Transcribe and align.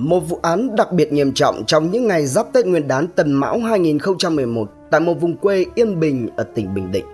Một 0.00 0.20
vụ 0.20 0.38
án 0.42 0.76
đặc 0.76 0.92
biệt 0.92 1.12
nghiêm 1.12 1.32
trọng 1.32 1.64
trong 1.66 1.90
những 1.90 2.06
ngày 2.06 2.26
giáp 2.26 2.52
Tết 2.52 2.66
Nguyên 2.66 2.88
đán 2.88 3.06
Tân 3.08 3.32
Mão 3.32 3.58
2011 3.58 4.70
tại 4.90 5.00
một 5.00 5.14
vùng 5.20 5.36
quê 5.36 5.66
yên 5.74 6.00
bình 6.00 6.28
ở 6.36 6.44
tỉnh 6.44 6.74
Bình 6.74 6.92
Định. 6.92 7.04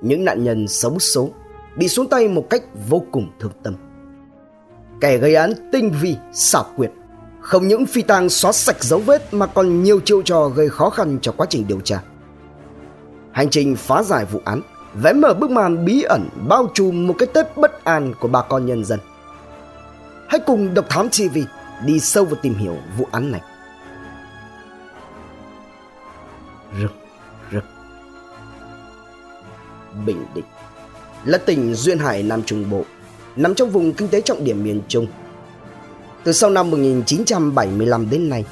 Những 0.00 0.24
nạn 0.24 0.44
nhân 0.44 0.68
xấu 0.68 0.98
số 0.98 1.30
bị 1.76 1.88
xuống 1.88 2.08
tay 2.08 2.28
một 2.28 2.50
cách 2.50 2.62
vô 2.88 3.02
cùng 3.12 3.28
thương 3.40 3.52
tâm. 3.62 3.74
Kẻ 5.00 5.18
gây 5.18 5.34
án 5.34 5.52
tinh 5.72 5.92
vi, 6.00 6.16
xảo 6.32 6.64
quyệt, 6.76 6.90
không 7.40 7.68
những 7.68 7.86
phi 7.86 8.02
tang 8.02 8.28
xóa 8.28 8.52
sạch 8.52 8.84
dấu 8.84 8.98
vết 8.98 9.34
mà 9.34 9.46
còn 9.46 9.82
nhiều 9.82 10.00
chiêu 10.00 10.22
trò 10.22 10.48
gây 10.48 10.68
khó 10.68 10.90
khăn 10.90 11.18
cho 11.22 11.32
quá 11.32 11.46
trình 11.50 11.64
điều 11.68 11.80
tra. 11.80 12.02
Hành 13.32 13.50
trình 13.50 13.76
phá 13.76 14.02
giải 14.02 14.24
vụ 14.24 14.40
án 14.44 14.60
vẽ 14.94 15.12
mở 15.12 15.34
bức 15.34 15.50
màn 15.50 15.84
bí 15.84 16.02
ẩn 16.02 16.28
bao 16.48 16.70
trùm 16.74 17.06
một 17.06 17.14
cái 17.18 17.26
Tết 17.34 17.56
bất 17.56 17.84
an 17.84 18.12
của 18.20 18.28
bà 18.28 18.42
con 18.42 18.66
nhân 18.66 18.84
dân. 18.84 18.98
Hãy 20.30 20.40
cùng 20.40 20.74
Độc 20.74 20.86
Thám 20.88 21.08
TV 21.08 21.38
đi 21.84 22.00
sâu 22.00 22.24
vào 22.24 22.34
tìm 22.34 22.54
hiểu 22.54 22.76
vụ 22.98 23.06
án 23.10 23.32
này. 23.32 23.40
Rực, 26.80 26.92
rực. 27.52 27.64
Bình 30.06 30.24
Định 30.34 30.44
là 31.24 31.38
tỉnh 31.38 31.74
duyên 31.74 31.98
hải 31.98 32.22
Nam 32.22 32.42
Trung 32.42 32.70
Bộ, 32.70 32.84
nằm 33.36 33.54
trong 33.54 33.70
vùng 33.70 33.92
kinh 33.92 34.08
tế 34.08 34.20
trọng 34.20 34.44
điểm 34.44 34.64
miền 34.64 34.82
Trung. 34.88 35.06
Từ 36.24 36.32
sau 36.32 36.50
năm 36.50 36.70
1975 36.70 38.10
đến 38.10 38.28
nay, 38.28 38.44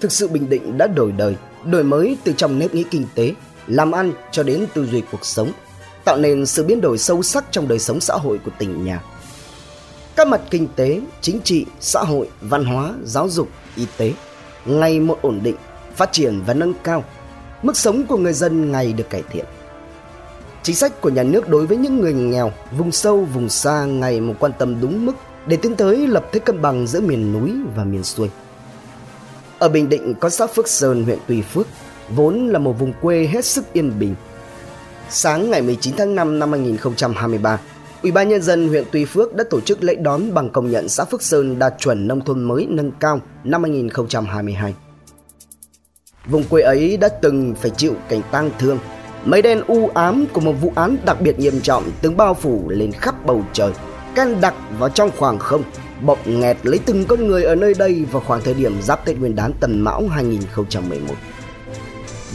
thực 0.00 0.12
sự 0.12 0.28
Bình 0.28 0.48
Định 0.48 0.78
đã 0.78 0.86
đổi 0.86 1.12
đời, 1.12 1.36
đổi 1.64 1.84
mới 1.84 2.16
từ 2.24 2.32
trong 2.32 2.58
nếp 2.58 2.74
nghĩ 2.74 2.84
kinh 2.90 3.06
tế, 3.14 3.34
làm 3.66 3.92
ăn 3.92 4.12
cho 4.32 4.42
đến 4.42 4.66
tư 4.74 4.86
duy 4.86 5.02
cuộc 5.12 5.24
sống, 5.24 5.52
tạo 6.04 6.16
nên 6.16 6.46
sự 6.46 6.64
biến 6.64 6.80
đổi 6.80 6.98
sâu 6.98 7.22
sắc 7.22 7.44
trong 7.50 7.68
đời 7.68 7.78
sống 7.78 8.00
xã 8.00 8.14
hội 8.14 8.38
của 8.44 8.50
tỉnh 8.58 8.84
nhà. 8.84 9.00
Các 10.16 10.28
mặt 10.28 10.40
kinh 10.50 10.68
tế, 10.76 11.00
chính 11.20 11.40
trị, 11.40 11.66
xã 11.80 12.00
hội, 12.00 12.28
văn 12.40 12.64
hóa, 12.64 12.92
giáo 13.04 13.28
dục, 13.28 13.48
y 13.76 13.86
tế 13.96 14.12
ngày 14.66 15.00
một 15.00 15.18
ổn 15.22 15.40
định, 15.42 15.56
phát 15.96 16.12
triển 16.12 16.42
và 16.46 16.54
nâng 16.54 16.74
cao. 16.84 17.04
Mức 17.62 17.76
sống 17.76 18.06
của 18.06 18.16
người 18.16 18.32
dân 18.32 18.72
ngày 18.72 18.92
được 18.92 19.10
cải 19.10 19.22
thiện. 19.30 19.44
Chính 20.62 20.76
sách 20.76 21.00
của 21.00 21.08
nhà 21.10 21.22
nước 21.22 21.48
đối 21.48 21.66
với 21.66 21.76
những 21.76 22.00
người 22.00 22.12
nghèo, 22.12 22.52
vùng 22.78 22.92
sâu, 22.92 23.24
vùng 23.24 23.48
xa 23.48 23.84
ngày 23.84 24.20
một 24.20 24.34
quan 24.38 24.52
tâm 24.58 24.80
đúng 24.80 25.06
mức 25.06 25.12
để 25.46 25.56
tiến 25.56 25.76
tới 25.76 26.06
lập 26.06 26.26
thế 26.32 26.40
cân 26.40 26.62
bằng 26.62 26.86
giữa 26.86 27.00
miền 27.00 27.32
núi 27.32 27.52
và 27.76 27.84
miền 27.84 28.04
xuôi. 28.04 28.30
Ở 29.58 29.68
Bình 29.68 29.88
Định 29.88 30.14
có 30.14 30.28
xã 30.28 30.46
Phước 30.46 30.68
Sơn, 30.68 31.04
huyện 31.04 31.18
Tùy 31.26 31.42
Phước, 31.42 31.66
vốn 32.10 32.48
là 32.48 32.58
một 32.58 32.78
vùng 32.78 32.92
quê 33.00 33.28
hết 33.32 33.44
sức 33.44 33.72
yên 33.72 33.98
bình. 33.98 34.14
Sáng 35.10 35.50
ngày 35.50 35.62
19 35.62 35.94
tháng 35.96 36.14
5 36.14 36.38
năm 36.38 36.52
2023, 36.52 37.58
Ủy 38.02 38.12
ban 38.12 38.28
nhân 38.28 38.42
dân 38.42 38.68
huyện 38.68 38.84
Tuy 38.92 39.04
Phước 39.04 39.34
đã 39.34 39.44
tổ 39.50 39.60
chức 39.60 39.84
lễ 39.84 39.94
đón 39.94 40.34
bằng 40.34 40.50
công 40.50 40.70
nhận 40.70 40.88
xã 40.88 41.04
Phước 41.04 41.22
Sơn 41.22 41.58
đạt 41.58 41.74
chuẩn 41.78 42.08
nông 42.08 42.20
thôn 42.20 42.42
mới 42.42 42.66
nâng 42.70 42.92
cao 43.00 43.20
năm 43.44 43.62
2022. 43.62 44.74
Vùng 46.26 46.44
quê 46.44 46.62
ấy 46.62 46.96
đã 46.96 47.08
từng 47.08 47.54
phải 47.54 47.70
chịu 47.70 47.94
cảnh 48.08 48.22
tang 48.30 48.50
thương, 48.58 48.78
mây 49.24 49.42
đen 49.42 49.62
u 49.66 49.88
ám 49.94 50.26
của 50.32 50.40
một 50.40 50.52
vụ 50.52 50.72
án 50.74 50.96
đặc 51.04 51.20
biệt 51.20 51.38
nghiêm 51.38 51.60
trọng 51.60 51.84
từng 52.02 52.16
bao 52.16 52.34
phủ 52.34 52.68
lên 52.68 52.92
khắp 52.92 53.26
bầu 53.26 53.44
trời, 53.52 53.72
can 54.14 54.40
đặc 54.40 54.54
vào 54.78 54.88
trong 54.88 55.10
khoảng 55.18 55.38
không, 55.38 55.62
bọc 56.02 56.26
nghẹt 56.26 56.56
lấy 56.62 56.80
từng 56.86 57.04
con 57.04 57.26
người 57.26 57.44
ở 57.44 57.54
nơi 57.54 57.74
đây 57.74 58.04
vào 58.12 58.22
khoảng 58.26 58.40
thời 58.40 58.54
điểm 58.54 58.82
giáp 58.82 59.04
Tết 59.04 59.18
Nguyên 59.18 59.36
đán 59.36 59.52
Tần 59.60 59.80
Mão 59.80 60.08
2011. 60.08 61.14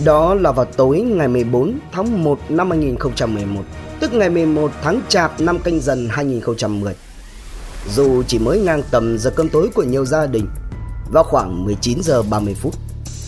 Đó 0.06 0.36
là 0.36 0.52
vào 0.52 0.66
tối 0.66 1.00
ngày 1.00 1.28
14 1.28 1.80
tháng 1.92 2.24
1 2.24 2.40
năm 2.50 2.70
2011 2.70 3.62
tức 4.00 4.14
ngày 4.14 4.30
11 4.30 4.72
tháng 4.84 5.02
Chạp 5.10 5.42
năm 5.42 5.60
canh 5.60 5.80
dần 5.80 6.08
2010. 6.12 6.96
Dù 7.96 8.24
chỉ 8.28 8.40
mới 8.40 8.60
ngang 8.60 8.84
tầm 8.92 9.18
giờ 9.18 9.32
cơm 9.36 9.50
tối 9.50 9.70
của 9.76 9.84
nhiều 9.84 10.06
gia 10.06 10.26
đình, 10.26 10.48
vào 11.12 11.24
khoảng 11.24 11.66
19 11.66 12.04
giờ 12.04 12.22
30 12.22 12.56
phút, 12.62 12.74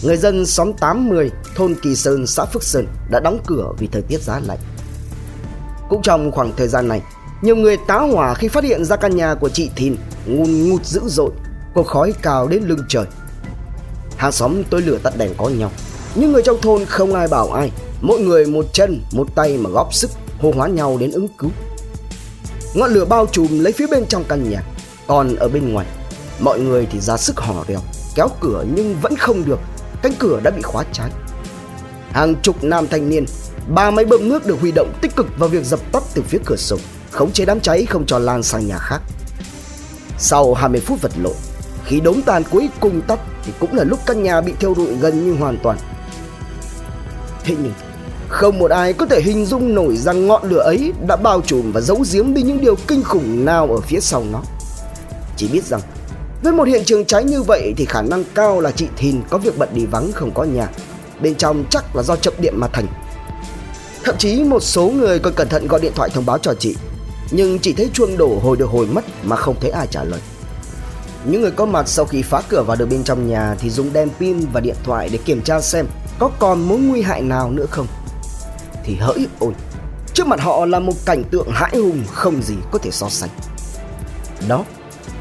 người 0.04 0.18
dân 0.18 0.46
xóm 0.46 0.74
80 0.74 1.32
thôn 1.56 1.76
Kỳ 1.82 1.96
Sơn 1.96 2.28
xã 2.28 2.46
Phước 2.46 2.64
Sơn 2.64 2.88
đã 3.12 3.20
đóng 3.20 3.40
cửa 3.48 3.74
vì 3.78 3.88
thời 3.88 4.02
tiết 4.02 4.22
giá 4.22 4.40
lạnh. 4.48 4.60
Cũng 5.90 6.02
trong 6.02 6.32
khoảng 6.32 6.52
thời 6.58 6.68
gian 6.68 6.88
này, 6.88 7.02
nhiều 7.42 7.56
người 7.56 7.78
tá 7.88 8.00
hỏa 8.00 8.34
khi 8.34 8.48
phát 8.48 8.64
hiện 8.64 8.86
ra 8.86 8.96
căn 8.96 9.16
nhà 9.16 9.36
của 9.36 9.50
chị 9.50 9.70
Thìn 9.76 9.96
ngùn 10.26 10.70
ngụt 10.70 10.86
dữ 10.86 11.02
dội, 11.06 11.32
có 11.76 11.84
khói 11.84 12.14
cao 12.22 12.48
đến 12.48 12.64
lưng 12.64 12.84
trời. 12.90 13.06
Hàng 14.18 14.32
xóm 14.32 14.64
tối 14.70 14.82
lửa 14.82 14.98
tắt 15.04 15.14
đèn 15.18 15.34
có 15.38 15.50
nhau, 15.50 15.72
nhưng 16.16 16.32
người 16.32 16.42
trong 16.44 16.62
thôn 16.62 16.86
không 16.86 17.14
ai 17.14 17.28
bảo 17.28 17.52
ai, 17.52 17.72
mỗi 18.02 18.20
người 18.20 18.46
một 18.46 18.66
chân, 18.74 19.02
một 19.12 19.28
tay 19.36 19.58
mà 19.58 19.70
góp 19.70 19.94
sức 19.94 20.12
hô 20.40 20.52
hoán 20.52 20.76
nhau 20.76 20.98
đến 20.98 21.12
ứng 21.12 21.28
cứu. 21.28 21.50
Ngọn 22.74 22.92
lửa 22.92 23.06
bao 23.06 23.26
trùm 23.26 23.60
lấy 23.60 23.74
phía 23.74 23.88
bên 23.88 24.06
trong 24.06 24.24
căn 24.30 24.50
nhà, 24.50 24.64
còn 25.08 25.36
ở 25.36 25.48
bên 25.48 25.74
ngoài, 25.74 25.88
mọi 26.40 26.60
người 26.60 26.88
thì 26.92 27.00
ra 27.00 27.18
sức 27.18 27.40
hò 27.40 27.64
reo, 27.68 27.80
kéo 28.16 28.28
cửa 28.40 28.66
nhưng 28.76 28.96
vẫn 29.02 29.16
không 29.16 29.46
được, 29.46 29.60
cánh 30.02 30.14
cửa 30.20 30.40
đã 30.44 30.52
bị 30.52 30.62
khóa 30.62 30.84
trái. 30.94 31.10
Hàng 32.12 32.36
chục 32.42 32.64
nam 32.64 32.88
thanh 32.88 33.10
niên, 33.10 33.26
ba 33.68 33.92
máy 33.92 34.06
bơm 34.06 34.30
nước 34.30 34.46
được 34.46 34.60
huy 34.62 34.72
động 34.72 34.94
tích 35.02 35.16
cực 35.16 35.28
vào 35.38 35.50
việc 35.50 35.66
dập 35.66 35.80
tắt 35.92 36.04
từ 36.14 36.22
phía 36.28 36.38
cửa 36.46 36.56
sổ, 36.56 36.78
khống 37.12 37.32
chế 37.32 37.46
đám 37.46 37.60
cháy 37.60 37.86
không 37.86 38.06
cho 38.06 38.20
lan 38.20 38.44
sang 38.44 38.68
nhà 38.68 38.78
khác. 38.78 39.02
Sau 40.18 40.54
20 40.54 40.82
phút 40.82 41.02
vật 41.02 41.12
lộn, 41.22 41.36
khi 41.86 42.00
đống 42.00 42.22
tàn 42.22 42.44
cuối 42.52 42.70
cùng 42.80 43.02
tắt 43.02 43.20
thì 43.46 43.52
cũng 43.60 43.74
là 43.74 43.84
lúc 43.84 44.00
căn 44.06 44.24
nhà 44.24 44.42
bị 44.42 44.54
thiêu 44.60 44.74
rụi 44.78 44.96
gần 44.96 45.26
như 45.26 45.40
hoàn 45.40 45.58
toàn. 45.64 45.78
Thế 47.44 47.56
nhưng 47.64 47.74
không 48.30 48.60
một 48.60 48.72
ai 48.72 48.94
có 48.94 49.06
thể 49.06 49.22
hình 49.22 49.46
dung 49.46 49.76
nổi 49.76 49.98
rằng 49.98 50.28
ngọn 50.28 50.50
lửa 50.50 50.60
ấy 50.60 50.94
đã 51.08 51.16
bao 51.16 51.42
trùm 51.42 51.72
và 51.72 51.82
giấu 51.82 52.04
giếm 52.12 52.34
đi 52.34 52.42
những 52.42 52.62
điều 52.62 52.76
kinh 52.88 53.04
khủng 53.04 53.46
nào 53.46 53.68
ở 53.68 53.80
phía 53.80 54.00
sau 54.00 54.24
nó. 54.32 54.42
Chỉ 55.38 55.48
biết 55.48 55.64
rằng, 55.64 55.82
với 56.44 56.54
một 56.54 56.68
hiện 56.68 56.84
trường 56.86 57.06
cháy 57.06 57.24
như 57.24 57.42
vậy 57.42 57.74
thì 57.78 57.86
khả 57.86 58.02
năng 58.02 58.24
cao 58.36 58.60
là 58.60 58.72
chị 58.72 58.88
Thìn 58.98 59.22
có 59.30 59.38
việc 59.38 59.58
bận 59.58 59.70
đi 59.74 59.86
vắng 59.86 60.12
không 60.12 60.32
có 60.32 60.44
nhà. 60.44 60.70
Bên 61.22 61.36
trong 61.36 61.64
chắc 61.70 61.96
là 61.96 62.04
do 62.04 62.16
chập 62.16 62.34
điện 62.40 62.54
mà 62.58 62.68
thành. 62.68 62.88
Thậm 64.04 64.16
chí 64.18 64.44
một 64.44 64.60
số 64.60 64.90
người 64.90 65.20
còn 65.20 65.34
cẩn 65.34 65.50
thận 65.50 65.68
gọi 65.68 65.80
điện 65.80 65.92
thoại 65.96 66.10
thông 66.14 66.26
báo 66.26 66.38
cho 66.38 66.54
chị. 66.54 66.76
Nhưng 67.32 67.60
chỉ 67.60 67.74
thấy 67.74 67.90
chuông 67.94 68.18
đổ 68.18 68.40
hồi 68.44 68.58
được 68.58 68.70
hồi 68.70 68.86
mất 68.86 69.06
mà 69.24 69.36
không 69.36 69.56
thấy 69.62 69.72
ai 69.72 69.88
trả 69.92 70.04
lời. 70.04 70.20
Những 71.26 71.42
người 71.42 71.52
có 71.52 71.66
mặt 71.66 71.88
sau 71.88 72.06
khi 72.06 72.22
phá 72.22 72.42
cửa 72.50 72.64
vào 72.68 72.76
được 72.76 72.90
bên 72.90 73.04
trong 73.04 73.30
nhà 73.30 73.56
thì 73.60 73.70
dùng 73.70 73.94
đèn 73.94 74.10
pin 74.20 74.40
và 74.54 74.60
điện 74.60 74.76
thoại 74.84 75.10
để 75.12 75.20
kiểm 75.26 75.42
tra 75.42 75.62
xem 75.62 75.86
có 76.20 76.30
còn 76.40 76.68
mối 76.68 76.80
nguy 76.80 77.02
hại 77.02 77.22
nào 77.22 77.52
nữa 77.52 77.66
không 77.70 77.88
thì 78.88 78.96
hỡi 78.96 79.28
ôi, 79.40 79.54
trước 80.14 80.28
mặt 80.28 80.42
họ 80.42 80.66
là 80.66 80.80
một 80.80 80.94
cảnh 81.06 81.24
tượng 81.32 81.48
hãi 81.52 81.72
hùng 81.76 82.04
không 82.08 82.42
gì 82.42 82.56
có 82.72 82.80
thể 82.80 82.92
so 82.92 83.10
sánh. 83.10 83.30
Đó 84.48 84.66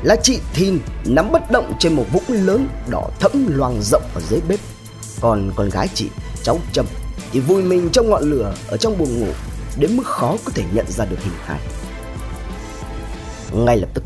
là 0.02 0.16
chị 0.22 0.40
Thìn 0.54 0.78
nắm 1.04 1.32
bất 1.32 1.50
động 1.50 1.72
trên 1.78 1.92
một 1.92 2.04
vũng 2.12 2.22
lớn 2.28 2.68
đỏ 2.90 3.08
thẫm 3.20 3.46
loang 3.56 3.82
rộng 3.82 4.02
ở 4.14 4.20
dưới 4.20 4.40
bếp. 4.48 4.60
Còn 5.20 5.50
con 5.56 5.68
gái 5.70 5.88
chị, 5.94 6.08
cháu 6.42 6.58
Trâm, 6.72 6.86
thì 7.32 7.40
vui 7.40 7.62
mình 7.62 7.88
trong 7.92 8.10
ngọn 8.10 8.22
lửa 8.22 8.54
ở 8.68 8.76
trong 8.76 8.98
buồng 8.98 9.20
ngủ, 9.20 9.32
đến 9.78 9.96
mức 9.96 10.06
khó 10.06 10.36
có 10.44 10.52
thể 10.54 10.64
nhận 10.72 10.86
ra 10.88 11.04
được 11.04 11.18
hình 11.22 11.34
hài. 11.44 11.60
Ngay 13.52 13.76
lập 13.76 13.88
tức, 13.94 14.04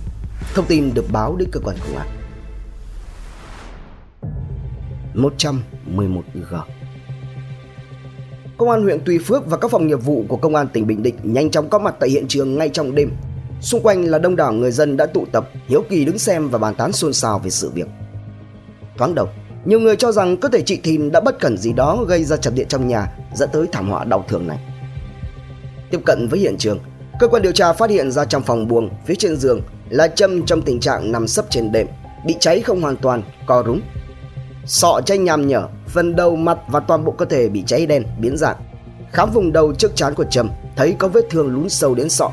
thông 0.54 0.66
tin 0.66 0.94
được 0.94 1.04
báo 1.12 1.36
đến 1.36 1.48
cơ 1.52 1.60
quan 1.64 1.76
công 1.78 1.96
an. 1.96 2.08
111G 5.14 6.79
Công 8.60 8.70
an 8.70 8.82
huyện 8.82 9.00
Tuy 9.04 9.18
Phước 9.18 9.46
và 9.46 9.56
các 9.56 9.70
phòng 9.70 9.86
nghiệp 9.86 10.04
vụ 10.04 10.24
của 10.28 10.36
Công 10.36 10.54
an 10.54 10.68
tỉnh 10.68 10.86
Bình 10.86 11.02
Định 11.02 11.14
nhanh 11.22 11.50
chóng 11.50 11.70
có 11.70 11.78
mặt 11.78 11.94
tại 12.00 12.10
hiện 12.10 12.24
trường 12.28 12.58
ngay 12.58 12.68
trong 12.68 12.94
đêm. 12.94 13.10
Xung 13.60 13.82
quanh 13.82 14.04
là 14.04 14.18
đông 14.18 14.36
đảo 14.36 14.52
người 14.52 14.70
dân 14.70 14.96
đã 14.96 15.06
tụ 15.06 15.26
tập, 15.32 15.48
hiếu 15.68 15.84
kỳ 15.88 16.04
đứng 16.04 16.18
xem 16.18 16.48
và 16.48 16.58
bàn 16.58 16.74
tán 16.74 16.92
xôn 16.92 17.12
xao 17.12 17.38
về 17.38 17.50
sự 17.50 17.70
việc. 17.70 17.86
Thoáng 18.98 19.14
đầu, 19.14 19.28
nhiều 19.64 19.80
người 19.80 19.96
cho 19.96 20.12
rằng 20.12 20.36
có 20.36 20.48
thể 20.48 20.62
chị 20.62 20.80
Thìn 20.82 21.12
đã 21.12 21.20
bất 21.20 21.40
cẩn 21.40 21.56
gì 21.56 21.72
đó 21.72 22.04
gây 22.08 22.24
ra 22.24 22.36
chập 22.36 22.54
điện 22.54 22.66
trong 22.68 22.88
nhà, 22.88 23.12
dẫn 23.34 23.48
tới 23.52 23.66
thảm 23.72 23.90
họa 23.90 24.04
đau 24.04 24.24
thương 24.28 24.46
này. 24.46 24.58
Tiếp 25.90 26.00
cận 26.06 26.28
với 26.28 26.40
hiện 26.40 26.56
trường, 26.58 26.78
cơ 27.20 27.28
quan 27.28 27.42
điều 27.42 27.52
tra 27.52 27.72
phát 27.72 27.90
hiện 27.90 28.10
ra 28.10 28.24
trong 28.24 28.42
phòng 28.42 28.68
buồng, 28.68 28.90
phía 29.06 29.14
trên 29.14 29.36
giường 29.36 29.60
là 29.88 30.08
Trâm 30.08 30.46
trong 30.46 30.62
tình 30.62 30.80
trạng 30.80 31.12
nằm 31.12 31.28
sấp 31.28 31.44
trên 31.50 31.72
đệm, 31.72 31.86
bị 32.26 32.34
cháy 32.40 32.60
không 32.60 32.80
hoàn 32.80 32.96
toàn, 32.96 33.22
co 33.46 33.62
rúm. 33.66 33.80
Sọ 34.66 35.00
cháy 35.06 35.18
nham 35.18 35.46
nhở, 35.46 35.68
phần 35.88 36.16
đầu 36.16 36.36
mặt 36.36 36.58
và 36.68 36.80
toàn 36.80 37.04
bộ 37.04 37.12
cơ 37.12 37.24
thể 37.24 37.48
bị 37.48 37.62
cháy 37.66 37.86
đen, 37.86 38.02
biến 38.20 38.36
dạng. 38.36 38.56
Khám 39.12 39.30
vùng 39.30 39.52
đầu 39.52 39.72
trước 39.72 39.96
trán 39.96 40.14
của 40.14 40.24
Trầm, 40.30 40.50
thấy 40.76 40.96
có 40.98 41.08
vết 41.08 41.24
thương 41.30 41.54
lún 41.54 41.68
sâu 41.68 41.94
đến 41.94 42.08
sọ. 42.08 42.30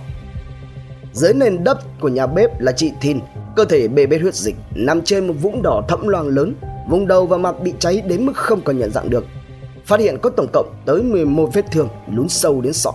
Dưới 1.14 1.34
nền 1.34 1.64
đất 1.64 1.78
của 2.00 2.10
nhà 2.10 2.28
bếp 2.28 2.62
là 2.62 2.72
chị 2.72 2.92
Thìn, 3.02 3.20
cơ 3.56 3.66
thể 3.66 3.88
bê 3.88 4.06
bết 4.06 4.22
huyết 4.22 4.36
dịch, 4.36 4.56
nằm 4.76 5.02
trên 5.02 5.28
một 5.28 5.34
vũng 5.42 5.62
đỏ 5.62 5.82
thẫm 5.88 6.08
loang 6.08 6.28
lớn, 6.28 6.54
vùng 6.90 7.08
đầu 7.08 7.26
và 7.26 7.38
mặt 7.38 7.56
bị 7.64 7.74
cháy 7.80 8.02
đến 8.02 8.26
mức 8.26 8.36
không 8.36 8.62
còn 8.62 8.78
nhận 8.78 8.92
dạng 8.92 9.10
được. 9.10 9.26
Phát 9.86 10.00
hiện 10.00 10.18
có 10.22 10.30
tổng 10.30 10.48
cộng 10.54 10.74
tới 10.86 11.04
11 11.04 11.50
vết 11.54 11.66
thương 11.72 11.90
lún 12.12 12.30
sâu 12.30 12.62
đến 12.62 12.74
sọ. 12.74 12.94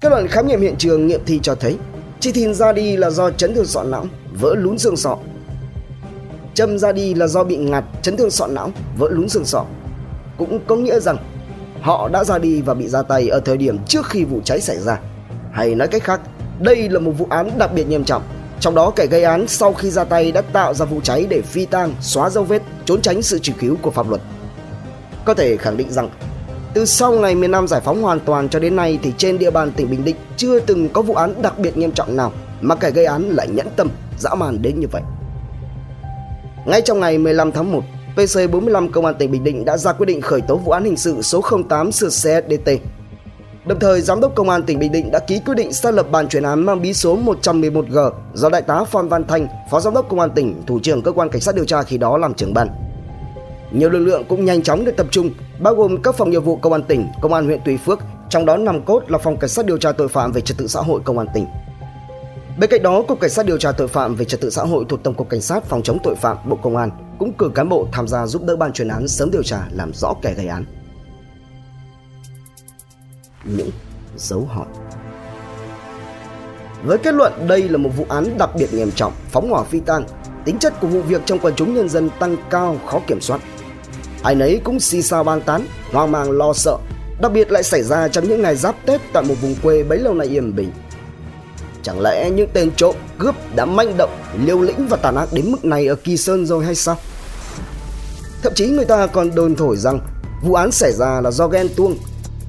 kết 0.00 0.08
luận 0.08 0.28
khám 0.28 0.48
nghiệm 0.48 0.60
hiện 0.60 0.74
trường 0.78 1.06
nghiệm 1.06 1.20
thi 1.26 1.40
cho 1.42 1.54
thấy 1.54 1.78
chị 2.20 2.32
Thìn 2.32 2.54
ra 2.54 2.72
đi 2.72 2.96
là 2.96 3.10
do 3.10 3.30
chấn 3.30 3.54
thương 3.54 3.66
sọ 3.66 3.82
não, 3.82 4.06
vỡ 4.40 4.54
lún 4.54 4.78
xương 4.78 4.96
sọ 4.96 5.18
châm 6.54 6.78
ra 6.78 6.92
đi 6.92 7.14
là 7.14 7.26
do 7.26 7.44
bị 7.44 7.56
ngạt 7.56 7.84
chấn 8.02 8.16
thương 8.16 8.30
sọ 8.30 8.46
não, 8.46 8.70
vỡ 8.98 9.08
lún 9.10 9.28
xương 9.28 9.44
sọ. 9.44 9.64
Cũng 10.38 10.60
có 10.66 10.76
nghĩa 10.76 11.00
rằng 11.00 11.16
họ 11.80 12.08
đã 12.08 12.24
ra 12.24 12.38
đi 12.38 12.62
và 12.62 12.74
bị 12.74 12.88
ra 12.88 13.02
tay 13.02 13.28
ở 13.28 13.40
thời 13.40 13.56
điểm 13.56 13.78
trước 13.88 14.06
khi 14.06 14.24
vụ 14.24 14.40
cháy 14.44 14.60
xảy 14.60 14.78
ra. 14.78 15.00
Hay 15.52 15.74
nói 15.74 15.88
cách 15.88 16.02
khác, 16.02 16.20
đây 16.60 16.88
là 16.88 17.00
một 17.00 17.12
vụ 17.18 17.26
án 17.30 17.50
đặc 17.58 17.70
biệt 17.74 17.88
nghiêm 17.88 18.04
trọng, 18.04 18.22
Trong 18.60 18.74
đó 18.74 18.92
kẻ 18.96 19.06
gây 19.06 19.22
án 19.22 19.48
sau 19.48 19.72
khi 19.72 19.90
ra 19.90 20.04
tay 20.04 20.32
đã 20.32 20.40
tạo 20.40 20.74
ra 20.74 20.84
vụ 20.84 21.00
cháy 21.00 21.26
để 21.28 21.40
phi 21.40 21.66
tang, 21.66 21.94
xóa 22.00 22.30
dấu 22.30 22.44
vết, 22.44 22.62
trốn 22.84 23.02
tránh 23.02 23.22
sự 23.22 23.38
truy 23.38 23.52
cứu 23.60 23.76
của 23.82 23.90
pháp 23.90 24.08
luật. 24.08 24.20
Có 25.24 25.34
thể 25.34 25.56
khẳng 25.56 25.76
định 25.76 25.92
rằng 25.92 26.10
từ 26.74 26.84
sau 26.84 27.12
ngày 27.12 27.34
miền 27.34 27.50
Nam 27.50 27.68
giải 27.68 27.80
phóng 27.80 28.02
hoàn 28.02 28.20
toàn 28.20 28.48
cho 28.48 28.58
đến 28.58 28.76
nay 28.76 28.98
thì 29.02 29.12
trên 29.18 29.38
địa 29.38 29.50
bàn 29.50 29.72
tỉnh 29.72 29.90
Bình 29.90 30.04
Định 30.04 30.16
chưa 30.36 30.60
từng 30.60 30.88
có 30.88 31.02
vụ 31.02 31.14
án 31.14 31.42
đặc 31.42 31.58
biệt 31.58 31.76
nghiêm 31.76 31.92
trọng 31.92 32.16
nào 32.16 32.32
mà 32.60 32.74
kẻ 32.74 32.90
gây 32.90 33.04
án 33.04 33.28
lại 33.28 33.48
nhẫn 33.48 33.66
tâm, 33.76 33.88
dã 34.18 34.34
man 34.34 34.62
đến 34.62 34.80
như 34.80 34.86
vậy. 34.92 35.02
Ngay 36.66 36.82
trong 36.82 37.00
ngày 37.00 37.18
15 37.18 37.52
tháng 37.52 37.72
1, 37.72 37.80
PC45 38.16 38.90
Công 38.90 39.04
an 39.04 39.14
tỉnh 39.18 39.30
Bình 39.30 39.44
Định 39.44 39.64
đã 39.64 39.76
ra 39.76 39.92
quyết 39.92 40.06
định 40.06 40.20
khởi 40.20 40.40
tố 40.40 40.56
vụ 40.56 40.72
án 40.72 40.84
hình 40.84 40.96
sự 40.96 41.22
số 41.22 41.42
08 41.68 41.92
sửa 41.92 42.08
CSDT. 42.08 42.70
Đồng 43.66 43.78
thời, 43.80 44.00
Giám 44.00 44.20
đốc 44.20 44.34
Công 44.34 44.50
an 44.50 44.62
tỉnh 44.62 44.78
Bình 44.78 44.92
Định 44.92 45.10
đã 45.10 45.18
ký 45.18 45.40
quyết 45.46 45.54
định 45.54 45.72
xác 45.72 45.94
lập 45.94 46.06
ban 46.10 46.28
chuyên 46.28 46.42
án 46.42 46.66
mang 46.66 46.82
bí 46.82 46.92
số 46.92 47.18
111G 47.24 48.10
do 48.34 48.48
Đại 48.48 48.62
tá 48.62 48.84
Phan 48.84 49.08
Văn 49.08 49.24
Thanh, 49.24 49.46
Phó 49.70 49.80
Giám 49.80 49.94
đốc 49.94 50.08
Công 50.08 50.20
an 50.20 50.30
tỉnh, 50.30 50.62
Thủ 50.66 50.80
trưởng 50.82 51.02
Cơ 51.02 51.12
quan 51.12 51.28
Cảnh 51.28 51.40
sát 51.40 51.54
điều 51.54 51.64
tra 51.64 51.82
khi 51.82 51.98
đó 51.98 52.18
làm 52.18 52.34
trưởng 52.34 52.54
ban. 52.54 52.68
Nhiều 53.70 53.90
lực 53.90 53.98
lượng 53.98 54.24
cũng 54.28 54.44
nhanh 54.44 54.62
chóng 54.62 54.84
được 54.84 54.96
tập 54.96 55.06
trung, 55.10 55.30
bao 55.58 55.74
gồm 55.74 56.02
các 56.02 56.14
phòng 56.14 56.30
nghiệp 56.30 56.44
vụ 56.44 56.56
Công 56.56 56.72
an 56.72 56.82
tỉnh, 56.82 57.06
Công 57.22 57.34
an 57.34 57.44
huyện 57.44 57.60
Tùy 57.64 57.76
Phước, 57.76 57.98
trong 58.28 58.46
đó 58.46 58.56
nằm 58.56 58.82
cốt 58.82 59.02
là 59.08 59.18
phòng 59.18 59.36
Cảnh 59.36 59.50
sát 59.50 59.66
điều 59.66 59.78
tra 59.78 59.92
tội 59.92 60.08
phạm 60.08 60.32
về 60.32 60.40
trật 60.40 60.58
tự 60.58 60.66
xã 60.66 60.80
hội 60.80 61.00
Công 61.04 61.18
an 61.18 61.26
tỉnh. 61.34 61.46
Bên 62.58 62.70
cạnh 62.70 62.82
đó, 62.82 63.02
Cục 63.08 63.20
Cảnh 63.20 63.30
sát 63.30 63.46
điều 63.46 63.58
tra 63.58 63.72
tội 63.72 63.88
phạm 63.88 64.14
về 64.14 64.24
trật 64.24 64.40
tự 64.40 64.50
xã 64.50 64.62
hội 64.62 64.84
thuộc 64.88 65.02
Tổng 65.02 65.14
cục 65.14 65.28
Cảnh 65.28 65.40
sát 65.40 65.64
phòng 65.64 65.82
chống 65.82 65.98
tội 66.02 66.14
phạm 66.14 66.36
Bộ 66.48 66.56
Công 66.62 66.76
an 66.76 66.90
cũng 67.18 67.32
cử 67.32 67.50
cán 67.54 67.68
bộ 67.68 67.88
tham 67.92 68.08
gia 68.08 68.26
giúp 68.26 68.42
đỡ 68.44 68.56
ban 68.56 68.72
chuyên 68.72 68.88
án 68.88 69.08
sớm 69.08 69.30
điều 69.30 69.42
tra 69.42 69.58
làm 69.70 69.92
rõ 69.94 70.14
kẻ 70.22 70.34
gây 70.34 70.46
án. 70.46 70.64
Những 73.44 73.70
dấu 74.16 74.44
hỏi 74.44 74.66
Với 76.84 76.98
kết 76.98 77.14
luận 77.14 77.32
đây 77.48 77.68
là 77.68 77.76
một 77.76 77.90
vụ 77.96 78.06
án 78.08 78.38
đặc 78.38 78.50
biệt 78.58 78.74
nghiêm 78.74 78.90
trọng, 78.90 79.12
phóng 79.30 79.50
hỏa 79.50 79.64
phi 79.64 79.80
tang, 79.80 80.04
tính 80.44 80.58
chất 80.58 80.80
của 80.80 80.86
vụ 80.86 81.02
việc 81.02 81.22
trong 81.26 81.38
quần 81.38 81.54
chúng 81.54 81.74
nhân 81.74 81.88
dân 81.88 82.10
tăng 82.18 82.36
cao 82.50 82.76
khó 82.86 83.00
kiểm 83.06 83.20
soát. 83.20 83.40
Ai 84.22 84.34
nấy 84.34 84.60
cũng 84.64 84.80
xì 84.80 85.02
xào 85.02 85.24
bàn 85.24 85.40
tán, 85.40 85.66
hoang 85.92 86.12
mang 86.12 86.30
lo 86.30 86.52
sợ, 86.52 86.76
đặc 87.20 87.32
biệt 87.32 87.52
lại 87.52 87.62
xảy 87.62 87.82
ra 87.82 88.08
trong 88.08 88.28
những 88.28 88.42
ngày 88.42 88.56
giáp 88.56 88.74
Tết 88.86 89.00
tại 89.12 89.22
một 89.22 89.34
vùng 89.40 89.54
quê 89.62 89.82
bấy 89.82 89.98
lâu 89.98 90.14
nay 90.14 90.26
yên 90.26 90.56
bình. 90.56 90.70
Chẳng 91.84 92.00
lẽ 92.00 92.30
những 92.30 92.48
tên 92.52 92.70
trộm 92.76 92.94
cướp 93.18 93.34
đã 93.54 93.64
manh 93.64 93.96
động, 93.96 94.10
liều 94.44 94.60
lĩnh 94.60 94.88
và 94.88 94.96
tàn 94.96 95.16
ác 95.16 95.28
đến 95.32 95.50
mức 95.50 95.64
này 95.64 95.86
ở 95.86 95.94
Kỳ 95.94 96.16
Sơn 96.16 96.46
rồi 96.46 96.64
hay 96.64 96.74
sao? 96.74 96.96
Thậm 98.42 98.52
chí 98.54 98.66
người 98.66 98.84
ta 98.84 99.06
còn 99.06 99.34
đồn 99.34 99.56
thổi 99.56 99.76
rằng 99.76 100.00
vụ 100.42 100.54
án 100.54 100.72
xảy 100.72 100.92
ra 100.92 101.20
là 101.20 101.30
do 101.30 101.48
ghen 101.48 101.68
tuông. 101.76 101.96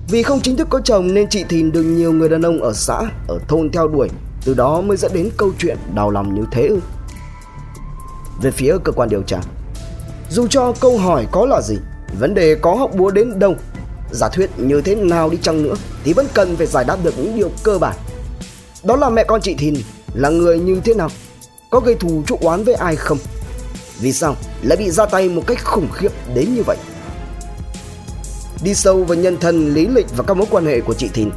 Vì 0.07 0.23
không 0.23 0.41
chính 0.41 0.55
thức 0.55 0.67
có 0.69 0.79
chồng 0.83 1.13
nên 1.13 1.29
chị 1.29 1.43
Thìn 1.43 1.71
được 1.71 1.83
nhiều 1.83 2.13
người 2.13 2.29
đàn 2.29 2.41
ông 2.41 2.63
ở 2.63 2.73
xã, 2.73 3.01
ở 3.27 3.39
thôn 3.47 3.71
theo 3.71 3.87
đuổi, 3.87 4.09
từ 4.45 4.53
đó 4.53 4.81
mới 4.81 4.97
dẫn 4.97 5.11
đến 5.13 5.29
câu 5.38 5.51
chuyện 5.59 5.77
đau 5.95 6.09
lòng 6.09 6.35
như 6.35 6.41
thế 6.51 6.67
ư. 6.67 6.79
Về 8.41 8.51
phía 8.51 8.77
cơ 8.83 8.91
quan 8.91 9.09
điều 9.09 9.21
tra, 9.21 9.39
dù 10.29 10.47
cho 10.47 10.73
câu 10.79 10.97
hỏi 10.97 11.27
có 11.31 11.45
là 11.45 11.61
gì, 11.61 11.75
vấn 12.19 12.33
đề 12.33 12.55
có 12.55 12.75
học 12.75 12.91
búa 12.97 13.11
đến 13.11 13.39
đâu, 13.39 13.55
giả 14.11 14.29
thuyết 14.29 14.49
như 14.57 14.81
thế 14.81 14.95
nào 14.95 15.29
đi 15.29 15.38
chăng 15.41 15.63
nữa 15.63 15.73
thì 16.03 16.13
vẫn 16.13 16.25
cần 16.33 16.55
phải 16.55 16.67
giải 16.67 16.83
đáp 16.83 16.97
được 17.03 17.13
những 17.17 17.38
điều 17.38 17.49
cơ 17.63 17.77
bản 17.77 17.95
đó 18.85 18.95
là 18.95 19.09
mẹ 19.09 19.23
con 19.23 19.41
chị 19.41 19.53
Thìn 19.53 19.75
là 20.13 20.29
người 20.29 20.59
như 20.59 20.81
thế 20.85 20.93
nào? 20.93 21.09
Có 21.69 21.79
gây 21.79 21.95
thù 21.95 22.23
chuốc 22.27 22.39
oán 22.41 22.63
với 22.63 22.75
ai 22.75 22.95
không? 22.95 23.17
Vì 23.99 24.13
sao 24.13 24.35
lại 24.61 24.77
bị 24.77 24.91
ra 24.91 25.05
tay 25.05 25.29
một 25.29 25.43
cách 25.47 25.63
khủng 25.63 25.87
khiếp 25.93 26.11
đến 26.33 26.55
như 26.55 26.63
vậy? 26.65 26.77
Đi 28.63 28.73
sâu 28.73 29.03
vào 29.03 29.17
nhân 29.17 29.37
thân, 29.37 29.73
lý 29.73 29.87
lịch 29.87 30.05
và 30.17 30.23
các 30.27 30.37
mối 30.37 30.47
quan 30.51 30.65
hệ 30.65 30.81
của 30.81 30.93
chị 30.93 31.09
Thìn, 31.13 31.29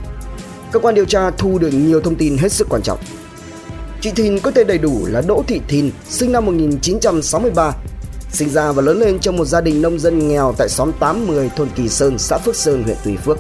cơ 0.73 0.79
quan 0.79 0.95
điều 0.95 1.05
tra 1.05 1.31
thu 1.31 1.59
được 1.59 1.71
nhiều 1.73 2.01
thông 2.01 2.17
tin 2.17 2.39
hết 2.39 2.53
sức 2.53 2.67
quan 2.71 2.83
trọng. 2.83 2.99
Chị 4.01 4.11
Thìn 4.11 4.41
có 4.41 4.51
tên 4.51 4.67
đầy 4.67 4.79
đủ 4.79 5.07
là 5.07 5.21
Đỗ 5.21 5.43
Thị 5.47 5.61
Thìn, 5.69 5.91
sinh 6.09 6.33
năm 6.33 6.47
1963, 6.47 7.73
sinh 8.33 8.51
ra 8.51 8.73
và 8.73 8.83
lớn 8.83 8.99
lên 8.99 9.19
trong 9.19 9.37
một 9.37 9.45
gia 9.45 9.61
đình 9.61 9.83
nông 9.83 9.99
dân 9.99 10.29
nghèo 10.29 10.55
tại 10.59 10.69
xóm 10.69 10.93
810 11.01 11.51
thôn 11.57 11.69
Kỳ 11.77 11.89
Sơn, 11.89 12.19
xã 12.19 12.39
Phước 12.39 12.57
Sơn, 12.57 12.83
huyện 12.83 12.97
Tùy 13.05 13.17
Phước. 13.17 13.39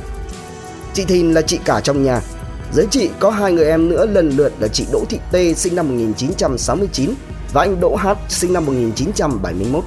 Chị 0.94 1.04
Thìn 1.04 1.32
là 1.32 1.42
chị 1.42 1.58
cả 1.64 1.80
trong 1.80 2.02
nhà, 2.02 2.20
dưới 2.72 2.86
chị 2.90 3.10
có 3.20 3.30
hai 3.30 3.52
người 3.52 3.66
em 3.66 3.88
nữa 3.88 4.06
lần 4.06 4.30
lượt 4.36 4.52
là 4.58 4.68
chị 4.68 4.86
Đỗ 4.92 5.04
Thị 5.08 5.18
Tê 5.32 5.54
sinh 5.54 5.76
năm 5.76 5.88
1969 5.88 7.14
và 7.52 7.62
anh 7.62 7.80
Đỗ 7.80 7.96
Hát 7.96 8.18
sinh 8.28 8.52
năm 8.52 8.66
1971. 8.66 9.84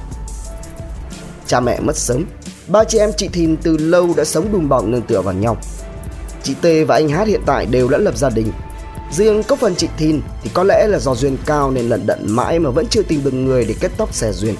Cha 1.46 1.60
mẹ 1.60 1.80
mất 1.80 1.96
sớm, 1.96 2.24
ba 2.68 2.84
chị 2.84 2.98
em 2.98 3.10
chị 3.16 3.28
Thìn 3.28 3.56
từ 3.56 3.76
lâu 3.76 4.14
đã 4.16 4.24
sống 4.24 4.52
đùm 4.52 4.68
bọc 4.68 4.84
nương 4.84 5.02
tựa 5.02 5.22
vào 5.22 5.34
nhau. 5.34 5.56
Chị 6.42 6.54
Tê 6.60 6.84
và 6.84 6.94
anh 6.94 7.08
Hát 7.08 7.28
hiện 7.28 7.40
tại 7.46 7.66
đều 7.66 7.88
đã 7.88 7.98
lập 7.98 8.16
gia 8.16 8.30
đình. 8.30 8.52
Riêng 9.12 9.42
có 9.42 9.56
phần 9.56 9.74
chị 9.76 9.88
Thìn 9.96 10.20
thì 10.42 10.50
có 10.54 10.64
lẽ 10.64 10.86
là 10.86 10.98
do 10.98 11.14
duyên 11.14 11.36
cao 11.46 11.70
nên 11.70 11.88
lận 11.88 12.06
đận 12.06 12.26
mãi 12.28 12.58
mà 12.58 12.70
vẫn 12.70 12.86
chưa 12.90 13.02
tìm 13.02 13.24
được 13.24 13.34
người 13.34 13.64
để 13.64 13.74
kết 13.80 13.92
tóc 13.96 14.14
xẻ 14.14 14.32
duyên. 14.32 14.54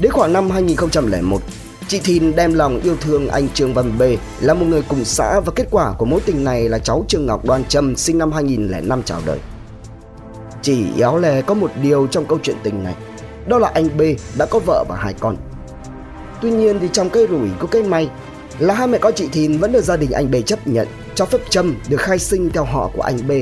Đến 0.00 0.12
khoảng 0.12 0.32
năm 0.32 0.50
2001, 0.50 1.42
Chị 1.90 2.00
Thìn 2.04 2.36
đem 2.36 2.54
lòng 2.54 2.80
yêu 2.80 2.96
thương 3.00 3.28
anh 3.28 3.48
Trương 3.48 3.74
Văn 3.74 3.92
B 3.98 4.02
là 4.40 4.54
một 4.54 4.66
người 4.66 4.82
cùng 4.88 5.04
xã 5.04 5.40
và 5.40 5.52
kết 5.54 5.66
quả 5.70 5.92
của 5.98 6.04
mối 6.04 6.20
tình 6.26 6.44
này 6.44 6.68
là 6.68 6.78
cháu 6.78 7.04
Trương 7.08 7.26
Ngọc 7.26 7.44
Đoan 7.44 7.64
Trâm 7.64 7.96
sinh 7.96 8.18
năm 8.18 8.32
2005 8.32 9.02
chào 9.02 9.20
đời. 9.26 9.38
Chỉ 10.62 10.84
éo 10.98 11.18
lè 11.18 11.42
có 11.42 11.54
một 11.54 11.70
điều 11.82 12.06
trong 12.06 12.26
câu 12.26 12.38
chuyện 12.42 12.56
tình 12.62 12.84
này, 12.84 12.94
đó 13.46 13.58
là 13.58 13.68
anh 13.74 13.88
B 13.98 14.02
đã 14.38 14.46
có 14.46 14.58
vợ 14.58 14.84
và 14.88 14.96
hai 14.96 15.14
con. 15.20 15.36
Tuy 16.42 16.50
nhiên 16.50 16.78
thì 16.80 16.88
trong 16.92 17.10
cái 17.10 17.26
rủi 17.30 17.48
có 17.58 17.66
cái 17.66 17.82
may 17.82 18.08
là 18.58 18.74
hai 18.74 18.86
mẹ 18.86 18.98
con 18.98 19.12
chị 19.16 19.28
Thìn 19.32 19.58
vẫn 19.58 19.72
được 19.72 19.84
gia 19.84 19.96
đình 19.96 20.10
anh 20.10 20.30
B 20.30 20.34
chấp 20.46 20.66
nhận 20.66 20.88
cho 21.14 21.24
phép 21.24 21.40
Trâm 21.50 21.74
được 21.88 22.00
khai 22.00 22.18
sinh 22.18 22.50
theo 22.50 22.64
họ 22.64 22.90
của 22.96 23.02
anh 23.02 23.28
B 23.28 23.32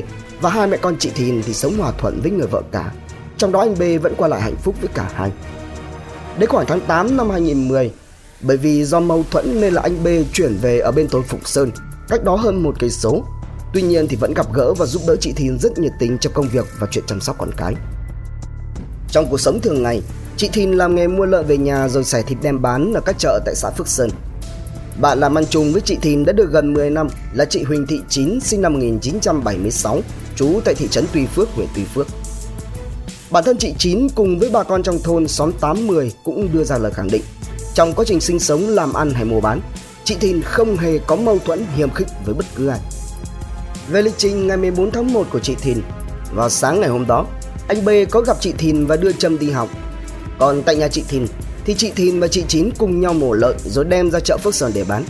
và 0.40 0.50
hai 0.50 0.66
mẹ 0.66 0.76
con 0.76 0.96
chị 0.98 1.10
Thìn 1.14 1.42
thì 1.42 1.54
sống 1.54 1.78
hòa 1.78 1.92
thuận 1.98 2.20
với 2.22 2.30
người 2.30 2.46
vợ 2.46 2.62
cả. 2.72 2.92
Trong 3.36 3.52
đó 3.52 3.60
anh 3.60 3.74
B 3.78 4.02
vẫn 4.02 4.14
qua 4.16 4.28
lại 4.28 4.40
hạnh 4.40 4.56
phúc 4.56 4.74
với 4.80 4.90
cả 4.94 5.10
hai. 5.14 5.30
Đến 6.38 6.50
khoảng 6.50 6.66
tháng 6.66 6.80
8 6.80 7.16
năm 7.16 7.30
2010, 7.30 7.92
bởi 8.40 8.56
vì 8.56 8.84
do 8.84 9.00
mâu 9.00 9.24
thuẫn 9.30 9.60
nên 9.60 9.74
là 9.74 9.82
anh 9.82 10.04
B 10.04 10.08
chuyển 10.32 10.56
về 10.56 10.78
ở 10.78 10.92
bên 10.92 11.08
thôn 11.08 11.22
Phục 11.22 11.48
Sơn, 11.48 11.70
cách 12.08 12.24
đó 12.24 12.36
hơn 12.36 12.62
một 12.62 12.74
cây 12.78 12.90
số. 12.90 13.24
Tuy 13.74 13.82
nhiên 13.82 14.08
thì 14.08 14.16
vẫn 14.16 14.34
gặp 14.34 14.46
gỡ 14.54 14.74
và 14.74 14.86
giúp 14.86 15.02
đỡ 15.06 15.16
chị 15.20 15.32
Thìn 15.32 15.58
rất 15.58 15.78
nhiệt 15.78 15.92
tình 15.98 16.18
trong 16.18 16.32
công 16.32 16.48
việc 16.48 16.66
và 16.78 16.86
chuyện 16.90 17.04
chăm 17.06 17.20
sóc 17.20 17.36
con 17.38 17.50
cái. 17.56 17.74
Trong 19.10 19.26
cuộc 19.30 19.40
sống 19.40 19.60
thường 19.60 19.82
ngày, 19.82 20.02
chị 20.36 20.48
Thìn 20.52 20.72
làm 20.72 20.94
nghề 20.94 21.06
mua 21.06 21.24
lợn 21.24 21.46
về 21.46 21.56
nhà 21.56 21.88
rồi 21.88 22.04
xẻ 22.04 22.22
thịt 22.22 22.38
đem 22.42 22.62
bán 22.62 22.92
ở 22.94 23.00
các 23.00 23.16
chợ 23.18 23.40
tại 23.44 23.54
xã 23.54 23.70
Phước 23.70 23.88
Sơn. 23.88 24.10
Bạn 25.00 25.20
làm 25.20 25.38
ăn 25.38 25.44
chung 25.50 25.72
với 25.72 25.80
chị 25.80 25.96
Thìn 26.02 26.24
đã 26.24 26.32
được 26.32 26.50
gần 26.50 26.72
10 26.72 26.90
năm 26.90 27.08
là 27.32 27.44
chị 27.44 27.62
Huỳnh 27.62 27.86
Thị 27.86 28.00
Chín 28.08 28.40
sinh 28.40 28.62
năm 28.62 28.72
1976, 28.72 30.00
trú 30.36 30.60
tại 30.64 30.74
thị 30.74 30.88
trấn 30.90 31.04
Tuy 31.12 31.26
Phước, 31.26 31.48
huyện 31.48 31.68
Tuy 31.74 31.84
Phước. 31.84 32.06
Bản 33.30 33.44
thân 33.44 33.56
chị 33.58 33.74
Chín 33.78 34.08
cùng 34.14 34.38
với 34.38 34.50
bà 34.50 34.62
con 34.62 34.82
trong 34.82 34.98
thôn 34.98 35.28
xóm 35.28 35.52
80 35.60 36.12
cũng 36.24 36.48
đưa 36.52 36.64
ra 36.64 36.78
lời 36.78 36.92
khẳng 36.92 37.08
định 37.08 37.22
trong 37.74 37.92
quá 37.92 38.04
trình 38.08 38.20
sinh 38.20 38.38
sống, 38.38 38.68
làm 38.68 38.92
ăn 38.92 39.10
hay 39.10 39.24
mua 39.24 39.40
bán, 39.40 39.60
chị 40.04 40.16
Thìn 40.20 40.42
không 40.42 40.76
hề 40.76 40.98
có 40.98 41.16
mâu 41.16 41.38
thuẫn 41.38 41.66
hiềm 41.76 41.90
khích 41.90 42.08
với 42.24 42.34
bất 42.34 42.46
cứ 42.56 42.68
ai. 42.68 42.80
Về 43.90 44.02
lịch 44.02 44.14
trình 44.16 44.46
ngày 44.46 44.56
14 44.56 44.90
tháng 44.90 45.12
1 45.12 45.26
của 45.30 45.38
chị 45.38 45.54
Thìn, 45.60 45.82
vào 46.34 46.48
sáng 46.48 46.80
ngày 46.80 46.90
hôm 46.90 47.06
đó, 47.06 47.26
anh 47.68 47.84
B 47.84 47.88
có 48.10 48.20
gặp 48.20 48.36
chị 48.40 48.52
Thìn 48.52 48.86
và 48.86 48.96
đưa 48.96 49.12
Trâm 49.12 49.38
đi 49.38 49.50
học. 49.50 49.68
Còn 50.38 50.62
tại 50.62 50.76
nhà 50.76 50.88
chị 50.88 51.04
Thìn 51.08 51.26
thì 51.64 51.74
chị 51.74 51.92
Thìn 51.96 52.20
và 52.20 52.28
chị 52.28 52.44
Chín 52.48 52.70
cùng 52.78 53.00
nhau 53.00 53.12
mổ 53.12 53.32
lợn 53.32 53.56
rồi 53.64 53.84
đem 53.84 54.10
ra 54.10 54.20
chợ 54.20 54.36
Phước 54.36 54.54
Sơn 54.54 54.72
để 54.74 54.84
bán. 54.84 55.04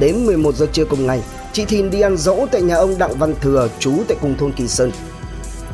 Đến 0.00 0.26
11 0.26 0.54
giờ 0.54 0.66
trưa 0.72 0.84
cùng 0.84 1.06
ngày, 1.06 1.22
chị 1.52 1.64
Thìn 1.64 1.90
đi 1.90 2.00
ăn 2.00 2.16
dỗ 2.16 2.46
tại 2.52 2.62
nhà 2.62 2.74
ông 2.74 2.98
Đặng 2.98 3.18
Văn 3.18 3.34
Thừa, 3.40 3.68
chú 3.78 3.92
tại 4.08 4.16
cùng 4.20 4.34
thôn 4.38 4.52
Kỳ 4.52 4.68
Sơn. 4.68 4.92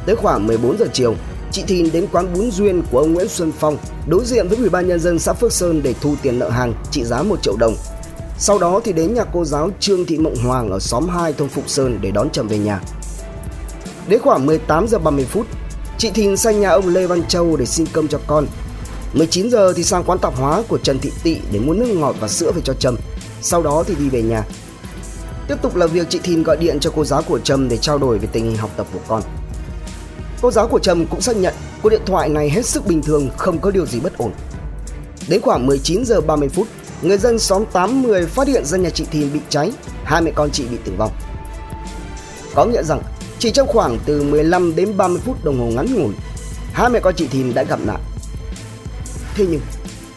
Tới 0.06 0.16
khoảng 0.16 0.46
14 0.46 0.78
giờ 0.78 0.86
chiều, 0.92 1.14
chị 1.52 1.62
Thìn 1.66 1.92
đến 1.92 2.06
quán 2.12 2.32
bún 2.34 2.50
duyên 2.50 2.82
của 2.90 2.98
ông 2.98 3.12
Nguyễn 3.12 3.28
Xuân 3.28 3.52
Phong 3.58 3.76
đối 4.06 4.24
diện 4.24 4.48
với 4.48 4.58
Ủy 4.58 4.68
ban 4.68 4.88
nhân 4.88 5.00
dân 5.00 5.18
xã 5.18 5.32
Phước 5.32 5.52
Sơn 5.52 5.82
để 5.82 5.94
thu 6.00 6.14
tiền 6.22 6.38
nợ 6.38 6.48
hàng 6.48 6.74
trị 6.90 7.04
giá 7.04 7.22
1 7.22 7.42
triệu 7.42 7.56
đồng. 7.56 7.74
Sau 8.38 8.58
đó 8.58 8.80
thì 8.84 8.92
đến 8.92 9.14
nhà 9.14 9.24
cô 9.32 9.44
giáo 9.44 9.70
Trương 9.80 10.04
Thị 10.04 10.18
Mộng 10.18 10.36
Hoàng 10.44 10.70
ở 10.70 10.78
xóm 10.78 11.08
2 11.08 11.32
thôn 11.32 11.48
Phục 11.48 11.68
Sơn 11.68 11.98
để 12.00 12.10
đón 12.10 12.30
chồng 12.30 12.48
về 12.48 12.58
nhà. 12.58 12.80
Đến 14.08 14.20
khoảng 14.20 14.46
18 14.46 14.88
giờ 14.88 14.98
30 14.98 15.24
phút, 15.24 15.46
chị 15.98 16.10
Thìn 16.10 16.36
sang 16.36 16.60
nhà 16.60 16.68
ông 16.68 16.88
Lê 16.88 17.06
Văn 17.06 17.22
Châu 17.28 17.56
để 17.56 17.66
xin 17.66 17.86
cơm 17.92 18.08
cho 18.08 18.18
con. 18.26 18.46
19 19.12 19.50
giờ 19.50 19.72
thì 19.72 19.84
sang 19.84 20.04
quán 20.04 20.18
tạp 20.18 20.36
hóa 20.36 20.62
của 20.68 20.78
Trần 20.78 20.98
Thị 20.98 21.12
Tị 21.22 21.36
để 21.52 21.58
mua 21.58 21.74
nước 21.74 21.86
ngọt 21.94 22.16
và 22.20 22.28
sữa 22.28 22.52
về 22.54 22.62
cho 22.64 22.74
Trâm. 22.74 22.96
Sau 23.42 23.62
đó 23.62 23.84
thì 23.86 23.94
đi 23.94 24.08
về 24.08 24.22
nhà. 24.22 24.44
Tiếp 25.48 25.56
tục 25.62 25.76
là 25.76 25.86
việc 25.86 26.06
chị 26.10 26.18
Thìn 26.22 26.42
gọi 26.42 26.56
điện 26.56 26.80
cho 26.80 26.90
cô 26.96 27.04
giáo 27.04 27.22
của 27.22 27.38
Trâm 27.38 27.68
để 27.68 27.76
trao 27.76 27.98
đổi 27.98 28.18
về 28.18 28.28
tình 28.32 28.44
hình 28.44 28.56
học 28.56 28.70
tập 28.76 28.86
của 28.92 29.00
con. 29.08 29.22
Cô 30.42 30.50
giáo 30.50 30.68
của 30.68 30.78
Trâm 30.78 31.06
cũng 31.06 31.20
xác 31.20 31.36
nhận 31.36 31.54
cuộc 31.82 31.88
điện 31.88 32.02
thoại 32.06 32.28
này 32.28 32.50
hết 32.50 32.66
sức 32.66 32.86
bình 32.86 33.02
thường, 33.02 33.30
không 33.36 33.58
có 33.58 33.70
điều 33.70 33.86
gì 33.86 34.00
bất 34.00 34.18
ổn. 34.18 34.32
Đến 35.28 35.40
khoảng 35.40 35.66
19 35.66 36.04
giờ 36.04 36.20
30 36.20 36.48
phút, 36.48 36.66
người 37.02 37.18
dân 37.18 37.38
xóm 37.38 37.64
810 37.72 38.26
phát 38.26 38.48
hiện 38.48 38.64
ra 38.64 38.78
nhà 38.78 38.90
chị 38.90 39.04
Thìn 39.10 39.32
bị 39.32 39.40
cháy, 39.48 39.72
hai 40.04 40.22
mẹ 40.22 40.30
con 40.34 40.50
chị 40.50 40.64
bị 40.70 40.76
tử 40.84 40.92
vong. 40.98 41.12
Có 42.54 42.64
nghĩa 42.64 42.82
rằng 42.82 43.02
chỉ 43.38 43.50
trong 43.50 43.68
khoảng 43.68 43.98
từ 44.06 44.22
15 44.22 44.76
đến 44.76 44.96
30 44.96 45.20
phút 45.24 45.44
đồng 45.44 45.58
hồ 45.58 45.66
ngắn 45.66 45.94
ngủi, 45.94 46.14
hai 46.72 46.88
mẹ 46.90 47.00
con 47.00 47.14
chị 47.14 47.26
Thìn 47.26 47.54
đã 47.54 47.62
gặp 47.62 47.78
nạn. 47.86 48.00
Thế 49.34 49.46
nhưng, 49.50 49.60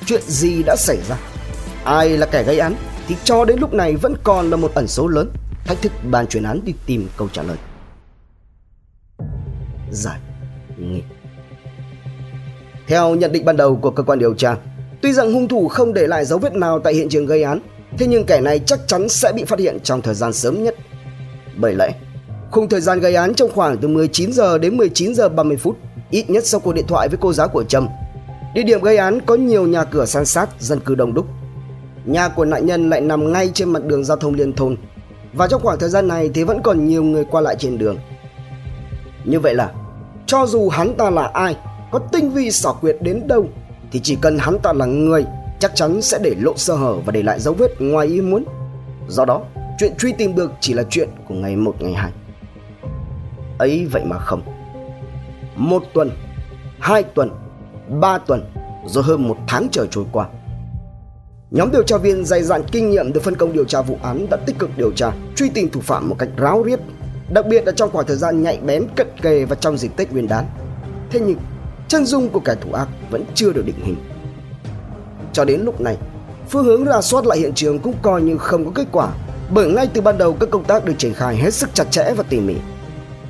chuyện 0.05 0.21
gì 0.27 0.63
đã 0.63 0.75
xảy 0.75 0.97
ra? 1.09 1.17
Ai 1.83 2.09
là 2.09 2.25
kẻ 2.25 2.43
gây 2.43 2.59
án 2.59 2.75
thì 3.07 3.15
cho 3.23 3.45
đến 3.45 3.59
lúc 3.59 3.73
này 3.73 3.95
vẫn 3.95 4.15
còn 4.23 4.49
là 4.49 4.57
một 4.57 4.71
ẩn 4.75 4.87
số 4.87 5.07
lớn, 5.07 5.29
thách 5.65 5.81
thức 5.81 5.91
ban 6.11 6.27
chuyên 6.27 6.43
án 6.43 6.59
đi 6.65 6.73
tìm 6.85 7.07
câu 7.17 7.27
trả 7.33 7.43
lời 7.43 7.57
giải 9.91 10.19
nghi. 10.77 11.01
Theo 12.87 13.15
nhận 13.15 13.31
định 13.31 13.45
ban 13.45 13.57
đầu 13.57 13.75
của 13.75 13.91
cơ 13.91 14.03
quan 14.03 14.19
điều 14.19 14.33
tra, 14.33 14.55
tuy 15.01 15.13
rằng 15.13 15.33
hung 15.33 15.47
thủ 15.47 15.67
không 15.67 15.93
để 15.93 16.07
lại 16.07 16.25
dấu 16.25 16.39
vết 16.39 16.53
nào 16.53 16.79
tại 16.79 16.93
hiện 16.93 17.09
trường 17.09 17.25
gây 17.25 17.43
án, 17.43 17.59
thế 17.97 18.07
nhưng 18.07 18.25
kẻ 18.25 18.41
này 18.41 18.59
chắc 18.59 18.79
chắn 18.87 19.09
sẽ 19.09 19.31
bị 19.35 19.43
phát 19.43 19.59
hiện 19.59 19.79
trong 19.83 20.01
thời 20.01 20.15
gian 20.15 20.33
sớm 20.33 20.63
nhất. 20.63 20.75
Bởi 21.57 21.75
lẽ, 21.75 21.93
khung 22.51 22.69
thời 22.69 22.81
gian 22.81 22.99
gây 22.99 23.15
án 23.15 23.33
trong 23.33 23.51
khoảng 23.51 23.77
từ 23.77 23.87
19 23.87 24.33
giờ 24.33 24.57
đến 24.57 24.77
19 24.77 25.15
giờ 25.15 25.29
30 25.29 25.57
phút, 25.57 25.77
ít 26.09 26.29
nhất 26.29 26.45
sau 26.45 26.59
cuộc 26.59 26.73
điện 26.73 26.87
thoại 26.87 27.07
với 27.09 27.17
cô 27.21 27.33
giáo 27.33 27.47
của 27.47 27.63
Trâm. 27.63 27.87
Địa 28.53 28.63
điểm 28.63 28.81
gây 28.81 28.97
án 28.97 29.21
có 29.21 29.35
nhiều 29.35 29.67
nhà 29.67 29.83
cửa 29.83 30.05
san 30.05 30.25
sát, 30.25 30.49
dân 30.59 30.79
cư 30.79 30.95
đông 30.95 31.13
đúc. 31.13 31.25
Nhà 32.05 32.27
của 32.27 32.45
nạn 32.45 32.65
nhân 32.65 32.89
lại 32.89 33.01
nằm 33.01 33.31
ngay 33.31 33.51
trên 33.53 33.69
mặt 33.69 33.85
đường 33.85 34.03
giao 34.03 34.17
thông 34.17 34.33
liên 34.33 34.53
thôn, 34.53 34.77
và 35.33 35.47
trong 35.47 35.61
khoảng 35.61 35.79
thời 35.79 35.89
gian 35.89 36.07
này 36.07 36.29
thì 36.33 36.43
vẫn 36.43 36.61
còn 36.61 36.87
nhiều 36.87 37.03
người 37.03 37.25
qua 37.25 37.41
lại 37.41 37.55
trên 37.59 37.77
đường. 37.77 37.97
Như 39.25 39.39
vậy 39.39 39.55
là, 39.55 39.71
cho 40.31 40.45
dù 40.45 40.69
hắn 40.69 40.93
ta 40.97 41.09
là 41.09 41.31
ai, 41.33 41.57
có 41.91 41.99
tinh 41.99 42.31
vi 42.31 42.51
xảo 42.51 42.77
quyệt 42.81 42.97
đến 43.01 43.27
đâu, 43.27 43.45
thì 43.91 43.99
chỉ 44.03 44.17
cần 44.21 44.37
hắn 44.37 44.59
ta 44.59 44.73
là 44.73 44.85
người, 44.85 45.25
chắc 45.59 45.75
chắn 45.75 46.01
sẽ 46.01 46.19
để 46.23 46.35
lộ 46.39 46.53
sơ 46.55 46.75
hở 46.75 46.95
và 47.05 47.11
để 47.11 47.23
lại 47.23 47.39
dấu 47.39 47.53
vết 47.53 47.71
ngoài 47.79 48.07
ý 48.07 48.21
muốn. 48.21 48.45
Do 49.07 49.25
đó, 49.25 49.41
chuyện 49.79 49.95
truy 49.97 50.11
tìm 50.11 50.35
được 50.35 50.51
chỉ 50.59 50.73
là 50.73 50.83
chuyện 50.89 51.09
của 51.27 51.33
ngày 51.33 51.55
một 51.55 51.75
ngày 51.79 51.93
hai. 51.93 52.11
Ấy 53.57 53.85
vậy 53.91 54.03
mà 54.05 54.17
không. 54.19 54.41
Một 55.55 55.83
tuần, 55.93 56.09
hai 56.79 57.03
tuần, 57.03 57.29
ba 58.01 58.17
tuần, 58.17 58.51
rồi 58.85 59.03
hơn 59.03 59.27
một 59.27 59.37
tháng 59.47 59.67
trời 59.71 59.87
trôi 59.91 60.05
qua. 60.11 60.27
Nhóm 61.51 61.71
điều 61.71 61.83
tra 61.83 61.97
viên 61.97 62.25
dày 62.25 62.43
dạn 62.43 62.63
kinh 62.71 62.89
nghiệm 62.89 63.13
được 63.13 63.23
phân 63.23 63.35
công 63.35 63.53
điều 63.53 63.65
tra 63.65 63.81
vụ 63.81 63.97
án 64.03 64.27
đã 64.29 64.37
tích 64.37 64.59
cực 64.59 64.69
điều 64.77 64.91
tra, 64.91 65.11
truy 65.35 65.49
tìm 65.49 65.69
thủ 65.69 65.81
phạm 65.81 66.09
một 66.09 66.15
cách 66.19 66.29
ráo 66.37 66.63
riết, 66.63 66.79
đặc 67.33 67.45
biệt 67.47 67.65
là 67.65 67.71
trong 67.71 67.91
khoảng 67.91 68.05
thời 68.05 68.17
gian 68.17 68.43
nhạy 68.43 68.59
bén 68.65 68.87
cận 68.95 69.07
kề 69.21 69.45
và 69.45 69.55
trong 69.55 69.77
dịp 69.77 69.91
Tết 69.95 70.11
Nguyên 70.11 70.27
đán. 70.27 70.45
Thế 71.11 71.19
nhưng, 71.19 71.37
chân 71.87 72.05
dung 72.05 72.29
của 72.29 72.39
kẻ 72.39 72.55
thủ 72.61 72.73
ác 72.73 72.87
vẫn 73.09 73.23
chưa 73.35 73.53
được 73.53 73.65
định 73.65 73.75
hình. 73.83 73.95
Cho 75.33 75.45
đến 75.45 75.61
lúc 75.61 75.81
này, 75.81 75.97
phương 76.49 76.65
hướng 76.65 76.85
rà 76.85 77.01
soát 77.01 77.25
lại 77.25 77.37
hiện 77.39 77.53
trường 77.53 77.79
cũng 77.79 77.93
coi 78.01 78.21
như 78.21 78.37
không 78.37 78.65
có 78.65 78.71
kết 78.75 78.87
quả, 78.91 79.09
bởi 79.53 79.71
ngay 79.71 79.89
từ 79.93 80.01
ban 80.01 80.17
đầu 80.17 80.33
các 80.33 80.49
công 80.49 80.63
tác 80.63 80.85
được 80.85 80.93
triển 80.97 81.13
khai 81.13 81.35
hết 81.35 81.53
sức 81.53 81.69
chặt 81.73 81.91
chẽ 81.91 82.13
và 82.17 82.23
tỉ 82.29 82.39
mỉ. 82.39 82.55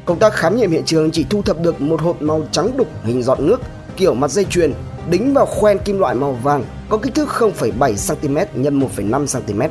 Công 0.06 0.20
tác 0.20 0.34
khám 0.34 0.58
nghiệm 0.58 0.72
hiện 0.72 0.86
trường 0.86 1.12
chỉ 1.12 1.26
thu 1.30 1.42
thập 1.42 1.62
được 1.62 1.82
một 1.82 2.02
hộp 2.02 2.22
màu 2.22 2.42
trắng 2.52 2.78
đục 2.78 2.88
hình 3.04 3.24
giọt 3.24 3.40
nước 3.40 3.62
kiểu 3.98 4.14
mặt 4.14 4.32
dây 4.32 4.46
chuyền 4.46 4.74
đính 5.10 5.34
vào 5.34 5.46
khoen 5.46 5.80
kim 5.80 6.00
loại 6.00 6.16
màu 6.16 6.32
vàng 6.32 6.64
có 6.90 6.98
kích 6.98 7.16
thước 7.16 7.30
0,7 7.30 8.16
cm 8.16 8.38
x 8.64 8.68
1,5 9.00 9.42
cm. 9.42 9.62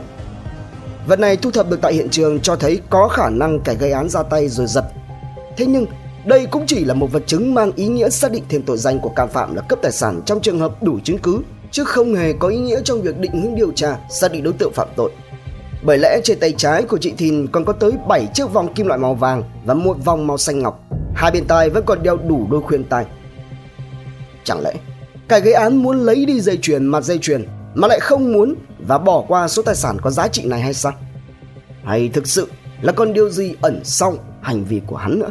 Vật 1.07 1.19
này 1.19 1.37
thu 1.37 1.51
thập 1.51 1.71
được 1.71 1.79
tại 1.83 1.95
hiện 1.95 2.09
trường 2.11 2.41
cho 2.41 2.57
thấy 2.57 2.81
có 2.91 3.09
khả 3.09 3.31
năng 3.31 3.61
kẻ 3.61 3.75
gây 3.75 3.93
án 3.93 4.09
ra 4.09 4.23
tay 4.23 4.49
rồi 4.49 4.67
giật. 4.67 4.85
Thế 5.57 5.67
nhưng, 5.67 5.87
đây 6.25 6.47
cũng 6.47 6.65
chỉ 6.67 6.85
là 6.85 6.95
một 6.95 7.13
vật 7.13 7.23
chứng 7.27 7.55
mang 7.55 7.73
ý 7.73 7.87
nghĩa 7.87 8.09
xác 8.09 8.33
định 8.33 8.45
thêm 8.49 8.63
tội 8.63 8.79
danh 8.79 8.99
của 9.01 9.09
can 9.09 9.29
phạm 9.29 9.55
là 9.55 9.63
cướp 9.63 9.83
tài 9.83 9.93
sản 9.93 10.21
trong 10.27 10.41
trường 10.41 10.61
hợp 10.61 10.83
đủ 10.83 10.99
chứng 11.05 11.19
cứ, 11.19 11.41
chứ 11.71 11.85
không 11.85 12.15
hề 12.15 12.33
có 12.33 12.49
ý 12.49 12.59
nghĩa 12.59 12.81
trong 12.85 13.03
việc 13.03 13.19
định 13.19 13.43
hướng 13.43 13.55
điều 13.55 13.73
tra, 13.73 13.97
xác 14.11 14.33
định 14.33 14.43
đối 14.43 14.53
tượng 14.53 14.73
phạm 14.73 14.89
tội. 14.97 15.11
Bởi 15.83 15.99
lẽ 15.99 16.21
trên 16.25 16.39
tay 16.41 16.55
trái 16.57 16.83
của 16.83 16.99
chị 16.99 17.13
Thìn 17.19 17.47
còn 17.47 17.65
có 17.65 17.73
tới 17.73 17.93
7 18.09 18.29
chiếc 18.35 18.53
vòng 18.53 18.75
kim 18.75 18.87
loại 18.87 18.99
màu 18.99 19.15
vàng 19.15 19.43
và 19.65 19.75
một 19.75 19.97
vòng 20.05 20.27
màu 20.27 20.39
xanh 20.39 20.59
ngọc. 20.59 20.81
Hai 21.15 21.31
bên 21.31 21.45
tai 21.47 21.71
vẫn 21.71 21.85
còn 21.87 22.03
đeo 22.03 22.17
đủ 22.17 22.47
đôi 22.51 22.63
khuyên 22.63 22.85
tai. 22.85 23.05
Chẳng 24.45 24.61
lẽ 24.65 24.75
Kẻ 25.29 25.41
gây 25.41 25.53
án 25.53 25.77
muốn 25.77 26.01
lấy 26.01 26.27
đi 26.27 26.41
dây 26.41 26.59
chuyền 26.63 26.87
mặt 26.87 27.05
dây 27.05 27.19
chuyền 27.19 27.47
mà 27.75 27.89
lại 27.89 28.01
không 28.01 28.33
muốn 28.33 28.55
và 28.87 28.99
bỏ 28.99 29.25
qua 29.29 29.49
số 29.49 29.63
tài 29.63 29.75
sản 29.75 29.97
có 30.03 30.11
giá 30.11 30.29
trị 30.29 30.45
này 30.47 30.61
hay 30.61 30.75
sao? 30.75 30.93
Hay 31.85 32.09
thực 32.09 32.27
sự 32.27 32.49
là 32.83 32.93
còn 32.93 33.13
điều 33.13 33.31
gì 33.31 33.55
ẩn 33.61 33.81
sau 33.85 34.15
hành 34.41 34.65
vi 34.65 34.81
của 34.87 34.97
hắn 34.97 35.19
nữa? 35.19 35.31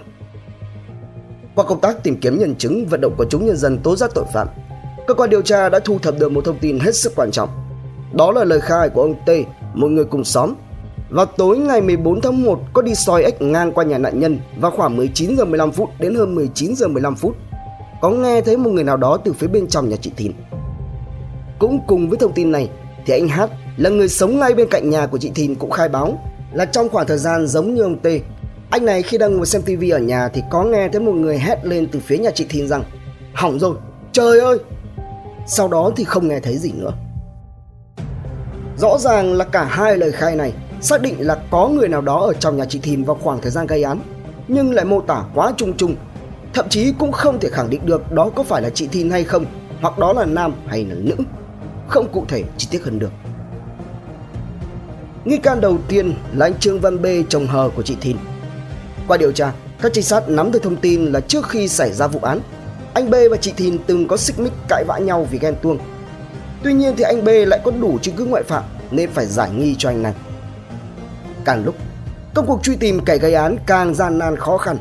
Qua 1.56 1.66
công 1.66 1.82
tác 1.82 2.04
tìm 2.04 2.18
kiếm 2.22 2.40
nhân 2.40 2.56
chứng 2.56 2.86
vận 2.86 3.02
động 3.02 3.16
của 3.18 3.26
chúng 3.30 3.46
nhân 3.46 3.58
dân 3.58 3.78
tố 3.78 3.96
giác 3.96 4.12
tội 4.16 4.26
phạm, 4.34 4.48
cơ 5.08 5.14
quan 5.14 5.30
điều 5.30 5.42
tra 5.42 5.70
đã 5.70 5.80
thu 5.80 6.00
thập 6.00 6.20
được 6.20 6.32
một 6.32 6.46
thông 6.46 6.60
tin 6.60 6.80
hết 6.80 6.96
sức 6.96 7.14
quan 7.16 7.32
trọng. 7.32 7.50
Đó 8.14 8.32
là 8.32 8.44
lời 8.44 8.62
khai 8.62 8.90
của 8.90 9.02
ông 9.02 9.16
T, 9.26 9.30
một 9.74 9.88
người 9.88 10.06
cùng 10.06 10.24
xóm. 10.24 10.54
Vào 11.10 11.26
tối 11.26 11.58
ngày 11.58 11.82
14 11.82 12.22
tháng 12.22 12.44
1 12.44 12.60
có 12.74 12.82
đi 12.82 12.96
soi 12.96 13.24
ếch 13.24 13.42
ngang 13.42 13.72
qua 13.72 13.84
nhà 13.84 13.98
nạn 13.98 14.20
nhân 14.20 14.40
vào 14.60 14.72
khoảng 14.72 14.98
19 14.98 15.38
giờ 15.38 15.46
15 15.46 15.72
phút 15.72 15.90
đến 16.00 16.16
hơn 16.16 16.36
19 16.36 16.76
giờ 16.76 16.88
15 16.88 17.16
phút 17.16 17.36
có 18.02 18.10
nghe 18.10 18.42
thấy 18.42 18.58
một 18.58 18.70
người 18.70 18.84
nào 18.84 18.98
đó 18.98 19.18
từ 19.24 19.34
phía 19.34 19.48
bên 19.48 19.68
trong 19.68 19.90
nhà 19.90 19.96
chị 20.02 20.12
Thìn. 20.18 20.34
Cũng 21.60 21.80
cùng 21.88 22.10
với 22.10 22.18
thông 22.18 22.34
tin 22.34 22.52
này 22.52 22.70
thì 23.06 23.14
anh 23.14 23.28
Hát 23.28 23.50
là 23.78 23.90
người 23.90 24.10
sống 24.10 24.40
ngay 24.40 24.54
bên 24.54 24.68
cạnh 24.72 24.90
nhà 24.90 25.06
của 25.06 25.18
chị 25.18 25.32
Thìn 25.36 25.56
cũng 25.56 25.72
khai 25.72 25.90
báo 25.90 26.24
là 26.54 26.66
trong 26.66 26.90
khoảng 26.90 27.08
thời 27.08 27.18
gian 27.18 27.48
giống 27.48 27.74
như 27.74 27.82
ông 27.82 27.98
T, 27.98 28.08
anh 28.70 28.86
này 28.86 29.02
khi 29.02 29.18
đang 29.18 29.38
ngồi 29.38 29.46
xem 29.46 29.62
tivi 29.62 29.90
ở 29.90 30.00
nhà 30.00 30.28
thì 30.28 30.44
có 30.50 30.64
nghe 30.64 30.90
thấy 30.90 31.02
một 31.02 31.12
người 31.12 31.40
hét 31.40 31.66
lên 31.66 31.88
từ 31.92 32.00
phía 32.00 32.18
nhà 32.18 32.32
chị 32.32 32.46
Thìn 32.50 32.68
rằng 32.68 32.84
hỏng 33.34 33.60
rồi, 33.60 33.76
trời 34.12 34.40
ơi! 34.40 34.58
Sau 35.48 35.68
đó 35.68 35.92
thì 35.96 36.04
không 36.04 36.28
nghe 36.28 36.40
thấy 36.40 36.58
gì 36.58 36.72
nữa. 36.72 36.92
Rõ 38.78 38.98
ràng 38.98 39.34
là 39.34 39.46
cả 39.46 39.64
hai 39.64 39.98
lời 39.98 40.12
khai 40.12 40.36
này 40.36 40.54
xác 40.82 41.02
định 41.02 41.16
là 41.20 41.38
có 41.52 41.68
người 41.68 41.88
nào 41.88 42.02
đó 42.02 42.20
ở 42.20 42.34
trong 42.34 42.58
nhà 42.58 42.66
chị 42.66 42.80
Thìn 42.80 43.04
vào 43.04 43.18
khoảng 43.22 43.42
thời 43.42 43.52
gian 43.52 43.68
gây 43.68 43.84
án, 43.84 44.00
nhưng 44.48 44.74
lại 44.74 44.86
mô 44.86 45.02
tả 45.02 45.24
quá 45.36 45.54
chung 45.58 45.74
chung 45.78 45.96
thậm 46.54 46.70
chí 46.70 46.94
cũng 47.00 47.12
không 47.12 47.40
thể 47.40 47.50
khẳng 47.50 47.70
định 47.70 47.86
được 47.86 48.12
đó 48.12 48.30
có 48.36 48.44
phải 48.44 48.62
là 48.62 48.70
chị 48.70 48.88
Thìn 48.88 49.10
hay 49.10 49.24
không, 49.24 49.46
hoặc 49.82 50.00
đó 50.00 50.14
là 50.14 50.26
nam 50.26 50.54
hay 50.68 50.86
là 50.86 50.96
nữ, 50.96 51.16
không 51.90 52.12
cụ 52.12 52.26
thể 52.28 52.44
chi 52.58 52.68
tiết 52.72 52.84
hơn 52.84 53.00
được. 53.00 53.12
Nghi 55.26 55.38
can 55.38 55.62
đầu 55.62 55.78
tiên 55.88 56.14
là 56.36 56.46
anh 56.46 56.60
Trương 56.60 56.80
Văn 56.80 57.02
B 57.02 57.06
chồng 57.30 57.48
hờ 57.48 57.70
của 57.76 57.82
chị 57.82 57.98
Thìn. 58.02 58.18
Qua 59.08 59.18
điều 59.18 59.32
tra, 59.32 59.54
các 59.82 59.92
trinh 59.94 60.04
sát 60.04 60.30
nắm 60.30 60.52
được 60.52 60.64
thông 60.64 60.76
tin 60.76 61.06
là 61.06 61.20
trước 61.20 61.50
khi 61.50 61.68
xảy 61.68 61.92
ra 61.92 62.08
vụ 62.08 62.20
án, 62.20 62.40
anh 62.94 63.10
B 63.10 63.14
và 63.32 63.38
chị 63.38 63.54
Thìn 63.58 63.78
từng 63.88 64.08
có 64.08 64.18
xích 64.18 64.40
mích 64.40 64.54
cãi 64.68 64.84
vã 64.88 64.98
nhau 64.98 65.28
vì 65.32 65.40
ghen 65.40 65.56
tuông. 65.62 65.78
Tuy 66.64 66.74
nhiên 66.74 66.94
thì 66.98 67.04
anh 67.04 67.26
B 67.26 67.28
lại 67.48 67.60
có 67.64 67.72
đủ 67.72 68.00
chứng 68.02 68.16
cứ 68.16 68.26
ngoại 68.26 68.44
phạm 68.44 68.64
nên 68.92 69.10
phải 69.12 69.26
giải 69.26 69.52
nghi 69.52 69.76
cho 69.78 69.90
anh 69.90 70.04
này. 70.04 70.14
Càng 71.46 71.66
lúc, 71.66 71.76
công 72.34 72.46
cuộc 72.46 72.64
truy 72.64 72.76
tìm 72.76 73.06
kẻ 73.06 73.18
gây 73.18 73.34
án 73.34 73.58
càng 73.66 73.94
gian 73.96 74.20
nan 74.20 74.36
khó 74.36 74.58
khăn 74.58 74.78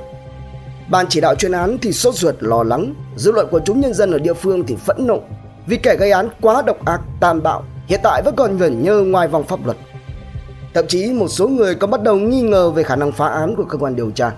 Ban 0.91 1.07
chỉ 1.09 1.21
đạo 1.21 1.35
chuyên 1.35 1.53
án 1.53 1.79
thì 1.83 1.93
sốt 1.93 2.15
ruột 2.15 2.35
lo 2.41 2.63
lắng, 2.63 2.95
dư 3.17 3.33
luận 3.33 3.49
của 3.51 3.61
chúng 3.65 3.81
nhân 3.81 3.95
dân 3.95 4.11
ở 4.11 4.19
địa 4.19 4.35
phương 4.35 4.67
thì 4.67 4.77
phẫn 4.77 5.07
nộ 5.07 5.21
vì 5.69 5.77
kẻ 5.77 5.97
gây 5.97 6.11
án 6.11 6.29
quá 6.41 6.63
độc 6.63 6.85
ác, 6.85 7.01
tàn 7.21 7.43
bạo, 7.43 7.63
hiện 7.87 8.01
tại 8.03 8.23
vẫn 8.25 8.37
còn 8.37 8.57
vẩn 8.57 8.83
nhơ 8.83 9.01
ngoài 9.01 9.29
vòng 9.29 9.45
pháp 9.45 9.67
luật. 9.67 9.77
Thậm 10.75 10.87
chí 10.89 11.13
một 11.13 11.29
số 11.29 11.49
người 11.49 11.75
còn 11.75 11.91
bắt 11.91 12.03
đầu 12.03 12.17
nghi 12.17 12.43
ngờ 12.43 12.71
về 12.71 12.83
khả 12.83 12.97
năng 12.97 13.13
phá 13.13 13.29
án 13.29 13.57
của 13.57 13.65
cơ 13.65 13.79
quan 13.79 13.97
điều 13.97 14.11
tra. 14.11 14.33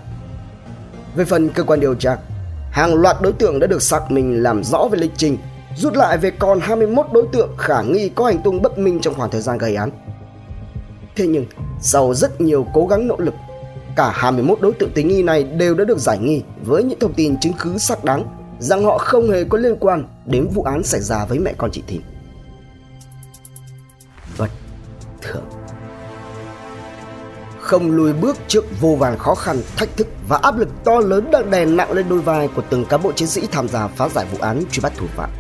Về 1.15 1.25
phần 1.25 1.49
cơ 1.49 1.63
quan 1.63 1.81
điều 1.81 1.95
tra, 1.95 2.17
hàng 2.71 2.95
loạt 2.95 3.17
đối 3.23 3.33
tượng 3.33 3.61
đã 3.61 3.67
được 3.67 3.83
xác 3.83 4.11
minh 4.11 4.43
làm 4.43 4.65
rõ 4.65 4.89
về 4.91 4.99
lịch 4.99 5.13
trình, 5.17 5.39
rút 5.77 5.97
lại 5.97 6.19
về 6.19 6.31
còn 6.31 6.61
21 6.61 7.07
đối 7.13 7.27
tượng 7.33 7.51
khả 7.59 7.83
nghi 7.83 8.09
có 8.09 8.25
hành 8.27 8.39
tung 8.45 8.63
bất 8.63 8.79
minh 8.79 9.01
trong 9.01 9.15
khoảng 9.15 9.31
thời 9.31 9.41
gian 9.41 9.59
gây 9.59 9.75
án. 9.75 9.91
Thế 11.17 11.27
nhưng, 11.27 11.47
sau 11.81 12.15
rất 12.15 12.41
nhiều 12.41 12.67
cố 12.75 12.87
gắng 12.87 13.09
nỗ 13.09 13.17
lực 13.19 13.35
Cả 13.97 14.11
21 14.15 14.61
đối 14.61 14.73
tượng 14.73 14.91
tình 14.95 15.09
nghi 15.09 15.23
này 15.23 15.45
đều 15.45 15.75
đã 15.75 15.85
được 15.85 15.99
giải 15.99 16.19
nghi 16.19 16.43
với 16.63 16.85
những 16.85 16.99
thông 16.99 17.13
tin 17.13 17.41
chứng 17.41 17.53
cứ 17.61 17.79
xác 17.79 18.05
đáng 18.05 18.40
rằng 18.61 18.85
họ 18.85 18.99
không 18.99 19.31
hề 19.31 19.45
có 19.45 19.59
liên 19.59 19.77
quan 19.81 20.05
đến 20.27 20.49
vụ 20.55 20.63
án 20.63 20.83
xảy 20.83 21.01
ra 21.01 21.25
với 21.25 21.39
mẹ 21.39 21.55
con 21.59 21.71
chị 21.73 21.83
Thìn. 21.87 22.01
Bất 24.39 24.49
thường 25.23 25.45
Không 27.61 27.91
lùi 27.91 28.13
bước 28.13 28.37
trước 28.49 28.65
vô 28.81 28.97
vàn 28.99 29.19
khó 29.19 29.35
khăn, 29.35 29.57
thách 29.77 29.97
thức 29.97 30.07
và 30.29 30.37
áp 30.37 30.59
lực 30.59 30.69
to 30.85 31.01
lớn 31.01 31.31
đang 31.31 31.51
đè 31.51 31.65
nặng 31.65 31.93
lên 31.93 32.09
đôi 32.09 32.21
vai 32.21 32.49
của 32.49 32.63
từng 32.71 32.85
cán 32.85 33.03
bộ 33.03 33.13
chiến 33.13 33.29
sĩ 33.29 33.47
tham 33.53 33.69
gia 33.69 33.87
phá 33.87 34.09
giải 34.09 34.27
vụ 34.33 34.39
án 34.41 34.65
truy 34.71 34.81
bắt 34.81 34.93
thủ 34.97 35.07
phạm. 35.17 35.31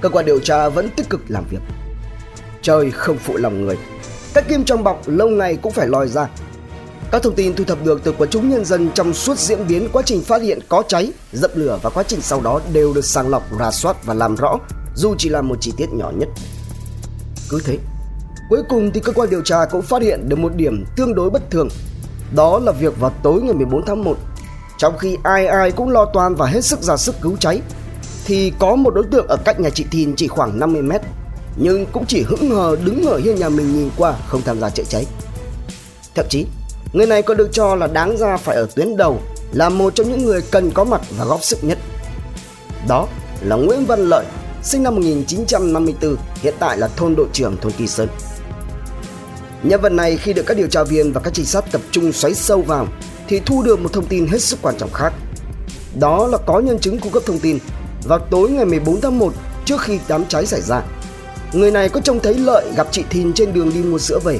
Cơ 0.00 0.08
quan 0.08 0.24
điều 0.24 0.38
tra 0.38 0.68
vẫn 0.68 0.88
tích 0.96 1.10
cực 1.10 1.20
làm 1.28 1.44
việc. 1.50 1.60
Trời 2.62 2.90
không 2.90 3.16
phụ 3.16 3.36
lòng 3.36 3.64
người. 3.64 3.78
Các 4.34 4.48
kim 4.48 4.64
trong 4.64 4.84
bọc 4.84 5.02
lâu 5.06 5.28
ngày 5.28 5.56
cũng 5.56 5.72
phải 5.72 5.88
lòi 5.88 6.08
ra 6.08 6.28
các 7.12 7.22
thông 7.22 7.34
tin 7.34 7.54
thu 7.54 7.64
thập 7.64 7.84
được 7.84 8.00
từ 8.04 8.14
quần 8.18 8.30
chúng 8.30 8.50
nhân 8.50 8.64
dân 8.64 8.90
trong 8.94 9.14
suốt 9.14 9.38
diễn 9.38 9.66
biến 9.68 9.88
quá 9.92 10.02
trình 10.06 10.22
phát 10.22 10.42
hiện 10.42 10.58
có 10.68 10.82
cháy, 10.88 11.12
dập 11.32 11.50
lửa 11.54 11.78
và 11.82 11.90
quá 11.90 12.02
trình 12.02 12.20
sau 12.22 12.40
đó 12.40 12.60
đều 12.72 12.94
được 12.94 13.04
sàng 13.04 13.28
lọc, 13.28 13.42
rà 13.58 13.70
soát 13.70 14.06
và 14.06 14.14
làm 14.14 14.34
rõ, 14.36 14.58
dù 14.94 15.14
chỉ 15.18 15.28
là 15.28 15.42
một 15.42 15.56
chi 15.60 15.72
tiết 15.76 15.92
nhỏ 15.92 16.12
nhất. 16.16 16.28
Cứ 17.48 17.60
thế, 17.64 17.78
cuối 18.50 18.62
cùng 18.68 18.90
thì 18.94 19.00
cơ 19.00 19.12
quan 19.12 19.30
điều 19.30 19.42
tra 19.42 19.64
cũng 19.64 19.82
phát 19.82 20.02
hiện 20.02 20.28
được 20.28 20.38
một 20.38 20.54
điểm 20.56 20.84
tương 20.96 21.14
đối 21.14 21.30
bất 21.30 21.50
thường. 21.50 21.68
Đó 22.34 22.58
là 22.58 22.72
việc 22.72 23.00
vào 23.00 23.12
tối 23.22 23.42
ngày 23.42 23.54
14 23.54 23.86
tháng 23.86 24.04
1, 24.04 24.16
trong 24.78 24.98
khi 24.98 25.16
ai 25.22 25.46
ai 25.46 25.70
cũng 25.70 25.90
lo 25.90 26.04
toan 26.04 26.34
và 26.34 26.46
hết 26.46 26.64
sức 26.64 26.82
ra 26.82 26.96
sức 26.96 27.14
cứu 27.20 27.36
cháy, 27.40 27.60
thì 28.24 28.52
có 28.58 28.76
một 28.76 28.94
đối 28.94 29.04
tượng 29.04 29.26
ở 29.26 29.36
cách 29.44 29.60
nhà 29.60 29.70
chị 29.70 29.84
Thìn 29.90 30.16
chỉ 30.16 30.28
khoảng 30.28 30.58
50 30.58 30.82
mét, 30.82 31.00
nhưng 31.56 31.86
cũng 31.92 32.06
chỉ 32.06 32.22
hững 32.22 32.50
hờ 32.50 32.76
đứng 32.84 33.04
ở 33.04 33.18
hiên 33.18 33.36
nhà 33.36 33.48
mình 33.48 33.72
nhìn 33.72 33.90
qua 33.96 34.14
không 34.26 34.42
tham 34.44 34.60
gia 34.60 34.70
chữa 34.70 34.84
cháy. 34.88 35.06
Thậm 36.14 36.26
chí, 36.28 36.46
Người 36.92 37.06
này 37.06 37.22
còn 37.22 37.36
được 37.36 37.48
cho 37.52 37.74
là 37.74 37.86
đáng 37.86 38.16
ra 38.16 38.36
phải 38.36 38.56
ở 38.56 38.66
tuyến 38.74 38.96
đầu, 38.96 39.20
là 39.52 39.68
một 39.68 39.94
trong 39.94 40.10
những 40.10 40.24
người 40.24 40.42
cần 40.50 40.70
có 40.70 40.84
mặt 40.84 41.00
và 41.18 41.24
góp 41.24 41.42
sức 41.42 41.64
nhất. 41.64 41.78
Đó 42.88 43.06
là 43.40 43.56
Nguyễn 43.56 43.86
Văn 43.86 44.08
Lợi, 44.08 44.24
sinh 44.62 44.82
năm 44.82 44.94
1954, 44.94 46.16
hiện 46.42 46.54
tại 46.58 46.78
là 46.78 46.88
thôn 46.96 47.14
đội 47.16 47.26
trưởng 47.32 47.56
thôn 47.56 47.72
Kỳ 47.72 47.86
Sơn. 47.86 48.08
Nhân 49.62 49.80
vật 49.80 49.92
này 49.92 50.16
khi 50.16 50.32
được 50.32 50.42
các 50.46 50.56
điều 50.56 50.66
tra 50.66 50.84
viên 50.84 51.12
và 51.12 51.20
các 51.20 51.34
trinh 51.34 51.46
sát 51.46 51.64
tập 51.72 51.80
trung 51.90 52.12
xoáy 52.12 52.34
sâu 52.34 52.62
vào 52.62 52.86
thì 53.28 53.40
thu 53.46 53.62
được 53.62 53.80
một 53.80 53.92
thông 53.92 54.06
tin 54.06 54.26
hết 54.26 54.42
sức 54.42 54.58
quan 54.62 54.74
trọng 54.78 54.92
khác. 54.92 55.12
Đó 56.00 56.26
là 56.26 56.38
có 56.38 56.60
nhân 56.60 56.78
chứng 56.78 56.98
cung 56.98 57.12
cấp 57.12 57.22
thông 57.26 57.38
tin 57.38 57.58
vào 58.04 58.18
tối 58.18 58.50
ngày 58.50 58.64
14 58.64 59.00
tháng 59.00 59.18
1 59.18 59.32
trước 59.64 59.80
khi 59.80 59.98
đám 60.08 60.24
cháy 60.28 60.46
xảy 60.46 60.60
ra. 60.60 60.82
Người 61.52 61.70
này 61.70 61.88
có 61.88 62.00
trông 62.00 62.20
thấy 62.20 62.34
Lợi 62.34 62.72
gặp 62.76 62.86
chị 62.90 63.04
Thìn 63.10 63.32
trên 63.32 63.52
đường 63.52 63.70
đi 63.74 63.82
mua 63.82 63.98
sữa 63.98 64.18
về. 64.24 64.38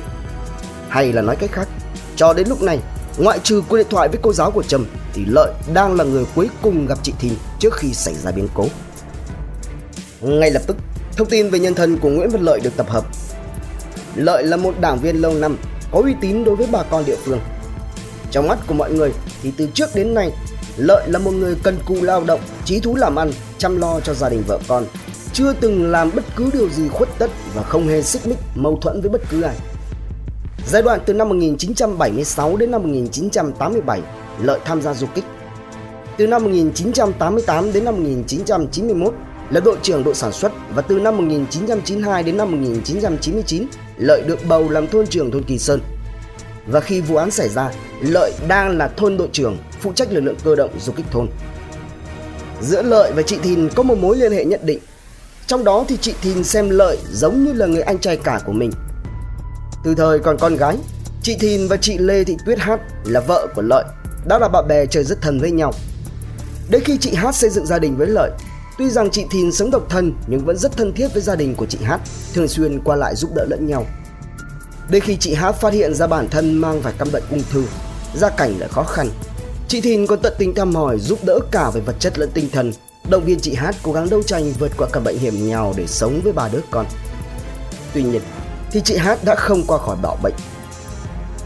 Hay 0.88 1.12
là 1.12 1.22
nói 1.22 1.36
cách 1.36 1.50
khác, 1.52 1.68
cho 2.16 2.32
đến 2.32 2.48
lúc 2.48 2.62
này, 2.62 2.78
ngoại 3.18 3.38
trừ 3.38 3.62
cuộc 3.68 3.76
điện 3.76 3.86
thoại 3.90 4.08
với 4.08 4.18
cô 4.22 4.32
giáo 4.32 4.50
của 4.50 4.62
Trầm 4.62 4.86
thì 5.14 5.24
Lợi 5.28 5.52
đang 5.74 5.94
là 5.94 6.04
người 6.04 6.24
cuối 6.34 6.48
cùng 6.62 6.86
gặp 6.86 6.98
chị 7.02 7.12
Thìn 7.18 7.32
trước 7.58 7.74
khi 7.74 7.94
xảy 7.94 8.14
ra 8.14 8.30
biến 8.30 8.48
cố. 8.54 8.66
Ngay 10.20 10.50
lập 10.50 10.62
tức, 10.66 10.76
thông 11.16 11.28
tin 11.28 11.50
về 11.50 11.58
nhân 11.58 11.74
thân 11.74 11.98
của 11.98 12.08
Nguyễn 12.08 12.30
Văn 12.30 12.42
Lợi 12.42 12.60
được 12.60 12.76
tập 12.76 12.90
hợp. 12.90 13.04
Lợi 14.14 14.44
là 14.44 14.56
một 14.56 14.74
đảng 14.80 14.98
viên 14.98 15.16
lâu 15.16 15.34
năm, 15.34 15.56
có 15.92 16.00
uy 16.00 16.14
tín 16.20 16.44
đối 16.44 16.56
với 16.56 16.66
bà 16.72 16.82
con 16.82 17.04
địa 17.04 17.16
phương. 17.24 17.40
Trong 18.30 18.48
mắt 18.48 18.58
của 18.66 18.74
mọi 18.74 18.92
người 18.92 19.12
thì 19.42 19.52
từ 19.56 19.68
trước 19.74 19.94
đến 19.94 20.14
nay, 20.14 20.32
Lợi 20.76 21.08
là 21.08 21.18
một 21.18 21.30
người 21.30 21.56
cần 21.62 21.78
cù 21.86 21.94
lao 22.02 22.24
động, 22.24 22.40
trí 22.64 22.80
thú 22.80 22.96
làm 22.96 23.16
ăn, 23.16 23.32
chăm 23.58 23.80
lo 23.80 24.00
cho 24.00 24.14
gia 24.14 24.28
đình 24.28 24.42
vợ 24.46 24.58
con, 24.68 24.84
chưa 25.32 25.52
từng 25.52 25.90
làm 25.90 26.10
bất 26.14 26.24
cứ 26.36 26.50
điều 26.52 26.68
gì 26.68 26.88
khuất 26.88 27.08
tất 27.18 27.30
và 27.54 27.62
không 27.62 27.88
hề 27.88 28.02
xích 28.02 28.26
mích 28.26 28.38
mâu 28.54 28.78
thuẫn 28.82 29.00
với 29.00 29.10
bất 29.10 29.22
cứ 29.30 29.42
ai. 29.42 29.56
Giai 30.66 30.82
đoạn 30.82 31.00
từ 31.06 31.14
năm 31.14 31.28
1976 31.28 32.56
đến 32.56 32.70
năm 32.70 32.82
1987, 32.82 34.00
Lợi 34.42 34.60
tham 34.64 34.82
gia 34.82 34.94
du 34.94 35.06
kích. 35.14 35.24
Từ 36.16 36.26
năm 36.26 36.44
1988 36.44 37.72
đến 37.72 37.84
năm 37.84 37.94
1991 37.96 39.14
là 39.50 39.60
đội 39.60 39.76
trưởng 39.82 40.04
đội 40.04 40.14
sản 40.14 40.32
xuất 40.32 40.52
và 40.74 40.82
từ 40.82 41.00
năm 41.00 41.16
1992 41.16 42.22
đến 42.22 42.36
năm 42.36 42.50
1999, 42.50 43.66
Lợi 43.96 44.22
được 44.22 44.38
bầu 44.48 44.68
làm 44.68 44.86
thôn 44.86 45.06
trưởng 45.06 45.30
thôn 45.30 45.42
Kỳ 45.42 45.58
Sơn. 45.58 45.80
Và 46.66 46.80
khi 46.80 47.00
vụ 47.00 47.16
án 47.16 47.30
xảy 47.30 47.48
ra, 47.48 47.70
Lợi 48.00 48.32
đang 48.48 48.78
là 48.78 48.88
thôn 48.88 49.16
đội 49.16 49.28
trưởng 49.32 49.56
phụ 49.80 49.92
trách 49.92 50.12
lực 50.12 50.20
lượng 50.20 50.36
cơ 50.44 50.54
động 50.54 50.70
du 50.80 50.92
kích 50.92 51.06
thôn. 51.10 51.26
Giữa 52.60 52.82
Lợi 52.82 53.12
và 53.16 53.22
chị 53.22 53.38
Thìn 53.42 53.68
có 53.68 53.82
một 53.82 53.98
mối 53.98 54.16
liên 54.16 54.32
hệ 54.32 54.44
nhất 54.44 54.64
định. 54.64 54.78
Trong 55.46 55.64
đó 55.64 55.84
thì 55.88 55.96
chị 56.00 56.14
Thìn 56.22 56.44
xem 56.44 56.70
Lợi 56.70 56.98
giống 57.12 57.44
như 57.44 57.52
là 57.52 57.66
người 57.66 57.82
anh 57.82 57.98
trai 57.98 58.16
cả 58.16 58.40
của 58.46 58.52
mình. 58.52 58.70
Từ 59.84 59.94
thời 59.94 60.18
còn 60.18 60.36
con 60.38 60.56
gái, 60.56 60.76
chị 61.22 61.36
Thìn 61.40 61.68
và 61.68 61.76
chị 61.76 61.98
Lê 61.98 62.24
Thị 62.24 62.36
Tuyết 62.46 62.58
Hát 62.58 62.80
là 63.04 63.20
vợ 63.20 63.46
của 63.54 63.62
Lợi, 63.62 63.84
đã 64.28 64.38
là 64.38 64.48
bạn 64.48 64.68
bè 64.68 64.86
chơi 64.86 65.04
rất 65.04 65.22
thân 65.22 65.40
với 65.40 65.50
nhau. 65.50 65.72
Đến 66.70 66.82
khi 66.84 66.98
chị 66.98 67.14
Hát 67.14 67.34
xây 67.34 67.50
dựng 67.50 67.66
gia 67.66 67.78
đình 67.78 67.96
với 67.96 68.06
Lợi, 68.06 68.30
tuy 68.78 68.90
rằng 68.90 69.10
chị 69.10 69.24
Thìn 69.30 69.52
sống 69.52 69.70
độc 69.70 69.86
thân 69.88 70.12
nhưng 70.26 70.44
vẫn 70.44 70.58
rất 70.58 70.76
thân 70.76 70.92
thiết 70.92 71.08
với 71.12 71.22
gia 71.22 71.36
đình 71.36 71.54
của 71.54 71.66
chị 71.66 71.78
Hát, 71.82 72.00
thường 72.34 72.48
xuyên 72.48 72.80
qua 72.84 72.96
lại 72.96 73.16
giúp 73.16 73.30
đỡ 73.34 73.44
lẫn 73.50 73.66
nhau. 73.66 73.86
Đến 74.90 75.02
khi 75.02 75.16
chị 75.16 75.34
Hát 75.34 75.52
phát 75.52 75.72
hiện 75.72 75.94
ra 75.94 76.06
bản 76.06 76.28
thân 76.28 76.54
mang 76.54 76.82
phải 76.82 76.92
căn 76.98 77.08
bệnh 77.12 77.24
ung 77.30 77.42
thư, 77.52 77.64
gia 78.14 78.28
cảnh 78.28 78.58
lại 78.58 78.68
khó 78.68 78.82
khăn, 78.82 79.08
Chị 79.72 79.80
Thìn 79.80 80.06
còn 80.06 80.18
tận 80.18 80.34
tình 80.38 80.54
thăm 80.54 80.74
hỏi 80.74 80.98
giúp 80.98 81.18
đỡ 81.24 81.38
cả 81.50 81.70
về 81.70 81.80
vật 81.80 81.96
chất 81.98 82.18
lẫn 82.18 82.30
tinh 82.34 82.48
thần, 82.52 82.72
động 83.10 83.24
viên 83.24 83.40
chị 83.40 83.54
Hát 83.54 83.76
cố 83.82 83.92
gắng 83.92 84.10
đấu 84.10 84.22
tranh 84.22 84.52
vượt 84.58 84.72
qua 84.76 84.88
căn 84.92 85.04
bệnh 85.04 85.18
hiểm 85.18 85.46
nghèo 85.46 85.74
để 85.76 85.86
sống 85.86 86.20
với 86.24 86.32
ba 86.32 86.48
đứa 86.48 86.60
con. 86.70 86.86
Tuy 87.94 88.02
nhiên, 88.02 88.20
thì 88.72 88.80
chị 88.80 88.96
Hát 88.96 89.24
đã 89.24 89.34
không 89.34 89.62
qua 89.66 89.78
khỏi 89.78 89.96
bạo 90.02 90.18
bệnh. 90.22 90.34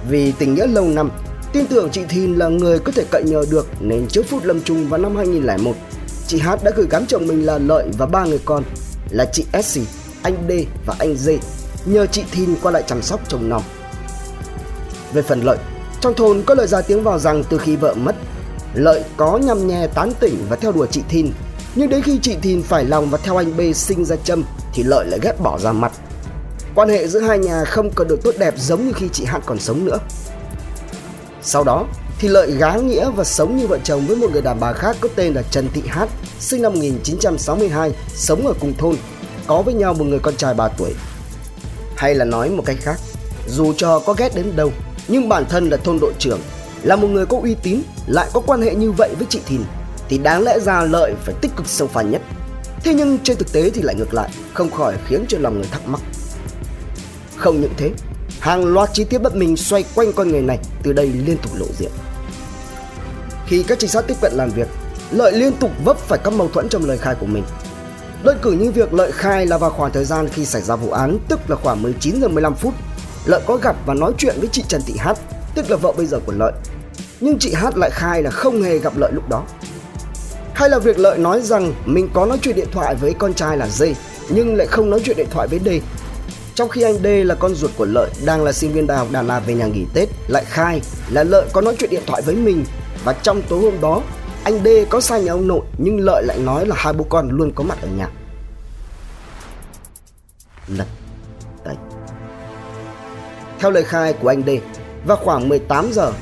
Vì 0.08 0.32
tình 0.32 0.54
nghĩa 0.54 0.66
lâu 0.66 0.84
năm, 0.84 1.10
tin 1.52 1.66
tưởng 1.66 1.90
chị 1.90 2.04
Thìn 2.08 2.34
là 2.34 2.48
người 2.48 2.78
có 2.78 2.92
thể 2.92 3.04
cậy 3.10 3.22
nhờ 3.24 3.44
được 3.50 3.66
nên 3.80 4.06
trước 4.06 4.26
phút 4.28 4.44
lâm 4.44 4.60
chung 4.62 4.88
vào 4.88 5.00
năm 5.00 5.16
2001, 5.16 5.72
chị 6.26 6.38
Hát 6.38 6.64
đã 6.64 6.70
gửi 6.76 6.86
gắm 6.90 7.06
chồng 7.06 7.26
mình 7.26 7.46
là 7.46 7.58
Lợi 7.58 7.88
và 7.98 8.06
ba 8.06 8.24
người 8.24 8.40
con 8.44 8.62
là 9.10 9.24
chị 9.32 9.44
Essie, 9.52 9.84
anh 10.22 10.34
D 10.48 10.52
và 10.86 10.94
anh 10.98 11.16
D 11.16 11.30
nhờ 11.86 12.06
chị 12.06 12.24
Thìn 12.32 12.54
qua 12.62 12.72
lại 12.72 12.82
chăm 12.86 13.02
sóc 13.02 13.20
chồng 13.28 13.48
nòng. 13.48 13.62
Về 15.12 15.22
phần 15.22 15.40
Lợi, 15.40 15.58
trong 16.00 16.14
thôn 16.14 16.42
có 16.46 16.54
lời 16.54 16.66
ra 16.66 16.82
tiếng 16.82 17.02
vào 17.02 17.18
rằng 17.18 17.44
từ 17.48 17.58
khi 17.58 17.76
vợ 17.76 17.94
mất, 17.94 18.16
Lợi 18.74 19.04
có 19.16 19.38
nhằm 19.38 19.66
nhè 19.66 19.86
tán 19.86 20.12
tỉnh 20.20 20.46
và 20.48 20.56
theo 20.56 20.72
đuổi 20.72 20.86
chị 20.90 21.02
Thìn. 21.08 21.32
Nhưng 21.74 21.88
đến 21.88 22.02
khi 22.02 22.18
chị 22.22 22.36
Thìn 22.42 22.62
phải 22.62 22.84
lòng 22.84 23.10
và 23.10 23.18
theo 23.18 23.36
anh 23.36 23.56
B 23.56 23.60
sinh 23.74 24.04
ra 24.04 24.16
châm 24.16 24.44
thì 24.74 24.82
Lợi 24.82 25.06
lại 25.06 25.20
ghét 25.22 25.40
bỏ 25.40 25.58
ra 25.58 25.72
mặt. 25.72 25.92
Quan 26.76 26.88
hệ 26.88 27.08
giữa 27.08 27.20
hai 27.20 27.38
nhà 27.38 27.64
không 27.64 27.90
còn 27.94 28.08
được 28.08 28.22
tốt 28.22 28.34
đẹp 28.38 28.54
giống 28.56 28.86
như 28.86 28.92
khi 28.92 29.08
chị 29.12 29.24
Hát 29.24 29.42
còn 29.46 29.58
sống 29.58 29.84
nữa. 29.84 29.98
Sau 31.42 31.64
đó 31.64 31.86
thì 32.18 32.28
Lợi 32.28 32.50
gá 32.50 32.76
nghĩa 32.76 33.10
và 33.10 33.24
sống 33.24 33.56
như 33.56 33.66
vợ 33.66 33.78
chồng 33.84 34.06
với 34.06 34.16
một 34.16 34.32
người 34.32 34.42
đàn 34.42 34.60
bà 34.60 34.72
khác 34.72 34.96
có 35.00 35.08
tên 35.16 35.34
là 35.34 35.42
Trần 35.50 35.68
Thị 35.74 35.82
Hát, 35.86 36.08
sinh 36.40 36.62
năm 36.62 36.72
1962, 36.72 37.92
sống 38.14 38.46
ở 38.46 38.54
cùng 38.60 38.74
thôn, 38.78 38.96
có 39.46 39.62
với 39.62 39.74
nhau 39.74 39.94
một 39.94 40.04
người 40.04 40.18
con 40.18 40.36
trai 40.36 40.54
3 40.54 40.68
tuổi. 40.68 40.94
Hay 41.96 42.14
là 42.14 42.24
nói 42.24 42.50
một 42.50 42.62
cách 42.66 42.76
khác, 42.80 42.96
dù 43.48 43.72
cho 43.76 43.98
có 43.98 44.12
ghét 44.12 44.34
đến 44.34 44.56
đâu 44.56 44.72
nhưng 45.08 45.28
bản 45.28 45.44
thân 45.48 45.68
là 45.68 45.76
thôn 45.76 45.98
đội 46.00 46.12
trưởng 46.18 46.40
là 46.82 46.96
một 46.96 47.08
người 47.08 47.26
có 47.26 47.38
uy 47.42 47.54
tín 47.62 47.82
lại 48.06 48.28
có 48.32 48.40
quan 48.46 48.62
hệ 48.62 48.74
như 48.74 48.92
vậy 48.92 49.10
với 49.18 49.26
chị 49.30 49.40
Thìn 49.46 49.60
thì 50.08 50.18
đáng 50.18 50.42
lẽ 50.42 50.58
ra 50.60 50.82
lợi 50.82 51.14
phải 51.24 51.34
tích 51.40 51.50
cực 51.56 51.66
sâu 51.66 51.88
phản 51.88 52.10
nhất 52.10 52.22
thế 52.84 52.94
nhưng 52.94 53.18
trên 53.18 53.36
thực 53.36 53.52
tế 53.52 53.70
thì 53.70 53.82
lại 53.82 53.94
ngược 53.94 54.14
lại 54.14 54.30
không 54.54 54.70
khỏi 54.70 54.94
khiến 55.06 55.24
cho 55.28 55.38
lòng 55.38 55.54
người 55.54 55.68
thắc 55.70 55.88
mắc 55.88 56.00
không 57.36 57.60
những 57.60 57.72
thế 57.76 57.90
hàng 58.40 58.64
loạt 58.64 58.90
chi 58.92 59.04
tiết 59.04 59.18
bất 59.18 59.36
minh 59.36 59.56
xoay 59.56 59.84
quanh 59.94 60.12
con 60.12 60.28
người 60.28 60.42
này 60.42 60.58
từ 60.82 60.92
đây 60.92 61.06
liên 61.26 61.36
tục 61.42 61.52
lộ 61.54 61.66
diện 61.78 61.90
khi 63.46 63.62
các 63.62 63.78
trinh 63.78 63.90
sát 63.90 64.04
tiếp 64.06 64.16
cận 64.20 64.32
làm 64.34 64.50
việc 64.50 64.68
lợi 65.10 65.32
liên 65.32 65.52
tục 65.52 65.70
vấp 65.84 65.98
phải 65.98 66.18
các 66.24 66.32
mâu 66.32 66.48
thuẫn 66.48 66.68
trong 66.68 66.84
lời 66.84 66.98
khai 66.98 67.14
của 67.20 67.26
mình 67.26 67.44
đơn 68.24 68.38
cử 68.42 68.52
như 68.52 68.70
việc 68.70 68.94
lợi 68.94 69.12
khai 69.12 69.46
là 69.46 69.58
vào 69.58 69.70
khoảng 69.70 69.92
thời 69.92 70.04
gian 70.04 70.28
khi 70.28 70.44
xảy 70.44 70.62
ra 70.62 70.76
vụ 70.76 70.90
án 70.90 71.18
tức 71.28 71.40
là 71.50 71.56
khoảng 71.56 71.82
19 71.82 72.20
giờ 72.20 72.28
15 72.28 72.54
phút 72.54 72.74
Lợi 73.26 73.40
có 73.46 73.56
gặp 73.56 73.76
và 73.86 73.94
nói 73.94 74.12
chuyện 74.18 74.36
với 74.38 74.48
chị 74.52 74.64
Trần 74.68 74.80
Thị 74.86 74.94
Hát, 74.98 75.18
tức 75.54 75.70
là 75.70 75.76
vợ 75.76 75.92
bây 75.96 76.06
giờ 76.06 76.20
của 76.26 76.32
Lợi. 76.32 76.52
Nhưng 77.20 77.38
chị 77.38 77.52
Hát 77.54 77.76
lại 77.76 77.90
khai 77.90 78.22
là 78.22 78.30
không 78.30 78.62
hề 78.62 78.78
gặp 78.78 78.92
Lợi 78.96 79.12
lúc 79.12 79.28
đó. 79.28 79.44
Hay 80.54 80.70
là 80.70 80.78
việc 80.78 80.98
Lợi 80.98 81.18
nói 81.18 81.40
rằng 81.40 81.74
mình 81.86 82.08
có 82.14 82.26
nói 82.26 82.38
chuyện 82.42 82.56
điện 82.56 82.68
thoại 82.72 82.94
với 82.94 83.14
con 83.18 83.34
trai 83.34 83.56
là 83.56 83.68
Dê, 83.68 83.94
nhưng 84.28 84.54
lại 84.56 84.66
không 84.66 84.90
nói 84.90 85.00
chuyện 85.04 85.16
điện 85.16 85.26
thoại 85.30 85.48
với 85.48 85.60
Dê. 85.64 85.80
Trong 86.56 86.68
khi 86.68 86.82
anh 86.82 86.94
D 86.94 87.06
là 87.06 87.34
con 87.34 87.54
ruột 87.54 87.70
của 87.76 87.84
Lợi 87.84 88.10
đang 88.24 88.44
là 88.44 88.52
sinh 88.52 88.72
viên 88.72 88.86
đại 88.86 88.98
học 88.98 89.08
Đà 89.12 89.22
Lạt 89.22 89.40
về 89.46 89.54
nhà 89.54 89.66
nghỉ 89.66 89.84
Tết 89.94 90.08
lại 90.28 90.44
khai 90.46 90.80
là 91.10 91.24
Lợi 91.24 91.48
có 91.52 91.60
nói 91.60 91.76
chuyện 91.78 91.90
điện 91.90 92.02
thoại 92.06 92.22
với 92.22 92.34
mình 92.34 92.64
và 93.04 93.12
trong 93.12 93.42
tối 93.48 93.60
hôm 93.60 93.80
đó 93.80 94.02
anh 94.44 94.64
D 94.64 94.68
có 94.90 95.00
sang 95.00 95.24
nhà 95.24 95.32
ông 95.32 95.48
nội 95.48 95.60
nhưng 95.78 96.00
Lợi 96.00 96.22
lại 96.26 96.38
nói 96.38 96.66
là 96.66 96.76
hai 96.78 96.92
bố 96.92 97.04
con 97.08 97.28
luôn 97.30 97.52
có 97.54 97.64
mặt 97.64 97.78
ở 97.82 97.88
nhà. 97.96 98.08
Lật 100.68 100.86
tẩy 101.64 101.74
theo 103.58 103.70
lời 103.70 103.84
khai 103.84 104.12
của 104.12 104.28
anh 104.28 104.42
D, 104.46 104.50
vào 105.06 105.16
khoảng 105.16 105.48
18 105.48 105.92
giờ, 105.92 106.12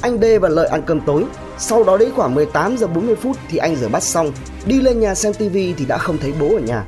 anh 0.00 0.18
D 0.20 0.24
và 0.40 0.48
Lợi 0.48 0.66
ăn 0.66 0.82
cơm 0.86 1.00
tối. 1.00 1.24
Sau 1.58 1.84
đó 1.84 1.96
đến 1.96 2.10
khoảng 2.16 2.34
18 2.34 2.76
giờ 2.76 2.86
40 2.86 3.16
phút 3.16 3.36
thì 3.50 3.58
anh 3.58 3.76
rửa 3.76 3.88
bát 3.88 4.02
xong, 4.02 4.32
đi 4.66 4.80
lên 4.80 5.00
nhà 5.00 5.14
xem 5.14 5.34
tivi 5.34 5.72
thì 5.72 5.84
đã 5.84 5.98
không 5.98 6.18
thấy 6.18 6.32
bố 6.40 6.54
ở 6.54 6.60
nhà. 6.60 6.84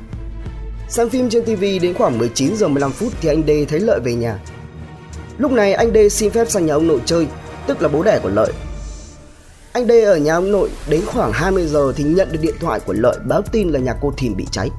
Xem 0.89 1.09
phim 1.09 1.29
trên 1.29 1.43
TV 1.43 1.63
đến 1.81 1.93
khoảng 1.93 2.17
19 2.17 2.55
giờ 2.55 2.67
15 2.67 2.91
phút 2.91 3.13
thì 3.21 3.29
anh 3.29 3.43
D 3.47 3.49
thấy 3.69 3.79
Lợi 3.79 3.99
về 4.03 4.13
nhà. 4.13 4.39
Lúc 5.37 5.51
này 5.51 5.73
anh 5.73 5.91
D 5.93 5.97
xin 6.11 6.31
phép 6.31 6.49
sang 6.49 6.65
nhà 6.65 6.73
ông 6.73 6.87
nội 6.87 7.01
chơi, 7.05 7.27
tức 7.67 7.81
là 7.81 7.87
bố 7.87 8.03
đẻ 8.03 8.19
của 8.23 8.29
Lợi. 8.29 8.53
Anh 9.73 9.87
D 9.87 9.91
ở 9.91 10.17
nhà 10.17 10.35
ông 10.35 10.51
nội 10.51 10.69
đến 10.89 11.01
khoảng 11.05 11.31
20 11.31 11.67
giờ 11.67 11.93
thì 11.95 12.03
nhận 12.03 12.31
được 12.31 12.39
điện 12.41 12.55
thoại 12.59 12.79
của 12.79 12.93
Lợi 12.93 13.17
báo 13.27 13.41
tin 13.41 13.69
là 13.69 13.79
nhà 13.79 13.95
cô 14.01 14.13
Thìn 14.17 14.35
bị 14.35 14.45
cháy. 14.51 14.69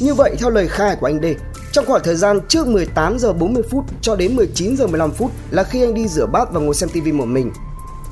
Như 0.00 0.14
vậy 0.14 0.36
theo 0.38 0.50
lời 0.50 0.68
khai 0.68 0.96
của 1.00 1.06
anh 1.06 1.20
D, 1.22 1.26
trong 1.72 1.86
khoảng 1.86 2.02
thời 2.04 2.16
gian 2.16 2.40
trước 2.48 2.66
18 2.66 3.18
giờ 3.18 3.32
40 3.32 3.62
phút 3.70 3.84
cho 4.02 4.16
đến 4.16 4.36
19 4.36 4.76
giờ 4.76 4.86
15 4.86 5.10
phút 5.10 5.30
là 5.50 5.64
khi 5.64 5.82
anh 5.82 5.94
đi 5.94 6.08
rửa 6.08 6.26
bát 6.26 6.52
và 6.52 6.60
ngồi 6.60 6.74
xem 6.74 6.88
TV 6.88 7.08
một 7.12 7.26
mình. 7.26 7.52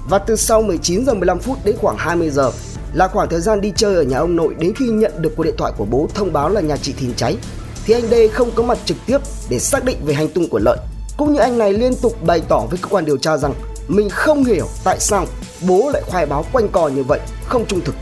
Và 0.09 0.19
từ 0.19 0.37
sau 0.37 0.63
19 0.63 1.07
giờ 1.07 1.15
15 1.15 1.39
phút 1.39 1.59
đến 1.65 1.77
khoảng 1.77 1.97
20 1.99 2.31
giờ 2.31 2.51
là 2.94 3.09
khoảng 3.09 3.29
thời 3.29 3.40
gian 3.40 3.61
đi 3.61 3.72
chơi 3.77 3.94
ở 3.94 4.03
nhà 4.03 4.18
ông 4.18 4.37
nội 4.37 4.55
đến 4.59 4.72
khi 4.74 4.87
nhận 4.87 5.12
được 5.22 5.33
cuộc 5.37 5.42
điện 5.42 5.55
thoại 5.59 5.72
của 5.77 5.85
bố 5.85 6.09
thông 6.14 6.33
báo 6.33 6.48
là 6.48 6.61
nhà 6.61 6.77
chị 6.77 6.92
Thìn 6.92 7.14
cháy. 7.16 7.37
Thì 7.85 7.94
anh 7.94 8.11
đê 8.11 8.29
không 8.29 8.51
có 8.55 8.62
mặt 8.62 8.79
trực 8.85 8.96
tiếp 9.07 9.18
để 9.51 9.59
xác 9.59 9.85
định 9.85 9.96
về 10.05 10.14
hành 10.14 10.29
tung 10.29 10.48
của 10.48 10.59
Lợi. 10.59 10.79
Cũng 11.16 11.33
như 11.33 11.40
anh 11.40 11.59
này 11.59 11.72
liên 11.72 11.94
tục 12.03 12.27
bày 12.27 12.42
tỏ 12.48 12.66
với 12.70 12.79
cơ 12.83 12.88
quan 12.88 13.05
điều 13.05 13.16
tra 13.16 13.37
rằng 13.37 13.55
mình 13.88 14.11
không 14.11 14.44
hiểu 14.44 14.66
tại 14.85 15.01
sao 15.01 15.27
bố 15.68 15.90
lại 15.92 16.03
khoai 16.07 16.27
báo 16.27 16.44
quanh 16.53 16.68
co 16.68 16.88
như 16.88 17.03
vậy, 17.03 17.20
không 17.44 17.66
trung 17.66 17.81
thực. 17.81 17.94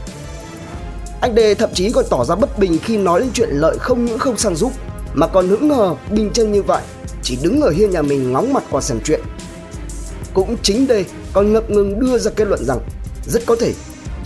Anh 1.20 1.34
đê 1.34 1.54
thậm 1.54 1.70
chí 1.74 1.90
còn 1.90 2.04
tỏ 2.10 2.24
ra 2.24 2.34
bất 2.34 2.58
bình 2.58 2.78
khi 2.82 2.96
nói 2.96 3.20
đến 3.20 3.30
chuyện 3.34 3.48
Lợi 3.52 3.78
không 3.78 4.04
những 4.04 4.18
không 4.18 4.38
sang 4.38 4.56
giúp 4.56 4.72
mà 5.14 5.26
còn 5.26 5.48
hững 5.48 5.70
hờ 5.70 5.94
bình 6.10 6.30
chân 6.32 6.52
như 6.52 6.62
vậy 6.62 6.82
chỉ 7.22 7.38
đứng 7.42 7.60
ở 7.60 7.70
hiên 7.70 7.90
nhà 7.90 8.02
mình 8.02 8.32
ngóng 8.32 8.52
mặt 8.52 8.64
qua 8.70 8.80
xem 8.80 8.98
chuyện 9.04 9.20
cũng 10.34 10.56
chính 10.62 10.86
đây 10.86 11.04
còn 11.32 11.52
ngập 11.52 11.70
ngừng 11.70 12.00
đưa 12.00 12.18
ra 12.18 12.30
kết 12.36 12.48
luận 12.48 12.64
rằng 12.64 12.78
rất 13.26 13.46
có 13.46 13.56
thể 13.60 13.72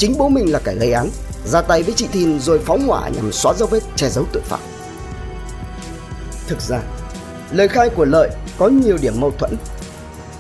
chính 0.01 0.19
bố 0.19 0.29
mình 0.29 0.53
là 0.53 0.59
kẻ 0.59 0.75
gây 0.75 0.93
án 0.93 1.11
ra 1.45 1.63
tay 1.63 1.83
với 1.83 1.95
chị 1.95 2.07
Thìn 2.13 2.41
rồi 2.41 2.59
phóng 2.59 2.87
hỏa 2.87 3.09
nhằm 3.09 3.33
xóa 3.33 3.55
dấu 3.55 3.69
vết 3.69 3.83
che 3.97 4.09
giấu 4.09 4.25
tội 4.33 4.43
phạm 4.43 4.61
thực 6.49 6.61
ra 6.61 6.83
lời 7.53 7.69
khai 7.69 7.89
của 7.89 8.05
lợi 8.05 8.31
có 8.59 8.69
nhiều 8.69 8.99
điểm 9.03 9.21
mâu 9.21 9.31
thuẫn 9.39 9.57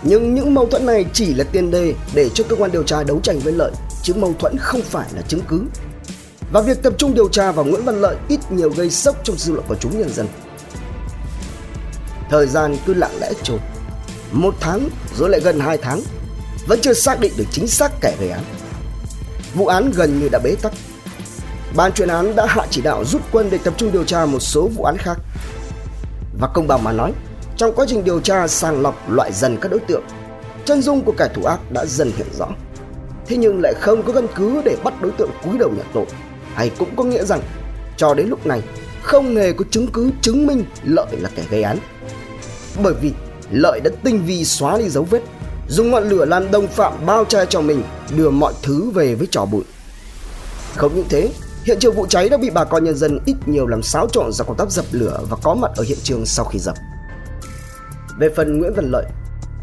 nhưng 0.02 0.34
những 0.34 0.54
mâu 0.54 0.66
thuẫn 0.66 0.86
này 0.86 1.04
chỉ 1.12 1.34
là 1.34 1.44
tiền 1.44 1.70
đề 1.70 1.94
để 2.14 2.28
cho 2.28 2.44
cơ 2.48 2.56
quan 2.56 2.72
điều 2.72 2.82
tra 2.82 3.02
đấu 3.02 3.20
tranh 3.22 3.38
với 3.38 3.52
lợi 3.52 3.72
chứ 4.02 4.14
mâu 4.14 4.34
thuẫn 4.38 4.56
không 4.58 4.82
phải 4.82 5.08
là 5.14 5.22
chứng 5.22 5.40
cứ 5.48 5.62
và 6.52 6.60
việc 6.60 6.82
tập 6.82 6.92
trung 6.98 7.14
điều 7.14 7.28
tra 7.28 7.52
vào 7.52 7.64
Nguyễn 7.64 7.84
Văn 7.84 8.00
Lợi 8.00 8.16
ít 8.28 8.40
nhiều 8.50 8.70
gây 8.70 8.90
sốc 8.90 9.16
trong 9.24 9.36
dư 9.36 9.52
luận 9.52 9.66
của 9.68 9.76
chúng 9.80 9.98
nhân 9.98 10.08
dân. 10.14 10.26
Thời 12.30 12.46
gian 12.46 12.76
cứ 12.86 12.94
lặng 12.94 13.18
lẽ 13.20 13.32
trôi, 13.42 13.58
một 14.32 14.54
tháng 14.60 14.88
rồi 15.16 15.30
lại 15.30 15.40
gần 15.40 15.60
hai 15.60 15.76
tháng, 15.76 16.00
vẫn 16.66 16.80
chưa 16.82 16.92
xác 16.92 17.20
định 17.20 17.32
được 17.36 17.44
chính 17.50 17.68
xác 17.68 17.92
kẻ 18.00 18.16
gây 18.20 18.30
án 18.30 18.44
vụ 19.54 19.66
án 19.66 19.90
gần 19.96 20.20
như 20.20 20.28
đã 20.28 20.38
bế 20.38 20.56
tắc. 20.62 20.72
Ban 21.76 21.92
chuyên 21.92 22.08
án 22.08 22.36
đã 22.36 22.46
hạ 22.48 22.66
chỉ 22.70 22.82
đạo 22.82 23.04
rút 23.04 23.22
quân 23.32 23.48
để 23.50 23.58
tập 23.64 23.74
trung 23.76 23.92
điều 23.92 24.04
tra 24.04 24.26
một 24.26 24.40
số 24.40 24.68
vụ 24.68 24.84
án 24.84 24.96
khác. 24.96 25.18
Và 26.40 26.48
công 26.54 26.66
bằng 26.66 26.84
mà 26.84 26.92
nói, 26.92 27.12
trong 27.56 27.74
quá 27.74 27.86
trình 27.88 28.04
điều 28.04 28.20
tra 28.20 28.48
sàng 28.48 28.82
lọc 28.82 29.10
loại 29.10 29.32
dần 29.32 29.56
các 29.60 29.70
đối 29.70 29.80
tượng, 29.80 30.04
chân 30.64 30.82
dung 30.82 31.02
của 31.02 31.12
kẻ 31.12 31.28
thủ 31.34 31.44
ác 31.44 31.72
đã 31.72 31.86
dần 31.86 32.12
hiện 32.16 32.26
rõ. 32.38 32.46
Thế 33.26 33.36
nhưng 33.36 33.60
lại 33.60 33.74
không 33.80 34.02
có 34.02 34.12
căn 34.12 34.26
cứ 34.34 34.62
để 34.64 34.76
bắt 34.84 35.02
đối 35.02 35.12
tượng 35.12 35.30
cúi 35.44 35.58
đầu 35.58 35.70
nhận 35.76 35.86
tội, 35.94 36.06
hay 36.54 36.70
cũng 36.78 36.96
có 36.96 37.04
nghĩa 37.04 37.24
rằng 37.24 37.40
cho 37.96 38.14
đến 38.14 38.28
lúc 38.28 38.46
này 38.46 38.62
không 39.02 39.36
hề 39.36 39.52
có 39.52 39.64
chứng 39.70 39.86
cứ 39.86 40.10
chứng 40.22 40.46
minh 40.46 40.64
lợi 40.84 41.16
là 41.18 41.30
kẻ 41.34 41.42
gây 41.50 41.62
án. 41.62 41.78
Bởi 42.82 42.94
vì 43.00 43.12
lợi 43.50 43.80
đã 43.84 43.90
tinh 44.04 44.22
vi 44.26 44.44
xóa 44.44 44.78
đi 44.78 44.88
dấu 44.88 45.04
vết, 45.04 45.20
dùng 45.70 45.90
ngọn 45.90 46.08
lửa 46.08 46.24
làm 46.24 46.50
đồng 46.50 46.66
phạm 46.66 47.06
bao 47.06 47.24
che 47.24 47.46
cho 47.46 47.60
mình, 47.60 47.82
đưa 48.16 48.30
mọi 48.30 48.52
thứ 48.62 48.90
về 48.90 49.14
với 49.14 49.28
trò 49.30 49.44
bụi. 49.44 49.62
Không 50.76 50.94
những 50.94 51.08
thế, 51.08 51.30
hiện 51.64 51.78
trường 51.78 51.94
vụ 51.94 52.06
cháy 52.06 52.28
đã 52.28 52.36
bị 52.36 52.50
bà 52.50 52.64
con 52.64 52.84
nhân 52.84 52.96
dân 52.96 53.18
ít 53.26 53.36
nhiều 53.46 53.66
làm 53.66 53.82
xáo 53.82 54.08
trộn 54.12 54.32
do 54.32 54.44
công 54.44 54.56
tác 54.56 54.70
dập 54.70 54.84
lửa 54.90 55.20
và 55.28 55.36
có 55.42 55.54
mặt 55.54 55.70
ở 55.76 55.84
hiện 55.88 55.98
trường 56.02 56.26
sau 56.26 56.44
khi 56.44 56.58
dập. 56.58 56.74
Về 58.18 58.28
phần 58.36 58.58
Nguyễn 58.58 58.74
Văn 58.74 58.90
Lợi, 58.90 59.04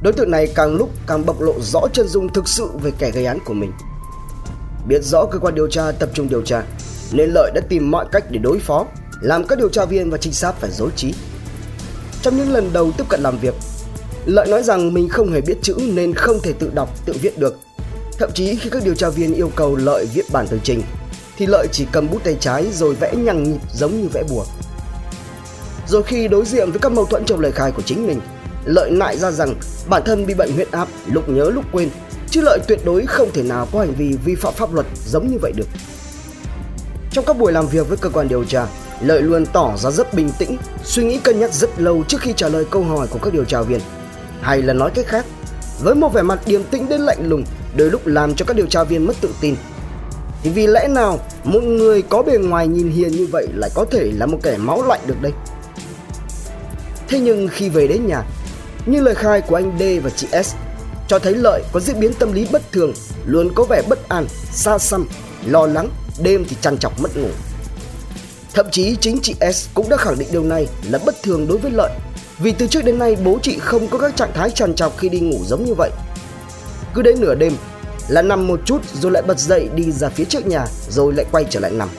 đối 0.04 0.14
tượng 0.14 0.32
này 0.32 0.48
càng 0.56 0.76
lúc 0.76 0.90
càng 1.08 1.26
bộc 1.26 1.42
lộ 1.42 1.54
rõ 1.62 1.82
chân 1.94 2.08
dung 2.08 2.34
thực 2.34 2.48
sự 2.48 2.70
về 2.82 2.92
kẻ 3.00 3.12
gây 3.12 3.26
án 3.26 3.40
của 3.46 3.54
mình. 3.54 3.72
Biết 4.88 5.04
rõ 5.04 5.26
cơ 5.26 5.40
quan 5.40 5.56
điều 5.56 5.68
tra 5.68 5.92
tập 5.92 6.10
trung 6.14 6.30
điều 6.30 6.42
tra, 6.42 6.64
nên 7.12 7.30
Lợi 7.30 7.52
đã 7.56 7.62
tìm 7.70 7.92
mọi 7.92 8.06
cách 8.12 8.24
để 8.32 8.40
đối 8.40 8.60
phó, 8.60 8.86
làm 9.22 9.48
các 9.48 9.58
điều 9.58 9.70
tra 9.70 9.86
viên 9.86 10.10
và 10.10 10.18
trinh 10.18 10.34
sát 10.34 10.56
phải 10.60 10.72
dối 10.72 10.90
trí. 10.96 11.14
Trong 12.22 12.38
những 12.38 12.54
lần 12.54 12.74
đầu 12.74 12.92
tiếp 12.98 13.04
cận 13.10 13.22
làm 13.22 13.38
việc, 13.38 13.54
Lợi 14.28 14.48
nói 14.48 14.64
rằng 14.64 14.94
mình 14.94 15.10
không 15.10 15.32
hề 15.32 15.42
biết 15.42 15.58
chữ 15.62 15.76
nên 15.94 16.14
không 16.14 16.40
thể 16.44 16.54
tự 16.54 16.72
đọc, 16.74 16.90
tự 17.06 17.14
viết 17.22 17.40
được. 17.40 17.60
Thậm 18.20 18.30
chí 18.34 18.56
khi 18.56 18.70
các 18.70 18.84
điều 18.86 18.96
tra 18.96 19.10
viên 19.10 19.36
yêu 19.36 19.52
cầu 19.56 19.76
Lợi 19.76 20.08
viết 20.14 20.32
bản 20.32 20.48
tường 20.48 20.60
trình, 20.64 20.82
thì 21.38 21.46
Lợi 21.46 21.68
chỉ 21.72 21.86
cầm 21.92 22.08
bút 22.12 22.24
tay 22.24 22.38
trái 22.40 22.66
rồi 22.74 22.96
vẽ 22.96 23.16
nhằng 23.16 23.44
nhịp 23.44 23.60
giống 23.74 24.02
như 24.02 24.08
vẽ 24.14 24.24
bùa. 24.30 24.46
Rồi 25.88 26.04
khi 26.04 26.28
đối 26.28 26.46
diện 26.46 26.72
với 26.72 26.80
các 26.80 26.92
mâu 26.92 27.06
thuẫn 27.06 27.26
trong 27.26 27.40
lời 27.40 27.52
khai 27.52 27.72
của 27.72 27.82
chính 27.82 28.08
mình, 28.08 28.20
Lợi 28.66 28.92
nại 28.92 29.18
ra 29.18 29.32
rằng 29.32 29.56
bản 29.90 30.02
thân 30.06 30.26
bị 30.26 30.34
bệnh 30.34 30.52
huyết 30.52 30.72
áp 30.72 30.88
lúc 31.12 31.30
nhớ 31.30 31.50
lúc 31.50 31.66
quên, 31.72 31.90
chứ 32.30 32.42
Lợi 32.42 32.60
tuyệt 32.68 32.80
đối 32.86 33.06
không 33.06 33.32
thể 33.34 33.44
nào 33.44 33.68
có 33.74 33.80
hành 33.80 33.94
vi 33.98 34.16
vi 34.26 34.36
phạm 34.36 34.54
pháp 34.54 34.74
luật 34.74 34.86
giống 35.06 35.28
như 35.28 35.38
vậy 35.42 35.52
được. 35.56 35.68
Trong 37.12 37.26
các 37.26 37.38
buổi 37.38 37.52
làm 37.52 37.68
việc 37.68 37.90
với 37.90 37.98
cơ 37.98 38.10
quan 38.10 38.28
điều 38.28 38.44
tra, 38.44 38.68
Lợi 39.02 39.22
luôn 39.22 39.46
tỏ 39.46 39.78
ra 39.78 39.92
rất 39.92 40.14
bình 40.14 40.30
tĩnh, 40.40 40.58
suy 40.84 41.04
nghĩ 41.04 41.18
cân 41.18 41.40
nhắc 41.40 41.54
rất 41.54 41.70
lâu 41.82 42.04
trước 42.08 42.22
khi 42.22 42.34
trả 42.36 42.50
lời 42.50 42.66
câu 42.72 42.84
hỏi 42.84 43.08
của 43.08 43.20
các 43.22 43.34
điều 43.34 43.46
tra 43.46 43.62
viên. 43.62 43.80
Hay 44.42 44.62
là 44.62 44.74
nói 44.74 44.92
cách 44.96 45.06
khác, 45.08 45.26
với 45.82 45.96
một 45.96 46.14
vẻ 46.14 46.22
mặt 46.22 46.40
điềm 46.46 46.64
tĩnh 46.64 46.90
đến 46.90 47.02
lạnh 47.02 47.30
lùng, 47.30 47.44
đôi 47.76 47.90
lúc 47.90 48.08
làm 48.08 48.36
cho 48.36 48.46
các 48.46 48.58
điều 48.58 48.66
tra 48.66 48.84
viên 48.84 49.06
mất 49.06 49.14
tự 49.22 49.30
tin. 49.42 49.56
Thì 50.44 50.50
vì 50.50 50.68
lẽ 50.68 50.88
nào 50.88 51.20
một 51.44 51.64
người 51.64 52.02
có 52.02 52.22
bề 52.22 52.38
ngoài 52.38 52.68
nhìn 52.68 52.90
hiền 52.92 53.12
như 53.12 53.28
vậy 53.32 53.48
lại 53.54 53.70
có 53.74 53.86
thể 53.92 54.12
là 54.16 54.26
một 54.26 54.38
kẻ 54.44 54.58
máu 54.58 54.84
lạnh 54.88 55.02
được 55.06 55.22
đây? 55.22 55.32
Thế 57.08 57.20
nhưng 57.20 57.48
khi 57.48 57.70
về 57.70 57.88
đến 57.88 58.08
nhà, 58.08 58.24
như 58.86 59.02
lời 59.02 59.16
khai 59.16 59.42
của 59.42 59.56
anh 59.56 59.78
D 59.80 59.84
và 60.04 60.10
chị 60.10 60.28
S 60.44 60.56
cho 61.08 61.20
thấy 61.20 61.36
Lợi 61.36 61.64
có 61.72 61.80
diễn 61.80 62.00
biến 62.00 62.14
tâm 62.14 62.34
lý 62.34 62.48
bất 62.52 62.72
thường, 62.72 62.94
luôn 63.26 63.50
có 63.56 63.64
vẻ 63.64 63.82
bất 63.90 64.10
an, 64.10 64.28
xa 64.52 64.78
xăm, 64.78 65.08
lo 65.46 65.66
lắng, 65.66 65.90
đêm 66.20 66.46
thì 66.50 66.56
chăn 66.62 66.78
chọc 66.78 67.02
mất 67.02 67.18
ngủ. 67.18 67.30
Thậm 68.54 68.66
chí 68.72 68.96
chính 68.96 69.20
chị 69.22 69.36
S 69.54 69.68
cũng 69.74 69.90
đã 69.90 69.98
khẳng 69.98 70.20
định 70.20 70.28
điều 70.32 70.44
này 70.44 70.68
là 70.90 71.00
bất 71.06 71.16
thường 71.24 71.48
đối 71.48 71.58
với 71.58 71.72
Lợi 71.72 71.92
vì 72.40 72.52
từ 72.52 72.68
trước 72.68 72.86
đến 72.86 73.00
nay 73.00 73.18
bố 73.24 73.40
chị 73.42 73.58
không 73.60 73.88
có 73.88 73.98
các 73.98 74.16
trạng 74.16 74.34
thái 74.34 74.52
chăn 74.52 74.76
chọc 74.76 74.98
khi 74.98 75.10
đi 75.10 75.20
ngủ 75.20 75.40
giống 75.46 75.66
như 75.66 75.74
vậy. 75.74 75.92
Cứ 76.94 77.02
đến 77.02 77.16
nửa 77.20 77.36
đêm 77.36 77.54
là 78.08 78.22
nằm 78.22 78.48
một 78.48 78.60
chút 78.66 78.82
rồi 79.02 79.12
lại 79.12 79.24
bật 79.28 79.40
dậy 79.40 79.70
đi 79.76 79.92
ra 79.92 80.10
phía 80.10 80.26
trước 80.26 80.48
nhà 80.48 80.66
rồi 80.90 81.14
lại 81.14 81.26
quay 81.32 81.46
trở 81.50 81.60
lại 81.60 81.72
nằm. 81.72 81.90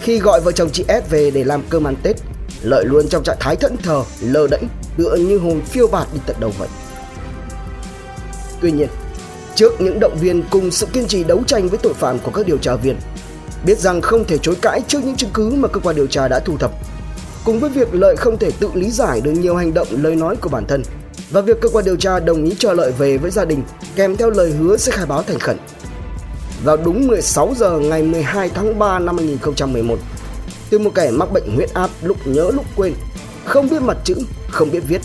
Khi 0.00 0.18
gọi 0.18 0.40
vợ 0.40 0.52
chồng 0.52 0.70
chị 0.70 0.84
S 0.88 1.10
về 1.10 1.30
để 1.30 1.44
làm 1.44 1.62
cơm 1.70 1.86
ăn 1.86 1.96
Tết, 2.02 2.16
Lợi 2.62 2.84
luôn 2.84 3.08
trong 3.08 3.22
trạng 3.22 3.36
thái 3.40 3.56
thẫn 3.56 3.76
thờ, 3.76 4.02
lơ 4.20 4.46
đễnh, 4.46 4.62
tựa 4.96 5.14
như 5.16 5.38
hồn 5.38 5.60
phiêu 5.60 5.86
bạt 5.86 6.08
đi 6.14 6.20
tận 6.26 6.36
đầu 6.40 6.52
vậy. 6.58 6.68
Tuy 8.60 8.72
nhiên, 8.72 8.88
trước 9.54 9.80
những 9.80 10.00
động 10.00 10.16
viên 10.20 10.42
cùng 10.50 10.70
sự 10.70 10.86
kiên 10.86 11.06
trì 11.06 11.24
đấu 11.24 11.42
tranh 11.46 11.68
với 11.68 11.78
tội 11.78 11.94
phạm 11.94 12.18
của 12.18 12.30
các 12.30 12.46
điều 12.46 12.58
tra 12.58 12.74
viên, 12.74 12.96
biết 13.64 13.78
rằng 13.78 14.00
không 14.00 14.24
thể 14.24 14.38
chối 14.38 14.54
cãi 14.62 14.80
trước 14.88 15.04
những 15.04 15.16
chứng 15.16 15.30
cứ 15.34 15.50
mà 15.50 15.68
cơ 15.68 15.80
quan 15.80 15.96
điều 15.96 16.06
tra 16.06 16.28
đã 16.28 16.40
thu 16.40 16.58
thập, 16.58 16.70
cùng 17.48 17.60
với 17.60 17.70
việc 17.70 17.94
Lợi 17.94 18.16
không 18.16 18.38
thể 18.38 18.50
tự 18.60 18.70
lý 18.74 18.90
giải 18.90 19.20
được 19.20 19.30
nhiều 19.30 19.56
hành 19.56 19.74
động 19.74 19.86
lời 19.90 20.16
nói 20.16 20.36
của 20.36 20.48
bản 20.48 20.66
thân 20.66 20.82
và 21.30 21.40
việc 21.40 21.60
cơ 21.60 21.68
quan 21.68 21.84
điều 21.84 21.96
tra 21.96 22.20
đồng 22.20 22.44
ý 22.44 22.54
cho 22.58 22.72
Lợi 22.72 22.92
về 22.92 23.18
với 23.18 23.30
gia 23.30 23.44
đình 23.44 23.62
kèm 23.96 24.16
theo 24.16 24.30
lời 24.30 24.50
hứa 24.50 24.76
sẽ 24.76 24.92
khai 24.92 25.06
báo 25.06 25.22
thành 25.22 25.38
khẩn. 25.38 25.56
Vào 26.64 26.76
đúng 26.76 27.06
16 27.06 27.54
giờ 27.56 27.78
ngày 27.78 28.02
12 28.02 28.48
tháng 28.48 28.78
3 28.78 28.98
năm 28.98 29.16
2011, 29.16 29.98
từ 30.70 30.78
một 30.78 30.90
kẻ 30.94 31.10
mắc 31.10 31.32
bệnh 31.32 31.54
huyết 31.54 31.74
áp 31.74 31.90
lúc 32.02 32.16
nhớ 32.24 32.50
lúc 32.54 32.64
quên, 32.76 32.94
không 33.44 33.68
biết 33.68 33.82
mặt 33.82 33.96
chữ, 34.04 34.14
không 34.50 34.70
biết 34.70 34.82
viết, 34.88 35.00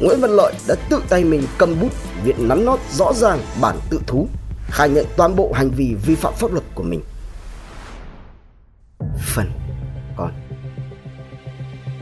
Nguyễn 0.00 0.20
Văn 0.20 0.30
Lợi 0.30 0.54
đã 0.68 0.74
tự 0.90 1.02
tay 1.08 1.24
mình 1.24 1.42
cầm 1.58 1.80
bút 1.80 1.92
viết 2.24 2.38
nắn 2.38 2.64
nót 2.64 2.78
rõ 2.92 3.12
ràng 3.12 3.38
bản 3.60 3.78
tự 3.90 4.00
thú, 4.06 4.28
khai 4.66 4.88
nhận 4.88 5.06
toàn 5.16 5.36
bộ 5.36 5.52
hành 5.54 5.70
vi 5.70 5.94
vi 6.06 6.14
phạm 6.14 6.34
pháp 6.34 6.52
luật 6.52 6.64
của 6.74 6.82
mình. 6.82 7.00
Phần 9.34 9.61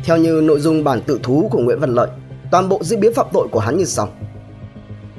theo 0.04 0.16
như 0.16 0.40
nội 0.44 0.60
dung 0.60 0.84
bản 0.84 1.00
tự 1.00 1.20
thú 1.22 1.48
của 1.50 1.58
Nguyễn 1.58 1.80
Văn 1.80 1.94
Lợi, 1.94 2.08
toàn 2.50 2.68
bộ 2.68 2.80
diễn 2.82 3.00
biến 3.00 3.14
phạm 3.14 3.26
tội 3.32 3.48
của 3.50 3.60
hắn 3.60 3.76
như 3.78 3.84
sau. 3.84 4.08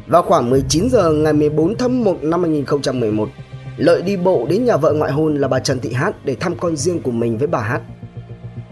Vào 0.08 0.24
khoảng 0.24 0.50
19 0.50 0.90
giờ 0.90 1.12
ngày 1.12 1.34
14 1.34 1.78
tháng 1.78 2.04
1 2.04 2.24
năm 2.24 2.42
2011, 2.42 3.30
Lợi 3.78 4.02
đi 4.02 4.18
bộ 4.18 4.46
đến 4.50 4.66
nhà 4.66 4.78
vợ 4.78 4.94
ngoại 4.94 5.12
hôn 5.12 5.36
là 5.36 5.48
bà 5.48 5.60
Trần 5.60 5.80
Thị 5.80 5.94
Hát 5.94 6.26
để 6.26 6.36
thăm 6.36 6.56
con 6.58 6.76
riêng 6.76 7.02
của 7.02 7.12
mình 7.12 7.38
với 7.38 7.48
bà 7.48 7.60
Hát. 7.60 7.82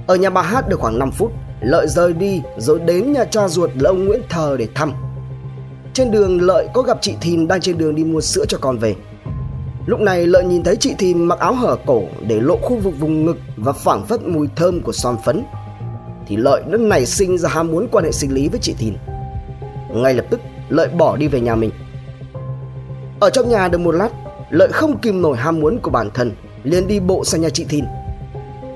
Ở 0.08 0.16
nhà 0.16 0.30
bà 0.30 0.42
Hát 0.42 0.70
được 0.70 0.80
khoảng 0.80 1.00
5 1.00 1.12
phút, 1.12 1.32
Lợi 1.62 1.88
rời 1.88 2.14
đi 2.14 2.42
rồi 2.58 2.80
đến 2.80 3.14
nhà 3.14 3.26
cha 3.26 3.48
ruột 3.48 3.70
là 3.80 3.90
ông 3.90 4.06
Nguyễn 4.06 4.22
Thờ 4.30 4.56
để 4.60 4.68
thăm. 4.76 4.94
Trên 5.94 6.12
đường 6.12 6.42
Lợi 6.42 6.68
có 6.74 6.82
gặp 6.82 6.98
chị 7.02 7.16
Thìn 7.22 7.48
đang 7.48 7.62
trên 7.62 7.78
đường 7.78 7.96
đi 7.96 8.04
mua 8.04 8.22
sữa 8.22 8.46
cho 8.48 8.58
con 8.62 8.78
về. 8.78 8.96
Lúc 9.86 10.00
này 10.00 10.28
Lợi 10.28 10.44
nhìn 10.44 10.64
thấy 10.64 10.76
chị 10.76 10.94
Thìn 11.00 11.24
mặc 11.24 11.40
áo 11.40 11.54
hở 11.54 11.78
cổ 11.86 12.04
để 12.28 12.40
lộ 12.42 12.58
khu 12.58 12.78
vực 12.78 12.94
vùng 13.00 13.26
ngực 13.26 13.38
và 13.58 13.74
phảng 13.74 14.06
phất 14.06 14.24
mùi 14.24 14.48
thơm 14.56 14.82
của 14.82 14.92
son 14.92 15.18
phấn. 15.26 15.44
Thì 16.30 16.36
Lợi 16.36 16.64
nó 16.68 16.78
nảy 16.78 17.06
sinh 17.06 17.38
ra 17.38 17.50
ham 17.50 17.72
muốn 17.72 17.88
quan 17.92 18.06
hệ 18.06 18.12
sinh 18.12 18.34
lý 18.34 18.48
với 18.48 18.60
chị 18.60 18.74
Thìn. 18.78 18.94
Ngay 19.94 20.14
lập 20.14 20.26
tức 20.30 20.40
Lợi 20.70 20.88
bỏ 20.88 21.18
đi 21.18 21.28
về 21.28 21.40
nhà 21.40 21.56
mình. 21.56 21.72
Ở 23.20 23.30
trong 23.30 23.50
nhà 23.50 23.68
được 23.68 23.78
một 23.78 23.92
lát, 23.92 24.10
Lợi 24.50 24.70
không 24.72 24.98
kìm 24.98 25.22
nổi 25.22 25.38
ham 25.38 25.60
muốn 25.60 25.80
của 25.80 25.92
bản 25.92 26.10
thân, 26.14 26.32
liền 26.64 26.88
đi 26.88 27.00
bộ 27.00 27.26
sang 27.26 27.42
nhà 27.42 27.50
chị 27.50 27.66
Thìn. 27.70 27.86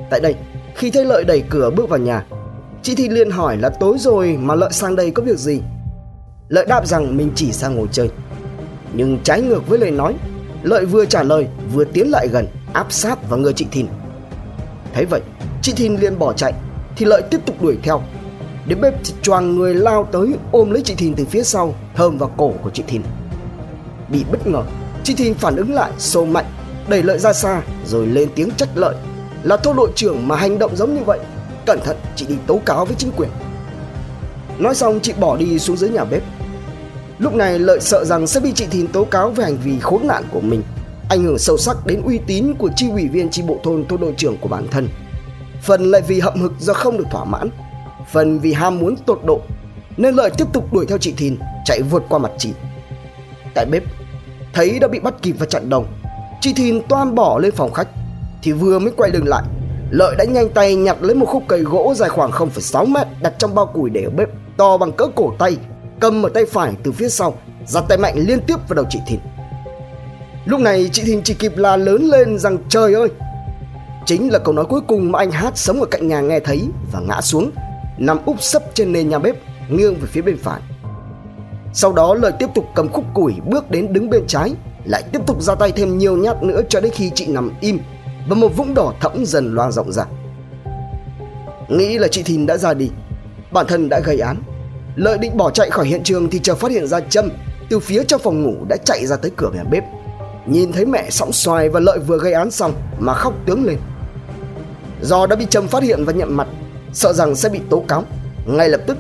Tại 0.10 0.20
đây, 0.20 0.36
khi 0.76 0.92
thấy 0.92 1.06
Lợi 1.06 1.24
đẩy 1.24 1.44
cửa 1.50 1.72
bước 1.76 1.90
vào 1.90 2.00
nhà, 2.00 2.26
chị 2.82 2.96
Thìn 2.96 3.12
liền 3.12 3.32
hỏi 3.32 3.58
là 3.58 3.70
tối 3.70 3.98
rồi 4.00 4.38
mà 4.42 4.56
Lợi 4.56 4.72
sang 4.72 4.96
đây 4.96 5.12
có 5.12 5.24
việc 5.24 5.38
gì. 5.38 5.62
Lợi 6.50 6.66
đáp 6.66 6.88
rằng 6.88 7.18
mình 7.18 7.32
chỉ 7.36 7.52
sang 7.52 7.76
ngồi 7.76 7.88
chơi. 7.92 8.10
Nhưng 8.94 9.20
trái 9.24 9.42
ngược 9.42 9.68
với 9.68 9.80
lời 9.80 9.92
nói, 9.92 10.16
Lợi 10.64 10.86
vừa 10.86 11.06
trả 11.06 11.24
lời 11.24 11.48
vừa 11.74 11.84
tiến 11.84 12.12
lại 12.12 12.28
gần, 12.28 12.48
áp 12.74 12.92
sát 12.92 13.30
vào 13.30 13.40
người 13.40 13.54
chị 13.54 13.66
Thìn. 13.72 13.88
Thấy 14.94 15.06
vậy, 15.06 15.22
chị 15.62 15.74
Thìn 15.76 15.96
liền 15.96 16.20
bỏ 16.20 16.34
chạy, 16.34 16.54
thì 16.96 17.06
Lợi 17.06 17.22
tiếp 17.32 17.40
tục 17.46 17.62
đuổi 17.62 17.78
theo. 17.84 18.02
Đến 18.68 18.82
bếp 18.82 18.94
thì 19.04 19.14
choàng 19.22 19.56
người 19.56 19.76
lao 19.76 20.08
tới 20.12 20.34
ôm 20.52 20.72
lấy 20.72 20.82
chị 20.82 20.96
Thìn 20.96 21.14
từ 21.16 21.26
phía 21.26 21.44
sau, 21.44 21.76
thơm 21.96 22.18
vào 22.18 22.32
cổ 22.38 22.54
của 22.64 22.70
chị 22.70 22.84
Thìn. 22.88 23.02
Bị 24.10 24.24
bất 24.32 24.48
ngờ, 24.48 24.64
Chị 25.04 25.14
Thìn 25.14 25.34
phản 25.34 25.56
ứng 25.56 25.74
lại 25.74 25.92
xô 25.98 26.26
mạnh 26.26 26.46
Đẩy 26.88 27.04
lợi 27.04 27.20
ra 27.20 27.34
xa 27.34 27.62
rồi 27.86 28.08
lên 28.08 28.30
tiếng 28.36 28.50
trách 28.58 28.70
lợi 28.76 28.96
Là 29.44 29.58
thôn 29.58 29.76
đội 29.76 29.92
trưởng 29.96 30.28
mà 30.28 30.36
hành 30.36 30.60
động 30.60 30.76
giống 30.76 30.96
như 30.96 31.02
vậy 31.06 31.20
Cẩn 31.66 31.80
thận 31.84 31.98
chị 32.16 32.26
đi 32.30 32.36
tố 32.48 32.60
cáo 32.66 32.86
với 32.86 32.96
chính 32.96 33.12
quyền 33.12 33.30
Nói 34.60 34.76
xong 34.76 35.00
chị 35.00 35.14
bỏ 35.20 35.38
đi 35.38 35.60
xuống 35.60 35.78
dưới 35.78 35.90
nhà 35.90 36.04
bếp 36.04 36.24
Lúc 37.20 37.36
này 37.36 37.60
lợi 37.60 37.80
sợ 37.80 38.06
rằng 38.06 38.28
sẽ 38.28 38.40
bị 38.40 38.52
chị 38.56 38.66
Thìn 38.72 38.88
tố 38.88 39.04
cáo 39.04 39.30
về 39.30 39.44
hành 39.44 39.58
vi 39.64 39.80
khốn 39.80 40.08
nạn 40.08 40.24
của 40.32 40.42
mình 40.42 40.64
Ảnh 41.10 41.24
hưởng 41.24 41.40
sâu 41.40 41.58
sắc 41.58 41.86
đến 41.86 42.02
uy 42.06 42.20
tín 42.28 42.54
của 42.58 42.70
chi 42.76 42.90
ủy 42.90 43.08
viên 43.08 43.30
chi 43.30 43.42
bộ 43.48 43.60
thôn 43.64 43.86
thôn 43.88 44.02
đội 44.02 44.14
trưởng 44.18 44.38
của 44.38 44.50
bản 44.50 44.68
thân 44.72 44.90
Phần 45.64 45.92
lại 45.92 46.02
vì 46.08 46.20
hậm 46.20 46.42
hực 46.42 46.54
do 46.60 46.74
không 46.74 46.98
được 46.98 47.06
thỏa 47.12 47.26
mãn 47.26 47.50
Phần 48.12 48.40
vì 48.40 48.54
ham 48.54 48.80
muốn 48.80 48.96
tột 48.96 49.20
độ 49.26 49.42
Nên 49.98 50.16
lợi 50.16 50.30
tiếp 50.38 50.46
tục 50.54 50.74
đuổi 50.74 50.86
theo 50.86 50.98
chị 50.98 51.14
Thìn 51.18 51.38
Chạy 51.66 51.82
vượt 51.82 52.04
qua 52.10 52.20
mặt 52.20 52.32
chị. 52.38 52.54
Tại 53.56 53.66
bếp 53.66 53.84
thấy 54.54 54.80
đã 54.80 54.88
bị 54.88 55.00
bắt 55.00 55.14
kịp 55.22 55.36
và 55.40 55.46
chặn 55.46 55.70
đồng 55.70 55.86
chị 56.42 56.54
thìn 56.54 56.82
toan 56.90 57.16
bỏ 57.16 57.40
lên 57.40 57.52
phòng 57.52 57.74
khách 57.74 57.88
thì 58.44 58.52
vừa 58.52 58.80
mới 58.80 58.94
quay 58.98 59.12
lưng 59.12 59.28
lại 59.28 59.44
lợi 59.90 60.16
đã 60.18 60.24
nhanh 60.24 60.50
tay 60.50 60.76
nhặt 60.76 60.98
lấy 61.02 61.16
một 61.16 61.26
khúc 61.26 61.44
cây 61.48 61.60
gỗ 61.60 61.94
dài 61.96 62.10
khoảng 62.10 62.32
0,6 62.32 62.86
mét 62.86 63.08
đặt 63.22 63.34
trong 63.38 63.56
bao 63.56 63.66
củi 63.66 63.90
để 63.90 64.04
ở 64.04 64.10
bếp 64.10 64.30
to 64.58 64.78
bằng 64.78 64.92
cỡ 64.92 65.08
cổ 65.16 65.34
tay 65.40 65.58
cầm 66.00 66.26
ở 66.26 66.30
tay 66.30 66.46
phải 66.46 66.74
từ 66.84 66.92
phía 66.92 67.10
sau 67.10 67.36
giật 67.68 67.84
tay 67.90 67.98
mạnh 67.98 68.16
liên 68.18 68.40
tiếp 68.48 68.56
vào 68.68 68.76
đầu 68.76 68.86
chị 68.90 69.00
thìn. 69.08 69.20
Lúc 70.46 70.60
này 70.60 70.90
chị 70.92 71.04
thìn 71.06 71.22
chỉ 71.24 71.34
kịp 71.34 71.58
la 71.58 71.78
lớn 71.78 72.04
lên 72.04 72.40
rằng 72.40 72.58
trời 72.70 72.94
ơi 72.94 73.10
chính 74.06 74.32
là 74.32 74.40
câu 74.40 74.54
nói 74.54 74.66
cuối 74.66 74.82
cùng 74.88 75.12
mà 75.12 75.20
anh 75.20 75.32
hát 75.32 75.58
sống 75.58 75.80
ở 75.80 75.86
cạnh 75.86 76.08
nhà 76.08 76.22
nghe 76.22 76.40
thấy 76.40 76.68
và 76.92 77.00
ngã 77.00 77.22
xuống 77.22 77.52
nằm 77.98 78.26
úp 78.26 78.42
sấp 78.42 78.64
trên 78.74 78.92
nền 78.92 79.10
nhà 79.10 79.20
bếp 79.20 79.36
nghiêng 79.70 79.94
về 79.96 80.08
phía 80.12 80.22
bên 80.22 80.38
phải 80.38 80.62
sau 81.74 81.94
đó 81.94 82.14
Lợi 82.14 82.32
tiếp 82.40 82.50
tục 82.56 82.66
cầm 82.76 82.90
khúc 82.90 83.06
củi 83.14 83.34
bước 83.46 83.72
đến 83.72 83.94
đứng 83.94 84.10
bên 84.10 84.28
trái 84.28 84.54
lại 84.86 85.04
tiếp 85.12 85.20
tục 85.28 85.42
ra 85.42 85.56
tay 85.56 85.72
thêm 85.72 85.98
nhiều 85.98 86.18
nhát 86.18 86.44
nữa 86.44 86.62
cho 86.70 86.82
đến 86.82 86.92
khi 86.96 87.12
chị 87.16 87.28
nằm 87.28 87.52
im 87.62 87.80
và 88.30 88.36
một 88.36 88.58
vũng 88.58 88.74
đỏ 88.74 88.94
thẫm 89.02 89.26
dần 89.26 89.56
loang 89.56 89.72
rộng 89.72 89.92
ra. 89.92 90.04
Nghĩ 91.70 91.98
là 91.98 92.08
chị 92.08 92.24
Thìn 92.24 92.46
đã 92.46 92.58
ra 92.58 92.74
đi, 92.74 92.90
bản 93.52 93.66
thân 93.68 93.90
đã 93.90 94.00
gây 94.00 94.20
án. 94.20 94.38
Lợi 94.96 95.18
định 95.18 95.38
bỏ 95.38 95.50
chạy 95.50 95.70
khỏi 95.70 95.88
hiện 95.88 96.04
trường 96.04 96.30
thì 96.30 96.40
chờ 96.40 96.56
phát 96.56 96.72
hiện 96.72 96.88
ra 96.88 97.00
Trâm 97.00 97.30
từ 97.70 97.80
phía 97.80 98.04
trong 98.04 98.22
phòng 98.22 98.44
ngủ 98.44 98.54
đã 98.70 98.78
chạy 98.86 99.06
ra 99.06 99.16
tới 99.16 99.32
cửa 99.38 99.50
nhà 99.56 99.64
bếp. 99.64 99.84
Nhìn 100.46 100.72
thấy 100.72 100.86
mẹ 100.86 101.08
sóng 101.10 101.32
xoài 101.32 101.70
và 101.70 101.80
Lợi 101.80 102.00
vừa 102.00 102.18
gây 102.18 102.34
án 102.34 102.52
xong 102.52 102.74
mà 103.00 103.14
khóc 103.14 103.34
tướng 103.46 103.66
lên. 103.66 103.78
Do 105.04 105.26
đã 105.28 105.36
bị 105.36 105.46
Trâm 105.50 105.68
phát 105.68 105.84
hiện 105.84 106.06
và 106.06 106.14
nhận 106.14 106.38
mặt, 106.38 106.48
sợ 106.94 107.14
rằng 107.14 107.36
sẽ 107.36 107.50
bị 107.50 107.60
tố 107.70 107.84
cáo, 107.88 108.04
ngay 108.46 108.70
lập 108.70 108.82
tức 108.88 108.98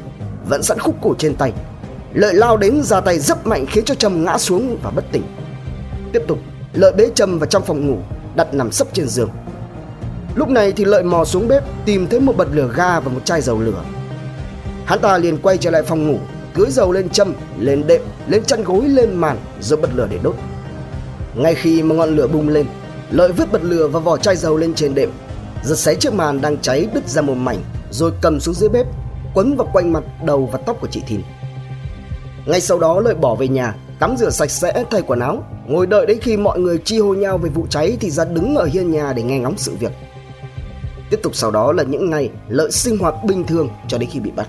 vẫn 0.50 0.64
sẵn 0.64 0.80
khúc 0.80 0.96
cổ 1.02 1.16
trên 1.18 1.36
tay. 1.36 1.54
Lợi 2.14 2.34
lao 2.34 2.58
đến 2.58 2.82
ra 2.84 3.02
tay 3.02 3.20
rất 3.20 3.48
mạnh 3.48 3.66
khiến 3.66 3.86
cho 3.86 3.96
Trâm 3.96 4.26
ngã 4.26 4.38
xuống 4.38 4.78
và 4.84 4.92
bất 4.92 5.06
tỉnh. 5.12 5.24
Tiếp 6.14 6.22
tục, 6.28 6.38
Lợi 6.74 6.92
bế 6.98 7.10
Trâm 7.16 7.40
vào 7.40 7.48
trong 7.48 7.64
phòng 7.66 7.88
ngủ, 7.88 7.98
đặt 8.36 8.54
nằm 8.54 8.72
sấp 8.72 8.88
trên 8.94 9.08
giường. 9.08 9.30
Lúc 10.36 10.50
này 10.50 10.72
thì 10.72 10.86
Lợi 10.86 11.04
mò 11.04 11.26
xuống 11.26 11.48
bếp 11.48 11.64
tìm 11.86 12.08
thấy 12.08 12.20
một 12.20 12.38
bật 12.38 12.48
lửa 12.52 12.70
ga 12.76 13.00
và 13.00 13.12
một 13.12 13.26
chai 13.26 13.42
dầu 13.42 13.60
lửa. 13.60 13.84
Hắn 14.86 15.00
ta 15.00 15.18
liền 15.18 15.38
quay 15.38 15.58
trở 15.58 15.72
lại 15.72 15.84
phòng 15.84 16.08
ngủ, 16.08 16.18
cưới 16.54 16.68
dầu 16.70 16.92
lên 16.92 17.10
châm, 17.10 17.34
lên 17.60 17.88
đệm, 17.88 18.02
lên 18.28 18.44
chăn 18.44 18.64
gối, 18.64 18.88
lên 18.88 19.16
màn 19.16 19.38
rồi 19.62 19.82
bật 19.82 19.90
lửa 19.96 20.08
để 20.12 20.20
đốt. 20.24 20.36
Ngay 21.36 21.56
khi 21.56 21.84
mà 21.84 21.96
ngọn 21.96 22.16
lửa 22.16 22.28
bùng 22.28 22.50
lên, 22.50 22.66
Lợi 23.12 23.32
vứt 23.32 23.52
bật 23.52 23.64
lửa 23.64 23.88
và 23.88 24.00
vỏ 24.00 24.18
chai 24.18 24.36
dầu 24.36 24.58
lên 24.58 24.74
trên 24.74 24.96
đệm, 24.96 25.10
giật 25.64 25.76
xé 25.76 25.96
chiếc 25.96 26.14
màn 26.14 26.42
đang 26.42 26.58
cháy 26.58 26.88
đứt 26.94 27.08
ra 27.08 27.22
một 27.22 27.36
mảnh, 27.36 27.64
rồi 27.92 28.12
cầm 28.22 28.40
xuống 28.40 28.56
dưới 28.56 28.70
bếp, 28.70 28.86
quấn 29.34 29.56
vào 29.56 29.68
quanh 29.74 29.94
mặt, 29.94 30.04
đầu 30.24 30.50
và 30.52 30.60
tóc 30.66 30.78
của 30.82 30.88
chị 30.92 31.02
Thìn. 31.08 31.22
Ngay 32.46 32.62
sau 32.62 32.80
đó 32.80 33.00
Lợi 33.00 33.16
bỏ 33.16 33.36
về 33.36 33.48
nhà, 33.48 33.76
tắm 34.00 34.18
rửa 34.18 34.30
sạch 34.30 34.52
sẽ, 34.52 34.84
thay 34.92 35.02
quần 35.02 35.20
áo, 35.20 35.44
ngồi 35.68 35.88
đợi 35.88 36.06
đến 36.06 36.18
khi 36.22 36.38
mọi 36.38 36.60
người 36.60 36.78
chi 36.78 37.00
hô 37.00 37.14
nhau 37.14 37.38
về 37.38 37.50
vụ 37.50 37.68
cháy 37.70 37.98
thì 38.00 38.10
ra 38.10 38.26
đứng 38.26 38.56
ở 38.56 38.66
hiên 38.66 38.92
nhà 38.92 39.14
để 39.14 39.24
nghe 39.24 39.40
ngóng 39.40 39.58
sự 39.58 39.76
việc. 39.80 39.92
Tiếp 41.10 41.20
tục 41.24 41.36
sau 41.36 41.52
đó 41.52 41.72
là 41.72 41.84
những 41.84 42.10
ngày 42.10 42.30
Lợi 42.48 42.72
sinh 42.72 42.98
hoạt 42.98 43.16
bình 43.24 43.44
thường 43.44 43.70
cho 43.88 43.98
đến 43.98 44.10
khi 44.10 44.20
bị 44.20 44.32
bắt. 44.32 44.48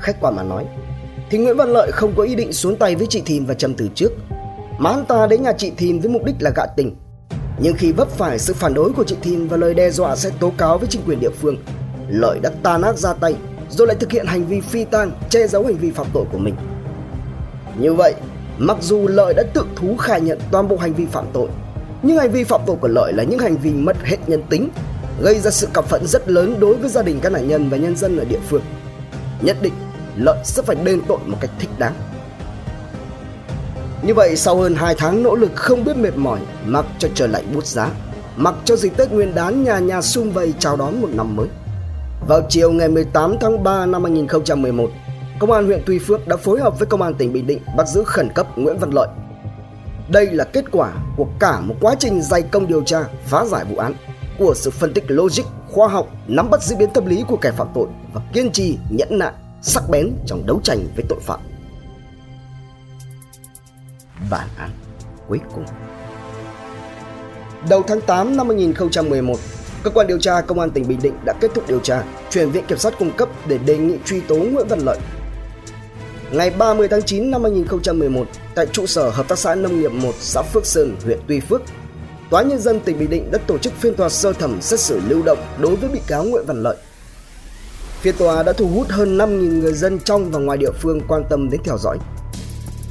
Khách 0.00 0.20
quan 0.20 0.36
mà 0.36 0.42
nói, 0.42 0.64
thì 1.30 1.38
Nguyễn 1.38 1.56
Văn 1.56 1.68
Lợi 1.72 1.90
không 1.92 2.12
có 2.16 2.22
ý 2.22 2.34
định 2.34 2.52
xuống 2.52 2.76
tay 2.76 2.96
với 2.96 3.06
chị 3.06 3.22
Thìn 3.26 3.44
và 3.44 3.54
Trầm 3.54 3.74
từ 3.74 3.88
trước, 3.94 4.12
mà 4.78 4.92
hắn 4.92 5.04
ta 5.04 5.26
đến 5.26 5.42
nhà 5.42 5.52
chị 5.52 5.72
Thìn 5.76 6.00
với 6.00 6.10
mục 6.10 6.24
đích 6.24 6.36
là 6.40 6.50
gạ 6.56 6.66
tình. 6.76 6.96
Nhưng 7.62 7.76
khi 7.76 7.92
vấp 7.92 8.08
phải 8.08 8.38
sự 8.38 8.54
phản 8.54 8.74
đối 8.74 8.92
của 8.92 9.04
chị 9.04 9.16
Thìn 9.22 9.48
và 9.48 9.56
lời 9.56 9.74
đe 9.74 9.90
dọa 9.90 10.16
sẽ 10.16 10.30
tố 10.40 10.52
cáo 10.58 10.78
với 10.78 10.88
chính 10.88 11.02
quyền 11.06 11.20
địa 11.20 11.30
phương, 11.30 11.56
Lợi 12.08 12.38
đã 12.42 12.50
tan 12.62 12.82
ác 12.82 12.98
ra 12.98 13.12
tay 13.12 13.34
rồi 13.70 13.86
lại 13.86 13.96
thực 14.00 14.12
hiện 14.12 14.26
hành 14.26 14.46
vi 14.46 14.60
phi 14.60 14.84
tang 14.84 15.12
che 15.30 15.46
giấu 15.46 15.64
hành 15.64 15.76
vi 15.76 15.90
phạm 15.90 16.06
tội 16.12 16.24
của 16.32 16.38
mình. 16.38 16.54
Như 17.78 17.94
vậy, 17.94 18.14
mặc 18.58 18.76
dù 18.80 19.08
Lợi 19.08 19.34
đã 19.34 19.42
tự 19.54 19.64
thú 19.76 19.96
khai 19.96 20.20
nhận 20.20 20.38
toàn 20.50 20.68
bộ 20.68 20.76
hành 20.76 20.94
vi 20.94 21.06
phạm 21.06 21.24
tội, 21.32 21.48
nhưng 22.02 22.18
hành 22.18 22.30
vi 22.30 22.44
phạm 22.44 22.60
tội 22.66 22.76
của 22.76 22.88
Lợi 22.88 23.12
là 23.12 23.22
những 23.22 23.38
hành 23.38 23.56
vi 23.56 23.70
mất 23.70 23.96
hết 24.04 24.16
nhân 24.26 24.42
tính, 24.50 24.68
gây 25.22 25.40
ra 25.40 25.50
sự 25.50 25.68
căm 25.74 25.84
phẫn 25.84 26.06
rất 26.06 26.28
lớn 26.28 26.56
đối 26.60 26.76
với 26.76 26.90
gia 26.90 27.02
đình 27.02 27.20
các 27.22 27.32
nạn 27.32 27.48
nhân 27.48 27.68
và 27.70 27.76
nhân 27.76 27.96
dân 27.96 28.18
ở 28.18 28.24
địa 28.24 28.40
phương. 28.48 28.62
Nhất 29.40 29.56
định, 29.62 29.74
Lợi 30.16 30.38
sẽ 30.44 30.62
phải 30.62 30.76
đền 30.84 31.00
tội 31.08 31.18
một 31.26 31.36
cách 31.40 31.50
thích 31.58 31.70
đáng. 31.78 31.94
Như 34.02 34.14
vậy 34.14 34.36
sau 34.36 34.56
hơn 34.56 34.74
2 34.74 34.94
tháng 34.98 35.22
nỗ 35.22 35.34
lực 35.34 35.50
không 35.54 35.84
biết 35.84 35.96
mệt 35.96 36.16
mỏi, 36.16 36.40
mặc 36.66 36.86
cho 36.98 37.08
trời 37.14 37.28
lạnh 37.28 37.44
bút 37.54 37.66
giá, 37.66 37.90
mặc 38.36 38.54
cho 38.64 38.76
dịp 38.76 38.92
Tết 38.96 39.12
Nguyên 39.12 39.34
đán 39.34 39.64
nhà 39.64 39.78
nhà 39.78 40.02
sum 40.02 40.30
vầy 40.30 40.54
chào 40.58 40.76
đón 40.76 41.00
một 41.00 41.08
năm 41.12 41.36
mới. 41.36 41.48
Vào 42.28 42.42
chiều 42.48 42.72
ngày 42.72 42.88
18 42.88 43.36
tháng 43.40 43.64
3 43.64 43.86
năm 43.86 44.02
2011, 44.02 44.90
Công 45.38 45.52
an 45.52 45.66
huyện 45.66 45.82
Tuy 45.86 45.98
Phước 45.98 46.28
đã 46.28 46.36
phối 46.36 46.60
hợp 46.60 46.78
với 46.78 46.86
Công 46.86 47.02
an 47.02 47.14
tỉnh 47.14 47.32
Bình 47.32 47.46
Định 47.46 47.58
bắt 47.76 47.88
giữ 47.88 48.04
khẩn 48.04 48.28
cấp 48.34 48.46
Nguyễn 48.58 48.78
Văn 48.78 48.90
Lợi. 48.90 49.08
Đây 50.08 50.26
là 50.26 50.44
kết 50.44 50.64
quả 50.72 50.92
của 51.16 51.26
cả 51.38 51.60
một 51.60 51.74
quá 51.80 51.94
trình 51.98 52.22
dày 52.22 52.42
công 52.42 52.66
điều 52.66 52.82
tra, 52.82 53.04
phá 53.26 53.44
giải 53.44 53.64
vụ 53.64 53.76
án, 53.76 53.94
của 54.38 54.54
sự 54.56 54.70
phân 54.70 54.92
tích 54.92 55.04
logic, 55.08 55.44
khoa 55.70 55.88
học, 55.88 56.08
nắm 56.28 56.50
bắt 56.50 56.62
diễn 56.62 56.78
biến 56.78 56.90
tâm 56.94 57.06
lý 57.06 57.24
của 57.28 57.36
kẻ 57.36 57.50
phạm 57.50 57.68
tội 57.74 57.86
và 58.14 58.20
kiên 58.32 58.52
trì, 58.52 58.78
nhẫn 58.90 59.18
nại, 59.18 59.32
sắc 59.62 59.82
bén 59.90 60.10
trong 60.26 60.46
đấu 60.46 60.60
tranh 60.64 60.78
với 60.96 61.04
tội 61.08 61.18
phạm. 61.22 61.40
Bản 64.30 64.48
án 64.56 64.70
cuối 65.28 65.40
cùng 65.54 65.64
Đầu 67.68 67.82
tháng 67.82 68.00
8 68.00 68.36
năm 68.36 68.48
2011, 68.48 69.38
Cơ 69.82 69.90
quan 69.90 70.06
điều 70.06 70.18
tra 70.18 70.40
Công 70.40 70.60
an 70.60 70.70
tỉnh 70.70 70.88
Bình 70.88 70.98
Định 71.02 71.14
đã 71.24 71.32
kết 71.40 71.50
thúc 71.54 71.68
điều 71.68 71.80
tra, 71.80 72.04
chuyển 72.30 72.50
viện 72.50 72.64
kiểm 72.68 72.78
sát 72.78 72.94
cung 72.98 73.12
cấp 73.16 73.28
để 73.48 73.58
đề 73.58 73.78
nghị 73.78 73.94
truy 74.04 74.20
tố 74.20 74.36
Nguyễn 74.36 74.68
Văn 74.68 74.80
Lợi. 74.84 74.98
Ngày 76.32 76.50
30 76.50 76.88
tháng 76.88 77.02
9 77.02 77.30
năm 77.30 77.42
2011, 77.42 78.26
tại 78.54 78.66
trụ 78.66 78.86
sở 78.86 79.10
Hợp 79.10 79.28
tác 79.28 79.38
xã 79.38 79.54
Nông 79.54 79.80
nghiệp 79.80 79.92
1 79.92 80.14
xã 80.18 80.42
Phước 80.42 80.66
Sơn, 80.66 80.96
huyện 81.04 81.18
Tuy 81.26 81.40
Phước, 81.40 81.62
Tòa 82.30 82.42
nhân 82.42 82.58
dân 82.58 82.80
tỉnh 82.80 82.98
Bình 82.98 83.10
Định 83.10 83.30
đã 83.30 83.38
tổ 83.46 83.58
chức 83.58 83.72
phiên 83.72 83.94
tòa 83.94 84.08
sơ 84.08 84.32
thẩm 84.32 84.60
xét 84.60 84.80
xử 84.80 85.00
lưu 85.08 85.22
động 85.22 85.38
đối 85.60 85.76
với 85.76 85.88
bị 85.88 86.00
cáo 86.06 86.24
Nguyễn 86.24 86.46
Văn 86.46 86.62
Lợi. 86.62 86.76
Phiên 88.00 88.14
tòa 88.18 88.42
đã 88.42 88.52
thu 88.52 88.68
hút 88.68 88.88
hơn 88.88 89.18
5.000 89.18 89.60
người 89.60 89.72
dân 89.72 89.98
trong 89.98 90.30
và 90.30 90.38
ngoài 90.38 90.58
địa 90.58 90.72
phương 90.80 91.00
quan 91.08 91.22
tâm 91.30 91.50
đến 91.50 91.60
theo 91.64 91.78
dõi. 91.78 91.98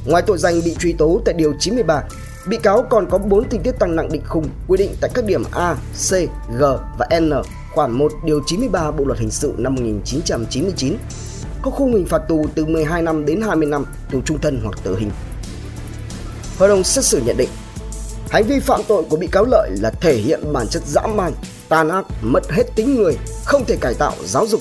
Ngoài 0.04 0.22
tội 0.26 0.38
danh 0.38 0.60
bị 0.64 0.76
truy 0.78 0.92
tố 0.92 1.20
tại 1.24 1.34
Điều 1.34 1.54
93, 1.58 2.02
bị 2.46 2.56
cáo 2.56 2.82
còn 2.90 3.10
có 3.10 3.18
4 3.18 3.44
tình 3.44 3.62
tiết 3.62 3.78
tăng 3.78 3.96
nặng 3.96 4.08
định 4.12 4.22
khung 4.26 4.48
quy 4.68 4.76
định 4.78 4.94
tại 5.00 5.10
các 5.14 5.24
điểm 5.24 5.42
A, 5.52 5.74
C, 6.10 6.12
G 6.58 6.62
và 6.98 7.08
N 7.20 7.30
khoản 7.74 7.92
1 7.92 8.12
điều 8.24 8.40
93 8.46 8.90
Bộ 8.90 9.04
luật 9.04 9.18
hình 9.18 9.30
sự 9.30 9.54
năm 9.58 9.74
1999 9.74 10.96
có 11.62 11.70
khung 11.70 11.94
hình 11.94 12.06
phạt 12.06 12.18
tù 12.28 12.46
từ 12.54 12.64
12 12.66 13.02
năm 13.02 13.26
đến 13.26 13.40
20 13.40 13.68
năm 13.68 13.84
tù 14.10 14.20
trung 14.24 14.38
thân 14.40 14.60
hoặc 14.62 14.78
tử 14.82 14.96
hình. 14.98 15.10
Hội 16.58 16.68
đồng 16.68 16.84
xét 16.84 17.04
xử 17.04 17.22
nhận 17.26 17.36
định 17.36 17.48
hành 18.30 18.44
vi 18.44 18.60
phạm 18.60 18.80
tội 18.88 19.04
của 19.10 19.16
bị 19.16 19.26
cáo 19.26 19.44
Lợi 19.44 19.70
là 19.80 19.90
thể 19.90 20.14
hiện 20.14 20.52
bản 20.52 20.68
chất 20.68 20.82
dã 20.86 21.06
man, 21.06 21.32
tàn 21.68 21.88
ác, 21.88 22.04
mất 22.22 22.50
hết 22.50 22.64
tính 22.74 22.94
người, 22.94 23.16
không 23.44 23.64
thể 23.64 23.76
cải 23.80 23.94
tạo, 23.94 24.12
giáo 24.24 24.46
dục 24.46 24.60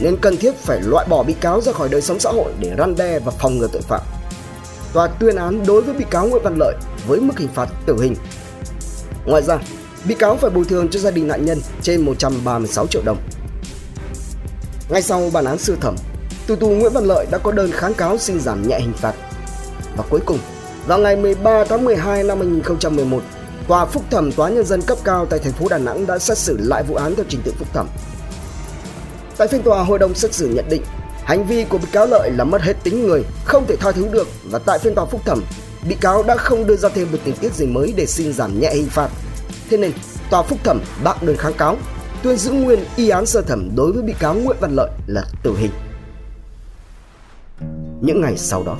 nên 0.00 0.16
cần 0.16 0.36
thiết 0.36 0.54
phải 0.56 0.80
loại 0.82 1.06
bỏ 1.08 1.22
bị 1.22 1.34
cáo 1.40 1.60
ra 1.60 1.72
khỏi 1.72 1.88
đời 1.88 2.00
sống 2.00 2.20
xã 2.20 2.30
hội 2.30 2.52
để 2.60 2.74
răn 2.78 2.96
đe 2.96 3.18
và 3.18 3.30
phòng 3.30 3.58
ngừa 3.58 3.68
tội 3.72 3.82
phạm. 3.82 4.00
Tòa 4.92 5.06
tuyên 5.06 5.36
án 5.36 5.66
đối 5.66 5.82
với 5.82 5.94
bị 5.94 6.04
cáo 6.10 6.26
Nguyễn 6.26 6.42
Văn 6.42 6.56
Lợi 6.58 6.74
với 7.06 7.20
mức 7.20 7.38
hình 7.38 7.48
phạt 7.54 7.68
tử 7.86 7.96
hình. 8.02 8.14
Ngoài 9.26 9.42
ra, 9.42 9.58
bị 10.04 10.14
cáo 10.14 10.36
phải 10.36 10.50
bồi 10.50 10.64
thường 10.64 10.88
cho 10.88 11.00
gia 11.00 11.10
đình 11.10 11.28
nạn 11.28 11.44
nhân 11.44 11.58
trên 11.82 12.00
136 12.00 12.86
triệu 12.86 13.02
đồng. 13.04 13.18
Ngay 14.88 15.02
sau 15.02 15.30
bản 15.32 15.44
án 15.44 15.58
sơ 15.58 15.74
thẩm, 15.80 15.96
tù 16.46 16.56
tù 16.56 16.68
Nguyễn 16.68 16.92
Văn 16.92 17.04
Lợi 17.04 17.26
đã 17.30 17.38
có 17.38 17.52
đơn 17.52 17.70
kháng 17.72 17.94
cáo 17.94 18.18
xin 18.18 18.40
giảm 18.40 18.68
nhẹ 18.68 18.80
hình 18.80 18.92
phạt. 18.92 19.14
Và 19.96 20.04
cuối 20.10 20.20
cùng, 20.26 20.38
vào 20.86 20.98
ngày 20.98 21.16
13 21.16 21.64
tháng 21.64 21.84
12 21.84 22.24
năm 22.24 22.38
2011, 22.38 23.22
Tòa 23.68 23.84
phúc 23.84 24.02
thẩm 24.10 24.32
Tòa 24.32 24.48
nhân 24.48 24.64
dân 24.64 24.82
cấp 24.82 24.98
cao 25.04 25.26
tại 25.26 25.38
thành 25.38 25.52
phố 25.52 25.68
Đà 25.68 25.78
Nẵng 25.78 26.06
đã 26.06 26.18
xét 26.18 26.38
xử 26.38 26.56
lại 26.60 26.82
vụ 26.82 26.94
án 26.94 27.14
theo 27.14 27.24
trình 27.28 27.40
tự 27.44 27.52
phúc 27.58 27.68
thẩm. 27.72 27.88
Tại 29.36 29.48
phiên 29.48 29.62
tòa, 29.62 29.82
hội 29.82 29.98
đồng 29.98 30.14
xét 30.14 30.34
xử 30.34 30.48
nhận 30.48 30.64
định 30.70 30.82
hành 31.28 31.46
vi 31.46 31.64
của 31.64 31.78
bị 31.78 31.86
cáo 31.92 32.06
Lợi 32.06 32.30
là 32.30 32.44
mất 32.44 32.62
hết 32.62 32.76
tính 32.82 33.06
người, 33.06 33.24
không 33.44 33.66
thể 33.66 33.76
tha 33.76 33.92
thứ 33.92 34.08
được 34.12 34.28
và 34.50 34.58
tại 34.58 34.78
phiên 34.78 34.94
tòa 34.94 35.04
phúc 35.04 35.20
thẩm, 35.24 35.42
bị 35.88 35.96
cáo 36.00 36.22
đã 36.22 36.36
không 36.36 36.66
đưa 36.66 36.76
ra 36.76 36.88
thêm 36.88 37.08
được 37.12 37.18
tình 37.24 37.36
tiết 37.36 37.54
gì 37.54 37.66
mới 37.66 37.92
để 37.96 38.06
xin 38.06 38.32
giảm 38.32 38.60
nhẹ 38.60 38.70
hình 38.74 38.86
phạt. 38.86 39.08
Thế 39.70 39.76
nên, 39.76 39.92
tòa 40.30 40.42
phúc 40.42 40.58
thẩm 40.64 40.80
bác 41.04 41.22
đơn 41.22 41.36
kháng 41.36 41.52
cáo, 41.52 41.76
tuyên 42.22 42.36
giữ 42.36 42.50
nguyên 42.50 42.84
y 42.96 43.08
án 43.08 43.26
sơ 43.26 43.42
thẩm 43.42 43.70
đối 43.76 43.92
với 43.92 44.02
bị 44.02 44.14
cáo 44.20 44.34
Nguyễn 44.34 44.56
Văn 44.60 44.76
Lợi 44.76 44.90
là 45.06 45.24
tử 45.42 45.56
hình. 45.56 45.70
Những 48.00 48.20
ngày 48.20 48.36
sau 48.36 48.62
đó, 48.62 48.78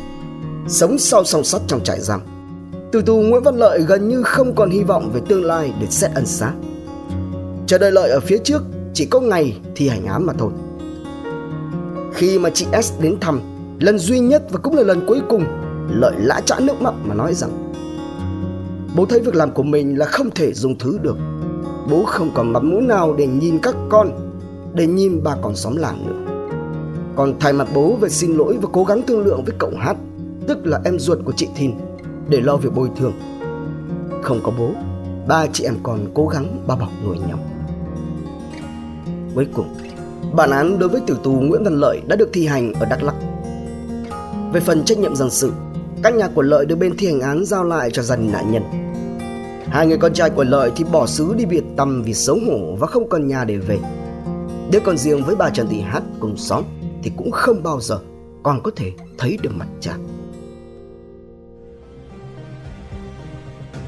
sống 0.69 0.99
sau 0.99 1.25
song 1.25 1.45
sắt 1.45 1.61
trong 1.67 1.85
trại 1.85 2.01
giam, 2.01 2.21
từ 2.93 3.03
tù 3.03 3.21
Nguyễn 3.21 3.43
Văn 3.43 3.57
Lợi 3.57 3.81
gần 3.81 4.09
như 4.09 4.23
không 4.23 4.55
còn 4.55 4.71
hy 4.71 4.83
vọng 4.83 5.11
về 5.15 5.21
tương 5.29 5.45
lai 5.45 5.73
để 5.81 5.87
xét 5.91 6.11
ân 6.15 6.27
xá. 6.27 6.53
Chờ 7.67 7.79
đợi 7.79 7.93
Lợi 7.93 8.11
ở 8.11 8.21
phía 8.21 8.39
trước 8.39 8.63
chỉ 8.95 9.05
có 9.05 9.21
ngày 9.21 9.57
thi 9.77 9.89
hành 9.89 10.07
án 10.07 10.27
mà 10.27 10.33
thôi. 10.39 10.51
Khi 12.19 12.39
mà 12.39 12.51
chị 12.51 12.67
S 12.83 12.93
đến 13.01 13.17
thăm, 13.21 13.41
lần 13.81 13.99
duy 13.99 14.19
nhất 14.19 14.43
và 14.51 14.59
cũng 14.59 14.75
là 14.77 14.83
lần 14.83 15.07
cuối 15.07 15.21
cùng, 15.29 15.45
Lợi 15.91 16.15
lã 16.19 16.41
chã 16.41 16.57
nước 16.61 16.83
mắt 16.83 16.95
mà 17.05 17.15
nói 17.15 17.35
rằng 17.35 17.73
Bố 18.97 19.07
thấy 19.07 19.21
việc 19.21 19.35
làm 19.35 19.51
của 19.51 19.63
mình 19.63 19.99
là 19.99 20.07
không 20.07 20.31
thể 20.31 20.53
dùng 20.53 20.79
thứ 20.79 20.99
được. 21.03 21.17
Bố 21.91 22.05
không 22.05 22.31
còn 22.35 22.53
mặt 22.53 22.63
mũi 22.63 22.83
nào 22.83 23.15
để 23.15 23.27
nhìn 23.27 23.59
các 23.63 23.75
con, 23.89 24.11
để 24.75 24.87
nhìn 24.87 25.21
bà 25.25 25.37
con 25.43 25.57
xóm 25.57 25.77
làng 25.77 26.07
nữa. 26.07 26.35
Còn 27.17 27.35
thay 27.41 27.53
mặt 27.53 27.69
bố 27.75 27.97
về 28.01 28.09
xin 28.09 28.37
lỗi 28.37 28.59
và 28.63 28.69
cố 28.73 28.85
gắng 28.85 29.03
thương 29.07 29.25
lượng 29.25 29.45
với 29.45 29.55
cậu 29.59 29.71
Hát, 29.79 29.97
tức 30.47 30.67
là 30.67 30.81
em 30.85 30.99
ruột 30.99 31.19
của 31.25 31.33
chị 31.37 31.49
Thìn, 31.57 31.73
để 32.29 32.41
lo 32.41 32.57
việc 32.57 32.75
bồi 32.75 32.89
thường. 32.97 33.13
Không 34.23 34.41
có 34.43 34.53
bố, 34.59 34.71
ba 35.29 35.47
chị 35.53 35.65
em 35.65 35.75
còn 35.83 35.99
cố 36.15 36.27
gắng 36.27 36.65
bao 36.67 36.77
bọc 36.77 36.89
nuôi 37.05 37.17
nhau. 37.29 37.39
Cuối 39.35 39.47
cùng, 39.55 39.67
bản 40.33 40.51
án 40.51 40.79
đối 40.79 40.89
với 40.89 41.01
tử 41.07 41.19
tù 41.23 41.33
Nguyễn 41.33 41.65
Văn 41.65 41.75
Lợi 41.75 42.01
đã 42.07 42.17
được 42.17 42.31
thi 42.33 42.47
hành 42.47 42.73
ở 42.73 42.87
Đắk 42.87 43.03
Lắk. 43.03 43.15
Về 44.53 44.61
phần 44.61 44.85
trách 44.85 44.99
nhiệm 44.99 45.17
dân 45.17 45.31
sự, 45.31 45.53
các 46.03 46.15
nhà 46.15 46.29
của 46.35 46.43
Lợi 46.43 46.67
được 46.67 46.77
bên 46.77 46.97
thi 46.97 47.07
hành 47.07 47.21
án 47.21 47.45
giao 47.45 47.65
lại 47.65 47.91
cho 47.91 48.03
gia 48.03 48.17
đình 48.17 48.33
nạn 48.33 48.53
nhân. 48.53 48.63
Hai 49.71 49.87
người 49.87 49.99
con 49.99 50.13
trai 50.13 50.31
của 50.31 50.45
Lợi 50.45 50.73
thì 50.77 50.85
bỏ 50.85 51.07
xứ 51.07 51.35
đi 51.35 51.45
biệt 51.45 51.65
tâm 51.77 52.03
vì 52.03 52.15
xấu 52.15 52.39
hổ 52.47 52.77
và 52.77 52.87
không 52.87 53.09
còn 53.09 53.29
nhà 53.29 53.45
để 53.45 53.57
về. 53.57 53.79
Đứa 54.71 54.81
con 54.81 54.99
riêng 54.99 55.25
với 55.25 55.37
bà 55.37 55.51
Trần 55.51 55.69
Thị 55.69 55.81
Hát 55.81 56.03
cùng 56.21 56.37
xóm 56.37 56.65
thì 57.03 57.13
cũng 57.17 57.31
không 57.31 57.63
bao 57.63 57.81
giờ 57.81 57.99
còn 58.43 58.63
có 58.63 58.71
thể 58.77 58.93
thấy 59.19 59.39
được 59.43 59.51
mặt 59.55 59.67
cha. 59.81 59.97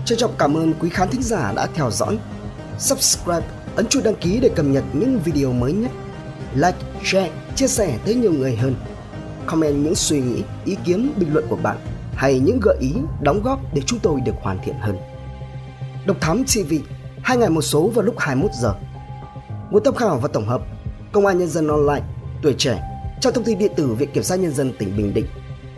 Trân 0.04 0.18
trọng 0.18 0.34
cảm 0.38 0.56
ơn 0.56 0.74
quý 0.80 0.88
khán 0.88 1.08
thính 1.08 1.22
giả 1.22 1.52
đã 1.56 1.66
theo 1.74 1.90
dõi. 1.90 2.18
Subscribe, 2.78 3.46
ấn 3.76 3.86
chuông 3.86 4.02
đăng 4.02 4.14
ký 4.14 4.40
để 4.40 4.48
cập 4.48 4.66
nhật 4.66 4.84
những 4.92 5.18
video 5.24 5.52
mới 5.52 5.72
nhất. 5.72 5.90
Like, 6.54 6.78
share, 7.04 7.30
chia 7.54 7.66
sẻ 7.66 7.98
tới 8.04 8.14
nhiều 8.14 8.32
người 8.32 8.56
hơn. 8.56 8.74
Comment 9.46 9.84
những 9.84 9.94
suy 9.94 10.20
nghĩ, 10.20 10.42
ý 10.64 10.76
kiến, 10.84 11.12
bình 11.16 11.32
luận 11.32 11.44
của 11.48 11.56
bạn 11.56 11.76
hay 12.14 12.38
những 12.38 12.60
gợi 12.62 12.76
ý, 12.80 12.92
đóng 13.20 13.42
góp 13.42 13.74
để 13.74 13.82
chúng 13.86 13.98
tôi 13.98 14.20
được 14.20 14.34
hoàn 14.40 14.58
thiện 14.64 14.74
hơn. 14.80 14.96
Độc 16.06 16.16
Thám 16.20 16.44
TV, 16.44 16.74
hai 17.22 17.36
ngày 17.36 17.50
một 17.50 17.62
số 17.62 17.88
vào 17.88 18.04
lúc 18.04 18.14
21 18.18 18.50
giờ. 18.54 18.74
Nguồn 19.70 19.84
tham 19.84 19.94
khảo 19.94 20.18
và 20.18 20.28
tổng 20.32 20.46
hợp 20.48 20.62
Công 21.12 21.26
an 21.26 21.38
Nhân 21.38 21.48
dân 21.48 21.68
Online, 21.68 22.02
Tuổi 22.42 22.54
Trẻ, 22.58 22.82
trang 23.20 23.32
thông 23.32 23.44
tin 23.44 23.58
điện 23.58 23.72
tử 23.76 23.94
Viện 23.94 24.10
Kiểm 24.12 24.22
sát 24.22 24.36
Nhân 24.36 24.52
dân 24.52 24.72
tỉnh 24.78 24.96
Bình 24.96 25.14
Định, 25.14 25.26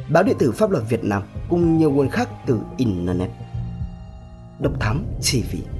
báo 0.08 0.22
điện 0.22 0.36
tử 0.38 0.52
Pháp 0.52 0.70
luật 0.70 0.84
Việt 0.88 1.04
Nam 1.04 1.22
cùng 1.48 1.78
nhiều 1.78 1.90
nguồn 1.90 2.08
khác 2.08 2.28
từ 2.46 2.58
Internet. 2.76 3.30
Độc 4.60 4.72
Thám 4.80 5.04
TV 5.20 5.71